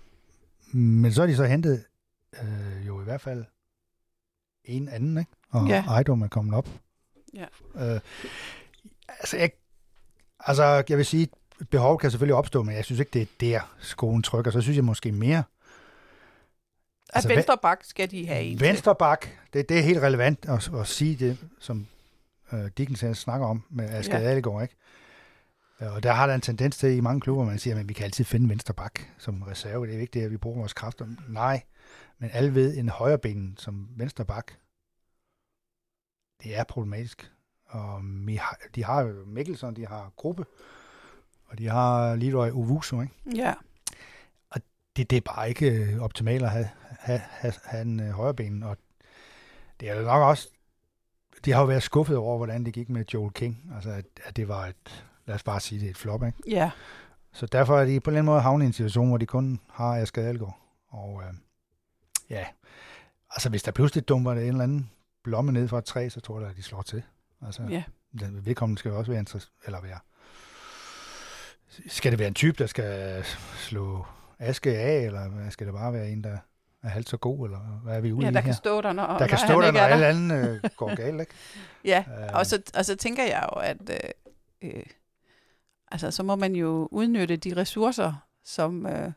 men 0.73 1.13
så 1.13 1.23
er 1.23 1.27
de 1.27 1.37
så 1.37 1.45
hentet 1.45 1.85
uh, 2.43 2.87
jo 2.87 3.01
i 3.01 3.05
hvert 3.05 3.21
fald 3.21 3.45
en 4.65 4.89
anden, 4.89 5.19
ikke? 5.19 5.31
Og 5.51 5.69
Ja. 5.69 5.85
Ejdom 5.89 6.23
er 6.23 6.29
kommet 6.29 6.55
op. 6.55 6.69
Ja. 7.35 7.47
Uh, 7.75 8.01
altså, 9.09 9.37
jeg, 9.37 9.51
altså, 10.41 10.85
jeg 10.89 10.97
vil 10.99 11.07
sige, 11.07 11.29
behov 11.71 11.99
kan 11.99 12.11
selvfølgelig 12.11 12.35
opstå, 12.35 12.63
men 12.63 12.75
jeg 12.75 12.85
synes 12.85 13.01
ikke, 13.01 13.11
det 13.11 13.23
er 13.23 13.27
der, 13.41 13.75
skoen 13.79 14.23
trykker. 14.23 14.51
Så 14.51 14.61
synes 14.61 14.77
jeg 14.77 14.85
måske 14.85 15.13
mere, 15.13 15.39
At 15.39 15.45
altså, 17.13 17.29
venstre 17.29 17.59
bak 17.63 17.85
skal 17.85 18.11
de 18.11 18.27
have 18.27 18.43
en. 18.43 18.61
Venstre 18.61 18.95
bak, 18.95 19.27
det, 19.53 19.69
det 19.69 19.79
er 19.79 19.83
helt 19.83 20.03
relevant 20.03 20.47
at, 20.49 20.71
at 20.81 20.87
sige 20.87 21.17
det, 21.17 21.39
som 21.61 21.87
uh, 22.53 22.67
Dickinson 22.79 23.15
snakker 23.15 23.47
om 23.47 23.63
med 23.71 23.91
Asger 23.91 24.19
Ja. 24.19 24.31
Adegaard, 24.31 24.63
ikke? 24.63 24.75
Ja, 25.81 25.91
Og 25.91 26.03
der 26.03 26.13
har 26.13 26.27
der 26.27 26.35
en 26.35 26.41
tendens 26.41 26.77
til 26.77 26.97
i 26.97 27.01
mange 27.01 27.21
klubber, 27.21 27.45
man 27.45 27.59
siger, 27.59 27.81
at 27.81 27.89
vi 27.89 27.93
kan 27.93 28.05
altid 28.05 28.25
finde 28.25 28.49
venstre 28.49 28.75
bak 28.75 29.01
som 29.19 29.43
reserve. 29.43 29.87
Det 29.87 29.95
er 29.95 29.99
vigtigt, 29.99 30.25
at 30.25 30.31
vi 30.31 30.37
bruger 30.37 30.59
vores 30.59 30.73
kræfter. 30.73 31.07
Nej, 31.29 31.63
men 32.19 32.31
alle 32.33 32.55
ved, 32.55 32.77
en 32.77 32.89
højre 32.89 33.19
ben 33.19 33.55
som 33.57 33.89
venstre 33.97 34.25
bak, 34.25 34.53
det 36.43 36.59
er 36.59 36.65
problematisk. 36.65 37.33
Og 37.67 38.01
vi 38.03 38.35
har, 38.35 38.59
de 38.75 38.85
har 38.85 39.01
jo 39.01 39.25
Mikkelsen, 39.27 39.77
de 39.77 39.87
har 39.87 40.13
gruppe, 40.17 40.45
og 41.47 41.59
de 41.59 41.69
har 41.69 42.15
Leroy 42.15 42.51
Owusu, 42.51 43.01
ikke? 43.01 43.15
Ja, 43.35 43.55
det, 44.99 45.11
det 45.11 45.17
er 45.17 45.35
bare 45.35 45.49
ikke 45.49 45.71
øh, 45.71 46.01
optimalt 46.01 46.43
at 46.45 46.51
have, 46.51 46.69
have, 46.89 47.19
have, 47.19 47.55
have 47.65 47.83
en 47.83 48.01
øh, 48.01 48.11
højre 48.11 48.35
ben, 48.35 48.63
og 48.63 48.77
det 49.81 49.91
er 49.91 49.95
jo 49.95 50.03
nok 50.03 50.23
også, 50.23 50.49
de 51.45 51.53
har 51.53 51.61
jo 51.61 51.67
været 51.67 51.83
skuffet 51.83 52.17
over, 52.17 52.37
hvordan 52.37 52.65
det 52.65 52.75
gik 52.75 52.89
med 52.89 53.05
Joel 53.15 53.33
King, 53.33 53.71
altså 53.75 53.91
at, 53.91 54.05
at 54.25 54.37
det 54.37 54.49
var 54.49 54.67
et, 54.67 55.07
lad 55.29 55.35
os 55.35 55.43
bare 55.43 55.61
sige 55.61 55.81
det, 55.81 55.91
et 55.91 55.97
flop, 55.97 56.23
ikke? 56.27 56.39
ja. 56.49 56.71
Så 57.33 57.47
derfor 57.47 57.81
er 57.81 57.85
de 57.85 58.01
på 58.01 58.11
en 58.11 58.15
eller 58.17 58.19
anden 58.21 58.33
måde 58.33 58.41
havnet 58.41 58.65
i 58.65 58.67
en 58.67 58.73
situation, 58.73 59.09
hvor 59.09 59.17
de 59.19 59.27
kun 59.27 59.61
har 59.73 59.97
Asger 59.97 60.29
Algaard, 60.29 60.59
og 60.89 61.23
øh, 61.27 61.35
ja, 62.31 62.47
altså 63.31 63.49
hvis 63.49 63.63
der 63.63 63.73
pludselig 63.73 64.09
dumper 64.09 64.33
en 64.33 64.39
eller 64.39 64.63
anden 64.65 64.91
blomme 65.25 65.53
ned 65.53 65.69
fra 65.69 65.79
et 65.79 65.85
træ, 65.85 66.09
så 66.09 66.21
tror 66.21 66.41
jeg, 66.41 66.51
at 66.51 66.57
de 66.57 66.63
slår 66.63 66.83
til. 66.83 67.03
Altså, 67.47 67.63
ja. 67.71 67.83
den 68.21 68.47
vedkommende 68.47 68.79
skal 68.79 68.89
jo 68.89 68.99
også 68.99 69.13
være 69.13 69.21
interess- 69.21 69.53
eller 69.67 69.81
være 69.81 69.99
skal 71.89 72.11
det 72.13 72.19
være 72.19 72.29
en 72.29 72.35
type, 72.35 72.57
der 72.59 72.67
skal 72.67 73.25
slå 73.57 74.07
Aske 74.39 74.79
af, 74.79 74.99
eller 75.01 75.51
skal 75.51 75.67
det 75.67 75.75
bare 75.75 75.93
være 75.93 76.09
en, 76.09 76.25
der 76.25 76.39
er 76.83 76.89
halvt 76.89 77.09
så 77.09 77.17
god, 77.17 77.47
eller 77.47 77.59
hvad 77.59 77.97
er 77.97 78.01
vi 78.01 78.13
ude 78.13 78.23
Ja, 78.25 78.31
i 78.31 78.35
der 78.35 78.41
her? 78.41 78.45
kan 78.47 78.55
stå 78.55 78.81
der, 78.81 78.93
når, 78.93 79.07
der 79.07 79.19
når 79.21 79.27
kan 79.27 79.39
stå 79.39 79.61
der, 79.61 79.71
når 79.73 79.81
er 79.81 79.87
alle 79.87 80.07
anden 80.07 80.31
øh, 80.31 80.61
går 80.77 80.95
galt, 81.03 81.21
ikke? 81.21 81.33
Ja, 81.85 82.05
Øh. 82.19 82.29
og 82.35 82.47
så, 82.47 82.63
og 82.77 82.85
så 82.85 82.97
tænker 82.97 83.23
jeg 83.25 83.49
jo, 83.55 83.61
at 83.61 83.77
øh, 83.91 83.99
øh, 84.63 84.83
altså, 85.91 86.11
så 86.11 86.23
må 86.23 86.37
man 86.37 86.57
jo 86.57 86.89
udnytte 86.91 87.37
de 87.37 87.57
ressourcer, 87.57 88.13
som 88.45 88.87
øh, 88.87 89.13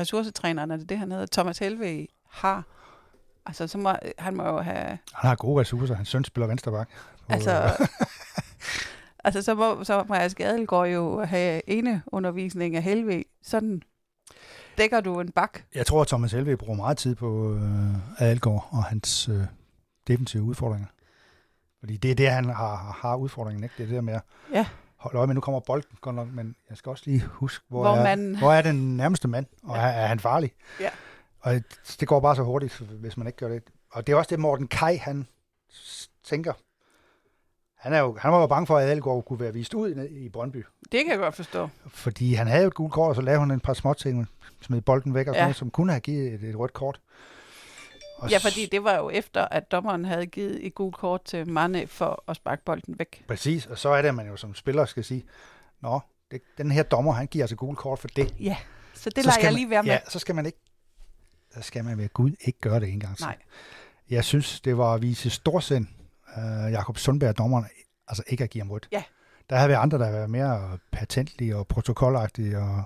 ressourcetræneren, 0.00 0.70
er 0.70 0.76
det 0.76 0.88
det, 0.88 0.98
han 0.98 1.10
hedder, 1.10 1.26
Thomas 1.32 1.58
Helve 1.58 2.06
har. 2.30 2.64
Altså, 3.46 3.66
så 3.66 3.78
må, 3.78 3.92
han 4.18 4.36
må 4.36 4.44
jo 4.44 4.58
have... 4.58 4.98
Han 5.12 5.28
har 5.28 5.34
gode 5.34 5.60
ressourcer. 5.60 5.94
Hans 5.94 6.08
søn 6.08 6.24
spiller 6.24 6.46
venstre 6.46 6.72
bak. 6.72 6.88
Altså, 7.28 7.72
Altså, 9.24 9.42
så 9.42 9.54
må, 9.54 9.84
så 9.84 10.04
må 10.08 10.14
Aske 10.14 10.46
Adelgaard 10.46 10.88
jo 10.88 11.24
have 11.24 11.70
ene 11.70 12.02
undervisning 12.06 12.76
af 12.76 12.82
helvede. 12.82 13.24
Sådan 13.42 13.82
dækker 14.78 15.00
du 15.00 15.20
en 15.20 15.32
bak. 15.32 15.60
Jeg 15.74 15.86
tror, 15.86 16.00
at 16.02 16.08
Thomas 16.08 16.32
Helve 16.32 16.56
bruger 16.56 16.76
meget 16.76 16.96
tid 16.98 17.14
på 17.14 17.54
øh, 17.54 18.22
Adelgaard 18.22 18.68
og 18.70 18.84
hans 18.84 19.28
øh, 19.28 19.42
defensive 20.06 20.42
udfordringer. 20.42 20.86
Fordi 21.80 21.96
det 21.96 22.10
er 22.10 22.14
det, 22.14 22.30
han 22.30 22.44
har, 22.44 22.98
har 23.02 23.16
udfordringen, 23.16 23.64
ikke? 23.64 23.74
Det 23.78 23.82
er 23.82 23.86
det 23.86 23.94
der 23.94 24.00
med 24.00 24.14
at 24.14 24.22
Ja. 24.52 24.66
Holde 24.98 25.18
øje 25.18 25.26
med. 25.26 25.34
Nu 25.34 25.40
kommer 25.40 25.60
bolden 25.60 25.96
godt 26.00 26.16
nok, 26.16 26.28
men 26.32 26.56
jeg 26.70 26.76
skal 26.76 26.90
også 26.90 27.02
lige 27.06 27.20
huske, 27.26 27.64
hvor, 27.68 27.82
Hvor 27.82 27.94
er, 27.96 28.02
man- 28.16 28.36
hvor 28.38 28.52
er 28.52 28.62
den 28.62 28.96
nærmeste 28.96 29.28
mand, 29.28 29.46
og 29.62 29.76
Ja. 29.76 29.82
er, 29.82 29.86
er 29.86 30.06
han 30.06 30.20
farlig? 30.20 30.52
Ja. 30.80 30.88
Og 31.40 31.54
det 32.00 32.08
går 32.08 32.20
bare 32.20 32.36
så 32.36 32.42
hurtigt, 32.42 32.78
hvis 32.78 33.16
man 33.16 33.26
ikke 33.26 33.36
gør 33.36 33.48
det. 33.48 33.62
Og 33.92 34.06
det 34.06 34.12
er 34.12 34.16
også 34.16 34.28
det, 34.30 34.38
Morten 34.38 34.68
Kai, 34.68 34.96
han 34.96 35.26
tænker. 36.24 36.52
Han, 37.76 37.92
er 37.92 37.98
jo, 37.98 38.16
han 38.20 38.32
var 38.32 38.40
jo 38.40 38.46
bange 38.46 38.66
for, 38.66 38.78
at 38.78 38.84
Adelgaard 38.88 39.24
kunne 39.24 39.40
være 39.40 39.52
vist 39.52 39.74
ud 39.74 40.06
i 40.10 40.28
Brøndby. 40.28 40.64
Det 40.92 41.00
kan 41.04 41.10
jeg 41.10 41.18
godt 41.18 41.34
forstå. 41.34 41.68
Fordi 41.86 42.34
han 42.34 42.46
havde 42.46 42.62
jo 42.62 42.68
et 42.68 42.74
gult 42.74 42.92
kort, 42.92 43.08
og 43.08 43.14
så 43.14 43.20
lavede 43.22 43.40
han 43.40 43.50
en 43.50 43.60
par 43.60 43.72
små 43.74 43.92
ting, 43.94 44.28
smed 44.60 44.80
bolden 44.80 45.14
væk 45.14 45.26
og 45.28 45.34
sådan 45.34 45.40
Ja. 45.40 45.44
noget, 45.44 45.56
som 45.56 45.70
kunne 45.70 45.92
have 45.92 46.00
givet 46.00 46.32
et, 46.34 46.42
et 46.44 46.56
rødt 46.58 46.72
kort. 46.72 47.00
Og 48.18 48.30
Ja, 48.30 48.38
fordi 48.38 48.66
det 48.66 48.84
var 48.84 48.96
jo 48.96 49.10
efter, 49.10 49.44
at 49.44 49.72
dommeren 49.72 50.04
havde 50.04 50.26
givet 50.26 50.66
et 50.66 50.74
gult 50.74 50.96
kort 50.96 51.24
til 51.24 51.48
Mane 51.48 51.86
for 51.86 52.24
at 52.28 52.36
sparke 52.36 52.64
bolden 52.64 52.98
væk. 52.98 53.24
Præcis, 53.28 53.66
og 53.66 53.78
så 53.78 53.88
er 53.88 54.02
det, 54.02 54.08
at 54.08 54.14
man 54.14 54.26
jo 54.26 54.36
som 54.36 54.54
spiller 54.54 54.84
skal 54.84 55.04
sige, 55.04 55.24
Nå, 55.80 56.00
det, 56.30 56.40
den 56.58 56.70
her 56.70 56.82
dommer, 56.82 57.12
han 57.12 57.26
giver 57.26 57.44
altså 57.44 57.56
gult 57.56 57.78
kort 57.78 57.98
for 57.98 58.08
det. 58.08 58.34
Ja, 58.40 58.56
så 58.94 59.10
det 59.10 59.24
så 59.24 59.30
lader 59.30 59.42
jeg 59.42 59.52
lige 59.52 59.70
være 59.70 59.82
med. 59.82 59.90
Ja, 59.90 59.98
så 60.08 60.18
skal 60.18 60.34
man 60.34 60.46
ikke, 60.46 60.58
så 61.54 61.62
skal 61.62 61.84
man 61.84 61.98
ved 61.98 62.08
Gud 62.08 62.32
ikke 62.40 62.60
gøre 62.60 62.80
det 62.80 62.88
en 62.88 63.00
gang 63.00 63.16
til. 63.16 63.26
Nej. 63.26 63.36
Jeg 64.10 64.24
synes, 64.24 64.60
det 64.60 64.78
var 64.78 64.94
at 64.94 65.02
vise 65.02 65.30
storsind, 65.30 65.86
uh, 66.36 66.72
Jakob 66.72 66.98
Sundberg, 66.98 67.38
dommeren, 67.38 67.66
altså 68.08 68.22
ikke 68.26 68.44
at 68.44 68.50
give 68.50 68.62
ham 68.62 68.70
rødt. 68.70 68.88
Ja. 68.92 69.02
Der 69.50 69.56
havde 69.56 69.68
været 69.68 69.80
andre, 69.80 69.98
der 69.98 70.10
var 70.10 70.26
mere 70.26 70.78
patentlige 70.92 71.56
og 71.56 71.66
protokolagtige 71.66 72.58
og, 72.58 72.82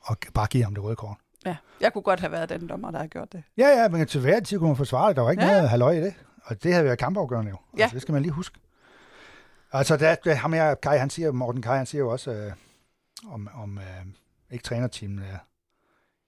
og 0.00 0.16
bare 0.34 0.46
give 0.46 0.64
ham 0.64 0.74
det 0.74 0.84
røde 0.84 0.96
kort. 0.96 1.16
Ja, 1.46 1.56
jeg 1.80 1.92
kunne 1.92 2.02
godt 2.02 2.20
have 2.20 2.32
været 2.32 2.48
den 2.48 2.68
dommer, 2.68 2.90
der 2.90 2.98
har 2.98 3.06
gjort 3.06 3.32
det. 3.32 3.42
Ja, 3.56 3.68
ja, 3.68 3.88
men 3.88 4.06
til 4.06 4.20
hver 4.20 4.40
tid 4.40 4.58
kunne 4.58 4.68
man 4.68 4.76
forsvare 4.76 5.08
det. 5.08 5.16
Der 5.16 5.22
var 5.22 5.30
ikke 5.30 5.44
Ja. 5.44 5.52
noget 5.52 5.68
halløj 5.70 5.92
i 5.92 6.00
det. 6.00 6.14
Og 6.44 6.62
det 6.62 6.72
havde 6.72 6.84
været 6.84 6.98
kampafgørende 6.98 7.50
jo. 7.50 7.56
Ja. 7.76 7.82
Altså, 7.82 7.94
det 7.94 8.02
skal 8.02 8.12
man 8.12 8.22
lige 8.22 8.32
huske. 8.32 8.58
Altså, 9.72 9.96
der, 9.96 10.14
der, 10.14 10.34
ham 10.34 10.52
her, 10.52 10.74
Kai, 10.74 10.98
han 10.98 11.10
siger, 11.10 11.32
Morten 11.32 11.62
Kai, 11.62 11.76
han 11.76 11.86
siger 11.86 12.00
jo 12.02 12.08
også, 12.08 12.30
øh, 12.30 12.52
om, 13.28 13.48
om 13.54 13.78
øh, 13.78 13.84
ikke 14.50 14.62
trænerteamet 14.64 15.24
er, 15.32 15.38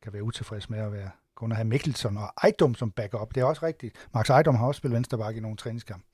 kan 0.02 0.12
være 0.12 0.22
utilfreds 0.22 0.70
med 0.70 0.78
at 0.78 0.92
være 0.92 1.10
kun 1.36 1.52
at 1.52 1.56
have 1.56 1.68
Mikkelsen 1.68 2.16
og 2.16 2.32
Ejdom 2.42 2.74
som 2.74 2.90
backup. 2.90 3.34
Det 3.34 3.40
er 3.40 3.44
også 3.44 3.66
rigtigt. 3.66 4.08
Max 4.14 4.30
Ejdom 4.30 4.54
har 4.54 4.66
også 4.66 4.78
spillet 4.78 4.94
venstreback 4.96 5.36
i 5.36 5.40
nogle 5.40 5.56
træningskampe. 5.56 6.06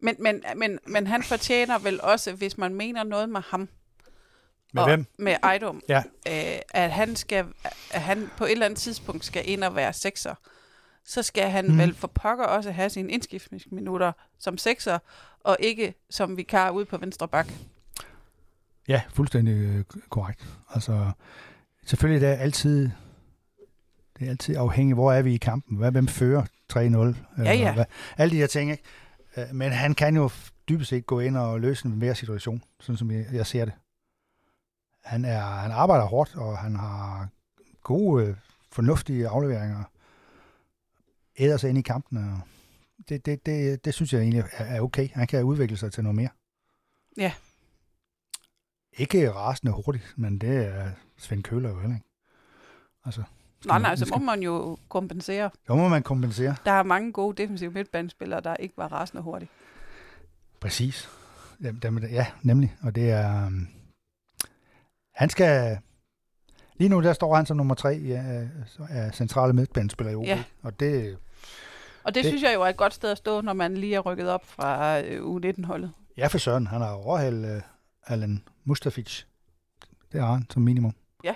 Men, 0.00 0.16
men, 0.18 0.42
men, 0.56 0.78
men 0.86 1.06
han 1.06 1.22
fortjener 1.22 1.78
vel 1.78 2.00
også, 2.02 2.32
hvis 2.32 2.58
man 2.58 2.74
mener 2.74 3.02
noget 3.02 3.28
med 3.28 3.40
ham, 3.40 3.68
Med 4.74 4.82
og 4.82 4.88
hvem? 4.88 5.06
med 5.18 5.36
Ejdom, 5.42 5.82
Ja. 5.88 6.02
øh, 6.28 6.58
at, 6.70 6.90
han 6.90 7.16
skal, 7.16 7.44
at 7.90 8.00
han 8.00 8.30
på 8.36 8.44
et 8.44 8.52
eller 8.52 8.66
andet 8.66 8.78
tidspunkt 8.78 9.24
skal 9.24 9.42
ind 9.50 9.64
og 9.64 9.76
være 9.76 9.92
sekser, 9.92 10.34
så 11.04 11.22
skal 11.22 11.50
han 11.50 11.66
mm. 11.66 11.78
vel 11.78 11.94
for 11.94 12.06
pokker 12.08 12.44
også 12.44 12.70
have 12.70 12.90
sine 12.90 13.12
indskiftningsminutter 13.12 14.12
som 14.38 14.58
sekser, 14.58 14.98
og 15.40 15.56
ikke 15.60 15.94
som 16.10 16.36
vikar 16.36 16.70
ude 16.70 16.84
på 16.84 16.96
venstre 16.98 17.28
bak. 17.28 17.48
Ja, 18.88 19.02
fuldstændig 19.12 19.54
øh, 19.54 19.84
korrekt. 20.08 20.46
Altså, 20.74 21.10
selvfølgelig 21.86 22.20
det 22.20 22.28
er 22.28 22.34
altid, 22.42 22.90
det 24.18 24.26
er 24.26 24.30
altid 24.30 24.56
afhængigt, 24.56 24.96
hvor 24.96 25.12
er 25.12 25.22
vi 25.22 25.34
i 25.34 25.36
kampen. 25.36 25.76
Hvad, 25.78 25.90
hvem 25.92 26.08
fører 26.08 26.42
3-0? 26.72 26.78
eller 26.78 27.14
ja. 27.38 27.74
Hvad, 27.74 27.84
alle 28.16 28.32
de 28.32 28.36
her 28.36 28.46
ting, 28.46 28.70
ikke? 28.70 28.82
Øh, 29.36 29.44
Men 29.52 29.72
han 29.72 29.94
kan 29.94 30.16
jo 30.16 30.30
dybest 30.68 30.90
set 30.90 31.06
gå 31.06 31.20
ind 31.20 31.36
og 31.36 31.60
løse 31.60 31.86
en 31.86 31.98
mere 31.98 32.14
situation, 32.14 32.62
sådan 32.80 32.96
som 32.96 33.10
jeg, 33.10 33.24
jeg 33.32 33.46
ser 33.46 33.64
det. 33.64 33.74
Han, 35.04 35.24
er, 35.24 35.40
han 35.40 35.70
arbejder 35.70 36.04
hårdt, 36.04 36.34
og 36.36 36.58
han 36.58 36.76
har 36.76 37.28
gode, 37.82 38.36
fornuftige 38.72 39.28
afleveringer. 39.28 39.84
Æder 41.38 41.56
sig 41.56 41.70
ind 41.70 41.78
i 41.78 41.82
kampen, 41.82 42.18
og 42.18 42.40
det, 43.08 43.26
det, 43.26 43.46
det, 43.46 43.84
det 43.84 43.94
synes 43.94 44.12
jeg 44.12 44.20
egentlig 44.20 44.44
er, 44.52 44.80
okay. 44.80 45.08
Han 45.12 45.26
kan 45.26 45.44
udvikle 45.44 45.76
sig 45.76 45.92
til 45.92 46.02
noget 46.02 46.16
mere. 46.16 46.28
Ja. 47.16 47.32
Ikke 48.92 49.32
rasende 49.32 49.72
hurtigt, 49.72 50.14
men 50.16 50.38
det 50.38 50.66
er 50.66 50.90
Svend 51.16 51.42
Køler 51.42 51.68
jo 51.68 51.80
heller 51.80 51.96
ikke. 51.96 52.08
Altså, 53.04 53.22
Nej, 53.66 53.78
nej, 53.78 53.96
så 53.96 54.06
må 54.10 54.24
man 54.24 54.42
jo 54.42 54.78
kompensere. 54.88 55.50
Så 55.66 55.74
må 55.74 55.88
man 55.88 56.02
kompensere. 56.02 56.56
Der 56.64 56.72
er 56.72 56.82
mange 56.82 57.12
gode 57.12 57.42
defensive 57.42 57.70
midtbanespillere, 57.70 58.40
der 58.40 58.56
ikke 58.56 58.76
var 58.76 58.92
rasende 58.92 59.22
hurtigt. 59.22 59.50
Præcis. 60.60 61.08
Dem, 61.82 61.98
ja, 61.98 62.26
nemlig. 62.42 62.76
Og 62.82 62.94
det 62.94 63.10
er... 63.10 63.50
Han 65.14 65.30
skal... 65.30 65.78
Lige 66.76 66.88
nu, 66.88 67.02
der 67.02 67.12
står 67.12 67.34
han 67.36 67.46
som 67.46 67.56
nummer 67.56 67.74
tre 67.74 67.88
ja, 67.88 68.46
af 68.90 69.14
centrale 69.14 69.52
midtbanespillere 69.52 70.12
i 70.12 70.16
OB. 70.16 70.24
Ja. 70.26 70.44
Og 70.62 70.80
det... 70.80 71.18
Og 72.04 72.14
det, 72.14 72.24
Det- 72.24 72.30
synes 72.30 72.42
jeg 72.42 72.54
jo 72.54 72.62
er 72.62 72.66
et 72.68 72.76
godt 72.76 72.94
sted 72.94 73.10
at 73.10 73.18
stå, 73.18 73.40
når 73.40 73.52
man 73.52 73.76
lige 73.76 73.94
er 73.94 74.00
rykket 74.00 74.28
op 74.28 74.44
fra 74.46 75.00
øh, 75.00 75.36
U19-holdet. 75.36 75.92
Ja, 76.16 76.26
for 76.26 76.38
søren. 76.38 76.66
Han 76.66 76.80
har 76.80 76.90
overhældt 76.92 77.56
uh, 77.56 77.62
Allen 78.12 78.44
Mustafic. 78.64 79.22
Det 80.12 80.20
har 80.20 80.32
han 80.32 80.46
som 80.50 80.62
minimum. 80.62 80.94
Ja, 81.24 81.34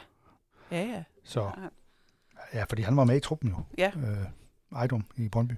ja. 0.70 1.02
Så 1.24 1.40
Ja. 1.42 2.58
ja, 2.58 2.64
fordi 2.68 2.82
han 2.82 2.96
var 2.96 3.04
med 3.04 3.16
i 3.16 3.20
truppen 3.20 3.48
jo. 3.50 3.56
Ja. 3.78 3.90
Øh, 3.96 4.16
Ejdom 4.76 5.04
i 5.16 5.28
Brøndby. 5.28 5.52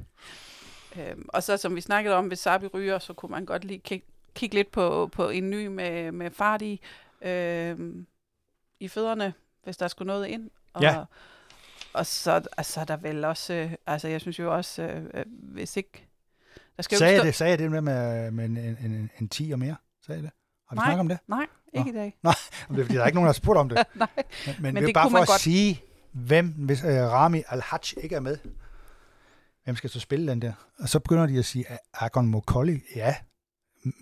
Øhm, 0.96 1.26
og 1.28 1.42
så 1.42 1.56
som 1.56 1.76
vi 1.76 1.80
snakkede 1.80 2.14
om, 2.16 2.26
hvis 2.26 2.38
Sabi 2.38 2.66
ryger, 2.66 2.98
så 2.98 3.12
kunne 3.12 3.30
man 3.30 3.44
godt 3.44 3.64
lige 3.64 3.78
kigge, 3.78 4.06
kigge 4.34 4.54
lidt 4.54 4.70
på, 4.72 5.08
på 5.12 5.28
en 5.28 5.50
ny 5.50 5.66
med, 5.66 6.12
med 6.12 6.30
fart 6.30 6.62
i, 6.62 6.80
øhm, 7.22 8.06
i 8.80 8.88
fødderne, 8.88 9.34
hvis 9.64 9.76
der 9.76 9.88
skulle 9.88 10.06
noget 10.06 10.26
ind. 10.26 10.50
Og, 10.72 10.82
Ja. 10.82 11.04
og 11.92 12.06
så, 12.06 12.42
altså, 12.56 12.84
der 12.84 12.96
vel 12.96 13.24
også, 13.24 13.52
øh, 13.54 13.72
altså 13.86 14.08
jeg 14.08 14.20
synes 14.20 14.38
jo 14.38 14.54
også, 14.56 14.82
øh, 14.82 15.04
øh, 15.14 15.24
hvis 15.28 15.76
ikke, 15.76 16.06
der 16.76 16.82
skal 16.82 16.96
jo 16.96 16.98
Sagde 16.98 17.12
jeg 17.12 17.20
stå, 17.20 17.26
det, 17.26 17.34
sagde 17.34 17.50
jeg 17.50 17.58
det 17.58 17.70
med, 17.70 17.80
med, 17.80 18.30
med 18.30 18.44
en, 18.44 18.56
en, 18.56 18.76
en, 18.92 19.10
en 19.20 19.28
10 19.28 19.50
og 19.52 19.58
mere? 19.58 19.76
Sagde 20.06 20.22
det? 20.22 20.30
Har 20.68 20.74
vi 20.74 20.78
Nej. 20.78 20.84
snakket 20.86 21.00
om 21.00 21.08
det? 21.08 21.18
Nej, 21.28 21.46
ikke 21.72 21.90
i 21.90 21.92
dag. 21.92 22.16
Om 22.22 22.34
det 22.70 22.78
er, 22.80 22.84
fordi 22.84 22.94
der 22.96 23.02
er 23.02 23.06
ikke 23.06 23.14
nogen, 23.16 23.26
der 23.26 23.32
har 23.32 23.32
spurgt 23.32 23.58
om 23.58 23.68
det. 23.68 23.78
Nej. 23.94 24.08
Men, 24.46 24.54
men, 24.60 24.74
Men 24.74 24.76
det 24.76 24.86
det 24.86 24.94
bare 24.94 25.04
for 25.04 25.10
man 25.10 25.22
at 25.22 25.28
godt. 25.28 25.40
sige, 25.40 25.82
hvem, 26.12 26.46
hvis 26.48 26.84
øh, 26.84 26.90
Rami 26.90 27.42
Al-Hajj 27.48 27.80
ikke 28.02 28.16
er 28.16 28.20
med, 28.20 28.38
hvem 29.64 29.76
skal 29.76 29.90
så 29.90 30.00
spille 30.00 30.30
den 30.30 30.42
der? 30.42 30.52
Og 30.78 30.88
så 30.88 30.98
begynder 31.00 31.26
de 31.26 31.38
at 31.38 31.44
sige, 31.44 31.64
Agon 31.94 32.26
Mokolli, 32.26 32.80
ja, 32.96 33.16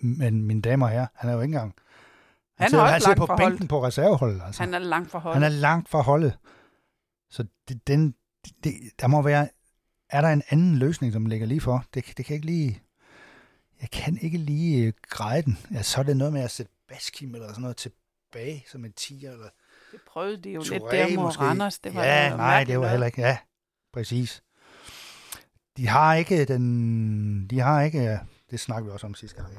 men 0.01 0.43
mine 0.43 0.61
damer 0.61 0.85
og 0.85 0.91
herrer, 0.91 1.07
han 1.13 1.29
er 1.29 1.33
jo 1.33 1.41
ikke 1.41 1.53
engang... 1.55 1.75
Han, 2.59 2.71
Han 2.71 2.79
er 2.79 2.85
han 2.85 3.01
sidder 3.01 3.15
på 3.15 3.25
bænken 3.25 3.43
holdet. 3.43 3.69
på 3.69 3.85
reserveholdet. 3.85 4.41
Altså. 4.45 4.63
Han 4.63 4.73
er 4.73 4.79
langt 4.79 5.11
fra 5.11 5.19
han 5.19 5.23
holdet. 5.31 5.43
er 5.45 5.49
langt 5.49 5.89
fra 5.89 6.01
holdet. 6.01 6.37
Så 7.29 7.45
det, 7.67 7.87
den, 7.87 8.15
det, 8.63 8.73
der 8.99 9.07
må 9.07 9.21
være... 9.21 9.49
Er 10.09 10.21
der 10.21 10.29
en 10.29 10.43
anden 10.49 10.75
løsning, 10.75 11.13
som 11.13 11.25
ligger 11.25 11.47
lige 11.47 11.61
for? 11.61 11.85
Det, 11.93 12.13
det 12.17 12.25
kan 12.25 12.33
ikke 12.33 12.45
lige... 12.45 12.81
Jeg 13.81 13.89
kan 13.91 14.17
ikke 14.21 14.37
lige 14.37 14.85
øh, 14.85 14.93
greje 15.09 15.41
den. 15.41 15.57
Ja, 15.73 15.81
så 15.81 15.99
er 15.99 16.03
det 16.03 16.17
noget 16.17 16.33
med 16.33 16.41
at 16.41 16.51
sætte 16.51 16.71
Baskim 16.89 17.35
eller 17.35 17.47
sådan 17.47 17.61
noget 17.61 17.77
tilbage 17.77 18.65
som 18.71 18.85
en 18.85 18.93
10 18.93 19.25
eller 19.25 19.49
Det 19.91 19.99
prøvede 20.07 20.37
de 20.37 20.49
jo 20.49 20.61
Touré 20.61 20.73
lidt 20.73 20.83
der 20.91 21.15
mod 21.15 21.23
måske. 21.23 21.41
Randers. 21.43 21.79
Det 21.79 21.95
var 21.95 22.03
ja, 22.03 22.35
nej, 22.35 22.63
det 22.63 22.79
var 22.79 22.87
heller 22.87 23.05
ikke. 23.05 23.21
Ja, 23.21 23.37
præcis. 23.93 24.43
De 25.77 25.87
har 25.87 26.15
ikke 26.15 26.45
den... 26.45 27.47
De 27.47 27.59
har 27.59 27.81
ikke... 27.81 28.19
Det 28.51 28.59
snakker 28.59 28.85
vi 28.85 28.91
også 28.91 29.07
om 29.07 29.13
sidste 29.15 29.41
gang. 29.41 29.53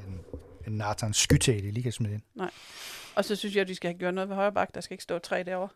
Nathan 0.67 1.13
Skytte, 1.13 1.53
de 1.53 1.71
lige 1.71 1.83
kan 1.83 1.91
smide 1.91 2.13
ind. 2.13 2.21
Og 3.15 3.25
så 3.25 3.35
synes 3.35 3.55
jeg, 3.55 3.61
at 3.61 3.67
de 3.67 3.75
skal 3.75 3.89
have 3.91 3.99
gjort 3.99 4.13
noget 4.13 4.29
ved 4.29 4.35
højre 4.35 4.51
bak. 4.51 4.69
Der 4.75 4.81
skal 4.81 4.93
ikke 4.93 5.03
stå 5.03 5.19
tre 5.19 5.43
derovre. 5.43 5.69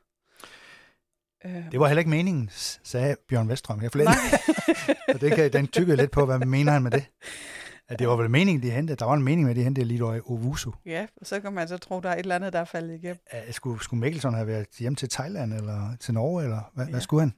Øh, 1.46 1.72
Det 1.72 1.80
var 1.80 1.88
heller 1.88 2.00
ikke 2.00 2.10
meningen, 2.10 2.50
sagde 2.84 3.16
Bjørn 3.30 3.50
Vestrøm 3.50 3.80
her 3.80 3.90
forleden. 3.90 4.14
Nej. 4.14 4.96
Og 5.16 5.22
det 5.22 5.32
kan, 5.36 5.54
den 5.54 5.68
tykkede 5.68 5.98
lidt 5.98 6.12
på, 6.12 6.26
hvad 6.26 6.40
mener 6.40 6.72
han 6.72 6.84
med 6.84 6.92
det. 6.92 7.06
At 7.90 8.00
det 8.00 8.08
var 8.08 8.16
vel 8.16 8.30
meningen, 8.30 8.64
de 8.64 8.72
hentede. 8.72 8.98
Der 8.98 9.06
var 9.06 9.14
en 9.14 9.24
mening 9.24 9.44
med, 9.44 9.50
at 9.52 9.56
de 9.56 9.64
hentede 9.64 10.02
over 10.04 10.20
Ovusu. 10.32 10.72
ja, 10.86 11.06
og 11.22 11.26
så 11.26 11.40
kan 11.40 11.54
man 11.54 11.68
så 11.68 11.78
tro, 11.78 12.00
der 12.00 12.10
er 12.10 12.14
et 12.14 12.20
eller 12.20 12.36
andet, 12.36 12.54
der 12.54 12.60
er 12.60 12.66
faldet 12.66 12.96
igennem. 12.96 13.18
Uh, 13.34 13.54
skulle, 13.54 13.84
skulle 13.84 14.00
Mikkelsen 14.02 14.34
have 14.34 14.48
været 14.48 14.68
hjem 14.80 14.96
til 14.96 15.10
Thailand 15.10 15.54
eller 15.54 15.96
til 16.00 16.14
Norge, 16.14 16.44
eller 16.44 16.72
hvad, 16.74 16.86
ja. 16.86 16.88
Ja. 16.88 16.92
hvad 16.92 17.02
skulle 17.02 17.22
han? 17.22 17.34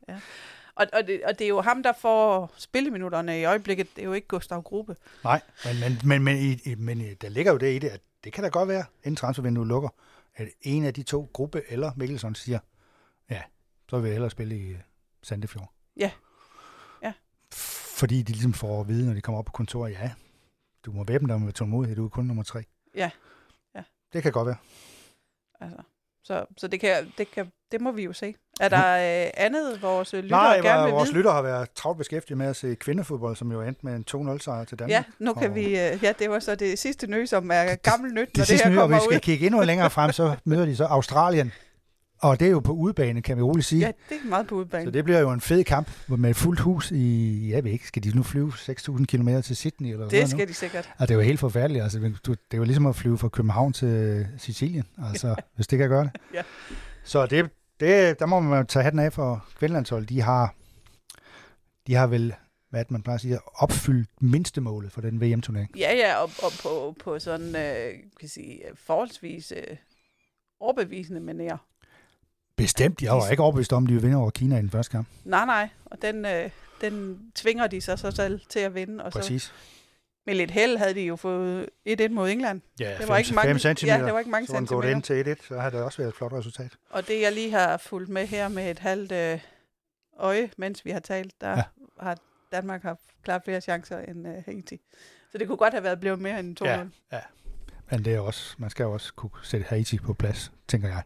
Og, 0.78 0.88
og, 0.94 1.08
det, 1.08 1.24
og 1.24 1.40
det 1.40 1.46
er 1.46 1.50
jo 1.50 1.62
ham, 1.62 1.84
der 1.84 1.94
får 1.94 2.54
spilleminutterne 2.58 3.40
i 3.42 3.44
øjeblikket. 3.46 3.88
Det 3.96 4.02
er 4.02 4.06
jo 4.06 4.14
ikke 4.14 4.28
Gustav 4.28 4.62
Gruppe. 4.64 4.96
Nej, 5.24 5.42
men, 5.66 5.76
men, 5.80 5.98
men, 6.08 6.24
men, 6.24 6.38
i, 6.66 6.76
men 6.76 7.02
i- 7.02 7.14
der 7.14 7.30
ligger 7.30 7.52
jo 7.52 7.58
det 7.58 7.76
i 7.76 7.80
det, 7.80 7.90
at 7.90 8.02
det 8.24 8.34
kan 8.34 8.44
da 8.44 8.50
godt 8.50 8.70
være, 8.70 8.84
inden 9.04 9.16
transfervinduet 9.16 9.68
lukker, 9.68 9.90
at 10.36 10.48
en 10.62 10.86
af 10.86 10.94
de 10.94 11.04
to, 11.04 11.30
Gruppe 11.34 11.62
eller 11.70 11.92
Mikkelsen, 11.96 12.36
siger, 12.36 12.60
ja, 13.30 13.42
så 13.90 13.98
vil 14.00 14.08
jeg 14.08 14.14
hellere 14.14 14.30
spille 14.32 14.58
i 14.58 14.70
øh, 14.70 14.80
Sandefjord. 15.24 15.72
Ja. 15.98 16.12
Ja. 17.04 17.14
Fordi 17.98 18.22
de 18.22 18.32
ligesom 18.32 18.54
får 18.54 18.82
at 18.82 18.88
vide, 18.88 19.06
når 19.08 19.14
de 19.14 19.22
kommer 19.22 19.40
op 19.40 19.46
på 19.46 19.52
kontoret, 19.52 19.92
ja, 19.92 20.12
du 20.86 20.92
må 20.92 21.04
væbne 21.04 21.34
dig 21.34 21.42
med 21.42 21.54
tålmodighed, 21.54 21.96
du 21.96 22.06
er 22.06 22.10
kun 22.10 22.26
nummer 22.26 22.44
tre. 22.44 22.64
Ja. 22.96 23.12
Ja. 23.76 23.84
Det 24.14 24.24
kan 24.24 24.32
godt 24.32 24.46
være. 24.48 24.58
Altså, 25.60 25.78
så 26.24 26.46
så 26.58 26.68
det, 26.68 26.80
kan, 26.80 27.14
det, 27.18 27.32
kan, 27.32 27.52
det 27.72 27.82
må 27.82 27.92
vi 27.92 28.04
jo 28.04 28.14
se. 28.14 28.36
Er 28.60 28.70
der 28.70 29.24
øh, 29.26 29.30
andet, 29.38 29.82
vores 29.82 30.14
lyttere 30.14 30.30
Nej, 30.32 30.60
gerne 30.64 30.84
vil 30.84 30.92
vores 30.92 31.08
vide? 31.10 31.18
lytter 31.18 31.32
har 31.32 31.42
været 31.42 31.68
travlt 31.76 31.98
beskæftiget 31.98 32.38
med 32.38 32.46
at 32.48 32.56
se 32.56 32.76
kvindefodbold, 32.76 33.36
som 33.36 33.52
jo 33.52 33.62
endte 33.62 33.82
med 33.86 33.96
en 33.96 34.06
2-0 34.36 34.40
sejr 34.40 34.64
til 34.64 34.80
Danmark. 34.80 34.90
Ja, 34.92 35.04
nu 35.20 35.34
kan 35.34 35.50
Og- 35.50 35.56
vi... 35.56 35.66
Øh, 35.66 36.00
ja, 36.04 36.14
det 36.20 36.30
var 36.30 36.40
så 36.40 36.56
det 36.56 36.80
sidste 36.80 37.08
nø, 37.08 37.26
som 37.26 37.52
er 37.54 37.76
gammel 37.76 38.14
nyt, 38.14 38.38
når 38.38 38.44
Det 38.44 38.48
det, 38.48 38.62
her 38.64 38.70
nye, 38.70 38.78
og 38.78 38.82
kommer 38.82 38.98
vi 38.98 39.02
skal 39.04 39.16
ud. 39.16 39.20
kigge 39.20 39.46
endnu 39.46 39.62
længere 39.62 39.90
frem, 39.90 40.12
så 40.12 40.36
møder 40.46 40.66
de 40.66 40.76
så 40.76 40.84
Australien. 40.86 41.52
Og 42.22 42.40
det 42.40 42.48
er 42.48 42.52
jo 42.52 42.60
på 42.60 42.72
udebane, 42.72 43.22
kan 43.22 43.38
vi 43.38 43.42
roligt 43.42 43.68
sige. 43.68 43.80
Ja, 43.86 43.92
det 44.10 44.18
er 44.26 44.30
meget 44.30 44.48
på 44.48 44.56
udebane. 44.56 44.86
Så 44.86 44.92
det 44.92 45.04
bliver 45.04 45.20
jo 45.20 45.32
en 45.32 45.42
fed 45.42 45.64
kamp 45.64 45.90
med 46.08 46.34
fuldt 46.34 46.60
hus 46.60 46.92
i, 46.92 47.50
jeg 47.52 47.64
ved 47.64 47.72
ikke, 47.72 47.88
skal 47.88 48.04
de 48.04 48.16
nu 48.16 48.24
flyve 48.24 48.52
6.000 48.56 49.06
km 49.06 49.30
til 49.42 49.56
Sydney? 49.56 49.90
Eller 49.92 50.04
det 50.04 50.12
hvad 50.12 50.22
nu? 50.22 50.28
skal 50.28 50.48
de 50.48 50.54
sikkert. 50.54 50.90
Altså, 51.00 51.06
det 51.06 51.12
er 51.12 51.16
jo 51.16 51.22
helt 51.22 51.40
forfærdeligt. 51.40 51.84
Altså, 51.84 52.00
det 52.00 52.38
er 52.52 52.58
jo 52.58 52.64
ligesom 52.64 52.86
at 52.86 52.96
flyve 52.96 53.18
fra 53.18 53.28
København 53.30 53.74
til 53.74 54.28
Sicilien, 54.38 54.84
altså, 55.10 55.36
hvis 55.56 55.68
det 55.68 55.80
kan 55.80 55.90
gøre 55.90 56.04
det. 56.04 56.12
Ja. 56.34 56.42
Så 57.04 57.26
det, 57.26 57.50
det, 57.80 58.20
der 58.20 58.26
må 58.26 58.40
man 58.40 58.68
tage 58.68 58.84
hatten 58.84 59.00
af 59.00 59.14
for 59.14 59.46
kvindelandsholdet. 59.56 60.10
De 60.10 60.22
har, 60.22 60.56
de 61.88 61.94
har 61.94 62.08
vel, 62.08 62.36
hvad 62.70 62.86
man 62.90 63.04
plejer 63.04 63.16
at 63.16 63.22
sige, 63.22 63.40
opfyldt 63.56 64.10
mindstemålet 64.22 64.92
for 64.92 65.02
den 65.02 65.22
VM-turnering. 65.22 65.78
Ja, 65.78 65.94
ja, 65.96 66.16
og, 66.16 66.30
og 66.44 66.52
på, 66.64 66.96
på 67.04 67.20
sådan, 67.20 67.56
øh, 67.56 67.94
kan 68.20 68.30
sige, 68.30 68.62
forholdsvis 68.76 69.54
øh, 69.58 69.78
overbevisende 70.60 71.32
manér. 71.32 71.58
Bestemt, 72.56 73.02
jeg 73.02 73.14
var 73.14 73.30
ikke 73.30 73.44
overbevist 73.44 73.74
om, 73.74 73.84
at 73.84 73.90
de 73.90 73.94
ville 73.94 74.08
vinde 74.08 74.22
over 74.22 74.30
Kina 74.30 74.58
i 74.58 74.62
den 74.62 74.70
første 74.70 74.92
kamp. 74.92 75.08
Nej, 75.26 75.46
nej, 75.46 75.70
og 75.86 76.02
den, 76.02 76.26
øh, 76.26 76.50
den 76.82 77.20
tvinger 77.36 77.68
de 77.68 77.82
sig 77.82 78.00
så 78.00 78.12
selv 78.12 78.42
til 78.50 78.60
at 78.60 78.76
vinde. 78.76 79.04
Og 79.04 79.12
så, 79.12 79.20
Præcis. 79.20 79.54
Med 80.28 80.36
lidt 80.36 80.52
held 80.52 80.78
havde 80.78 80.94
de 80.94 81.02
jo 81.02 81.16
fået 81.16 81.70
1-1 81.90 82.08
mod 82.10 82.30
England. 82.30 82.62
Ja, 82.80 82.96
Det 83.00 83.08
var 83.08 83.18
ikke 83.18 83.34
mange, 83.34 83.60
5 83.60 83.76
cm. 83.78 83.86
ja, 83.86 84.06
det 84.06 84.14
var 84.14 84.20
ikke 84.20 84.32
mange 84.32 84.48
så 84.48 84.54
var 84.54 84.60
den 84.60 84.68
gået 84.68 84.84
centimeter. 84.86 85.26
ind 85.26 85.38
til 85.38 85.44
1-1, 85.44 85.48
så 85.48 85.60
har 85.60 85.70
det 85.70 85.82
også 85.84 85.98
været 85.98 86.10
et 86.10 86.16
flot 86.16 86.34
resultat. 86.34 86.72
Og 86.90 87.08
det, 87.08 87.22
jeg 87.22 87.32
lige 87.34 87.52
har 87.52 87.78
fulgt 87.78 88.10
med 88.10 88.28
her 88.28 88.48
med 88.48 88.72
et 88.72 88.80
halvt 88.80 89.12
øh, 89.12 89.40
øje, 90.20 90.50
mens 90.58 90.86
vi 90.86 90.92
har 90.92 91.00
talt, 91.00 91.42
der 91.42 91.50
Ja. 91.50 91.56
ja. 91.58 91.64
har 92.00 92.18
Danmark 92.52 92.84
haft 92.84 93.00
klart 93.24 93.42
flere 93.46 93.62
chancer 93.62 94.00
end 94.00 94.28
øh, 94.28 94.44
Haiti. 94.46 94.80
Så 95.32 95.38
det 95.38 95.48
kunne 95.48 95.58
godt 95.58 95.74
have 95.74 95.84
været 95.84 96.00
blevet 96.00 96.20
mere 96.20 96.40
end 96.40 96.62
2-0. 96.62 96.68
Ja. 97.12 97.20
Men 97.92 98.06
det 98.06 98.16
er 98.16 98.20
også, 98.20 98.56
man 98.58 98.70
skal 98.70 98.84
jo 98.84 98.92
også 98.94 99.14
kunne 99.14 99.32
sætte 99.44 99.66
Haiti 99.70 99.98
på 100.00 100.14
plads, 100.14 100.52
tænker 100.68 100.88
jeg. 100.88 101.02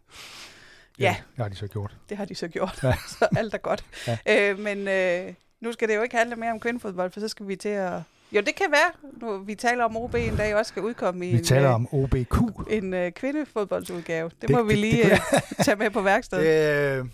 Ja. 1.00 1.16
Det 1.36 1.38
har 1.44 1.50
de 1.50 1.56
så 1.56 1.68
gjort. 1.68 1.98
Det 2.10 2.18
har 2.18 2.26
de 2.26 2.36
så 2.36 2.48
gjort, 2.48 2.80
Ja. 2.84 2.88
ja. 2.88 2.96
så 3.20 3.28
alt 3.38 3.54
er 3.54 3.58
godt. 3.58 3.86
Ja. 4.08 4.18
Ja. 4.26 4.50
Øh, 4.52 4.60
men 4.60 4.88
øh, 4.88 5.34
nu 5.60 5.72
skal 5.72 5.88
det 5.88 5.96
jo 5.96 6.02
ikke 6.02 6.18
handle 6.18 6.36
mere 6.36 6.52
om 6.52 6.60
kvindefodbold, 6.60 7.12
for 7.12 7.20
så 7.20 7.28
skal 7.28 7.48
vi 7.48 7.56
til 7.56 7.70
at... 7.70 8.02
Jo, 8.32 8.42
det 8.42 8.56
kan 8.56 8.66
være, 8.72 9.12
nu 9.22 9.38
vi 9.44 9.56
taler 9.56 9.84
om 9.84 9.98
OB 9.98 10.16
en 10.16 10.36
dag, 10.36 10.56
også 10.56 10.70
skal 10.70 10.84
udkomme 10.84 11.28
i 11.28 11.32
Vi 11.32 11.38
en, 11.38 11.44
taler 11.44 11.70
øh, 11.70 11.76
om 11.76 11.94
OBQ. 11.94 12.38
en 12.70 12.94
øh, 12.94 13.12
kvindefodboldsudgave. 13.12 14.30
Det, 14.30 14.42
Det- 14.42 14.48
det 14.48 14.56
må 14.56 14.64
vi 14.64 14.70
det- 14.70 14.78
lige 14.80 15.04
det 15.04 15.12
øh, 15.12 15.20
tage 15.66 15.76
med 15.76 15.90
på 15.90 16.02
værkstedet. 16.02 16.46
Det 16.46 17.00
øh, 17.00 17.06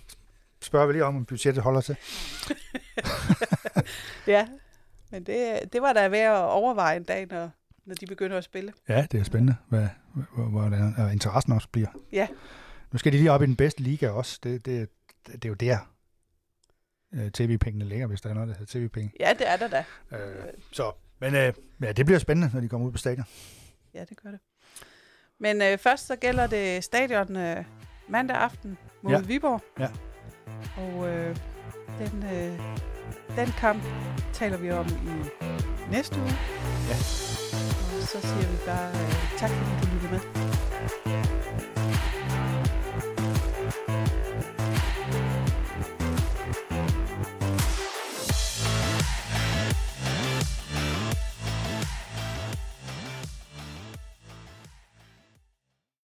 spørger 0.62 0.88
vi 0.88 0.94
lige 0.94 1.06
om, 1.06 1.16
om 1.16 1.26
budgettet 1.26 1.64
holder 1.64 1.82
til. 1.82 1.96
Ja, 4.28 4.48
men 5.12 5.24
det, 5.24 5.60
det 5.74 5.82
var 5.82 5.94
da 5.94 6.08
værd 6.08 6.36
at 6.38 6.44
overveje 6.44 6.98
en 6.98 7.04
dag, 7.04 7.28
når, 7.30 7.50
når 7.86 7.96
de 7.96 8.06
begynder 8.06 8.38
at 8.38 8.44
spille. 8.44 8.74
Ja, 8.90 9.08
det 9.12 9.20
er 9.20 9.24
spændende, 9.24 9.56
hvad, 9.70 9.88
hvordan 10.36 10.94
og 10.98 11.14
interessen 11.14 11.54
også 11.54 11.68
bliver. 11.72 11.88
Ja. 12.12 12.28
Nu 12.92 12.98
skal 13.00 13.12
de 13.14 13.18
lige 13.18 13.32
op 13.32 13.42
i 13.42 13.46
den 13.46 13.56
bedste 13.56 13.82
liga 13.82 14.10
også. 14.10 14.40
Det, 14.44 14.66
det, 14.66 14.90
det 15.28 15.46
er 15.46 15.50
jo 15.50 15.56
der, 15.56 15.78
øh, 17.14 17.32
tv-pengene 17.32 17.86
ligger, 17.86 18.08
hvis 18.08 18.22
der 18.22 18.30
er 18.30 18.34
noget, 18.34 18.50
der 18.50 18.56
hedder 18.60 18.80
tv-penge. 18.80 19.12
Ja, 19.20 19.34
det 19.40 19.50
er 19.50 19.58
der 19.58 19.68
da. 19.68 19.84
Øh, 20.18 20.36
så, 20.72 20.92
men 21.20 21.36
øh, 21.36 21.54
ja, 21.82 21.92
det 21.92 22.06
bliver 22.06 22.20
spændende, 22.20 22.50
når 22.54 22.62
de 22.62 22.70
kommer 22.70 22.88
ud 22.88 22.92
på 22.92 22.98
stadion. 22.98 23.26
Ja, 23.94 24.04
det 24.10 24.18
gør 24.24 24.30
det. 24.32 24.40
Men 25.40 25.62
øh, 25.62 25.78
først 25.78 26.08
så 26.08 26.16
gælder 26.16 26.48
det 26.48 26.84
stadion 26.84 27.36
øh, 27.36 27.64
mandag 28.10 28.38
aften 28.38 28.78
mod 29.02 29.12
Ja. 29.12 29.20
Viborg. 29.20 29.62
Ja. 29.80 29.90
Og 30.78 31.08
øh, 31.08 31.36
den, 32.00 32.24
øh, 32.24 32.60
den 33.36 33.48
kamp 33.48 33.84
taler 34.34 34.58
vi 34.58 34.72
om 34.72 34.86
i 34.88 35.30
næste 35.92 36.16
uge. 36.20 36.34
Ja. 36.90 36.96
Og 38.02 38.08
så 38.08 38.22
siger 38.22 38.52
vi 38.52 38.58
bare 38.66 38.90
øh, 38.90 39.38
tak, 39.40 39.50
fordi 39.50 39.86
du 39.88 39.94
lyttede 39.94 40.12
med. 40.12 40.37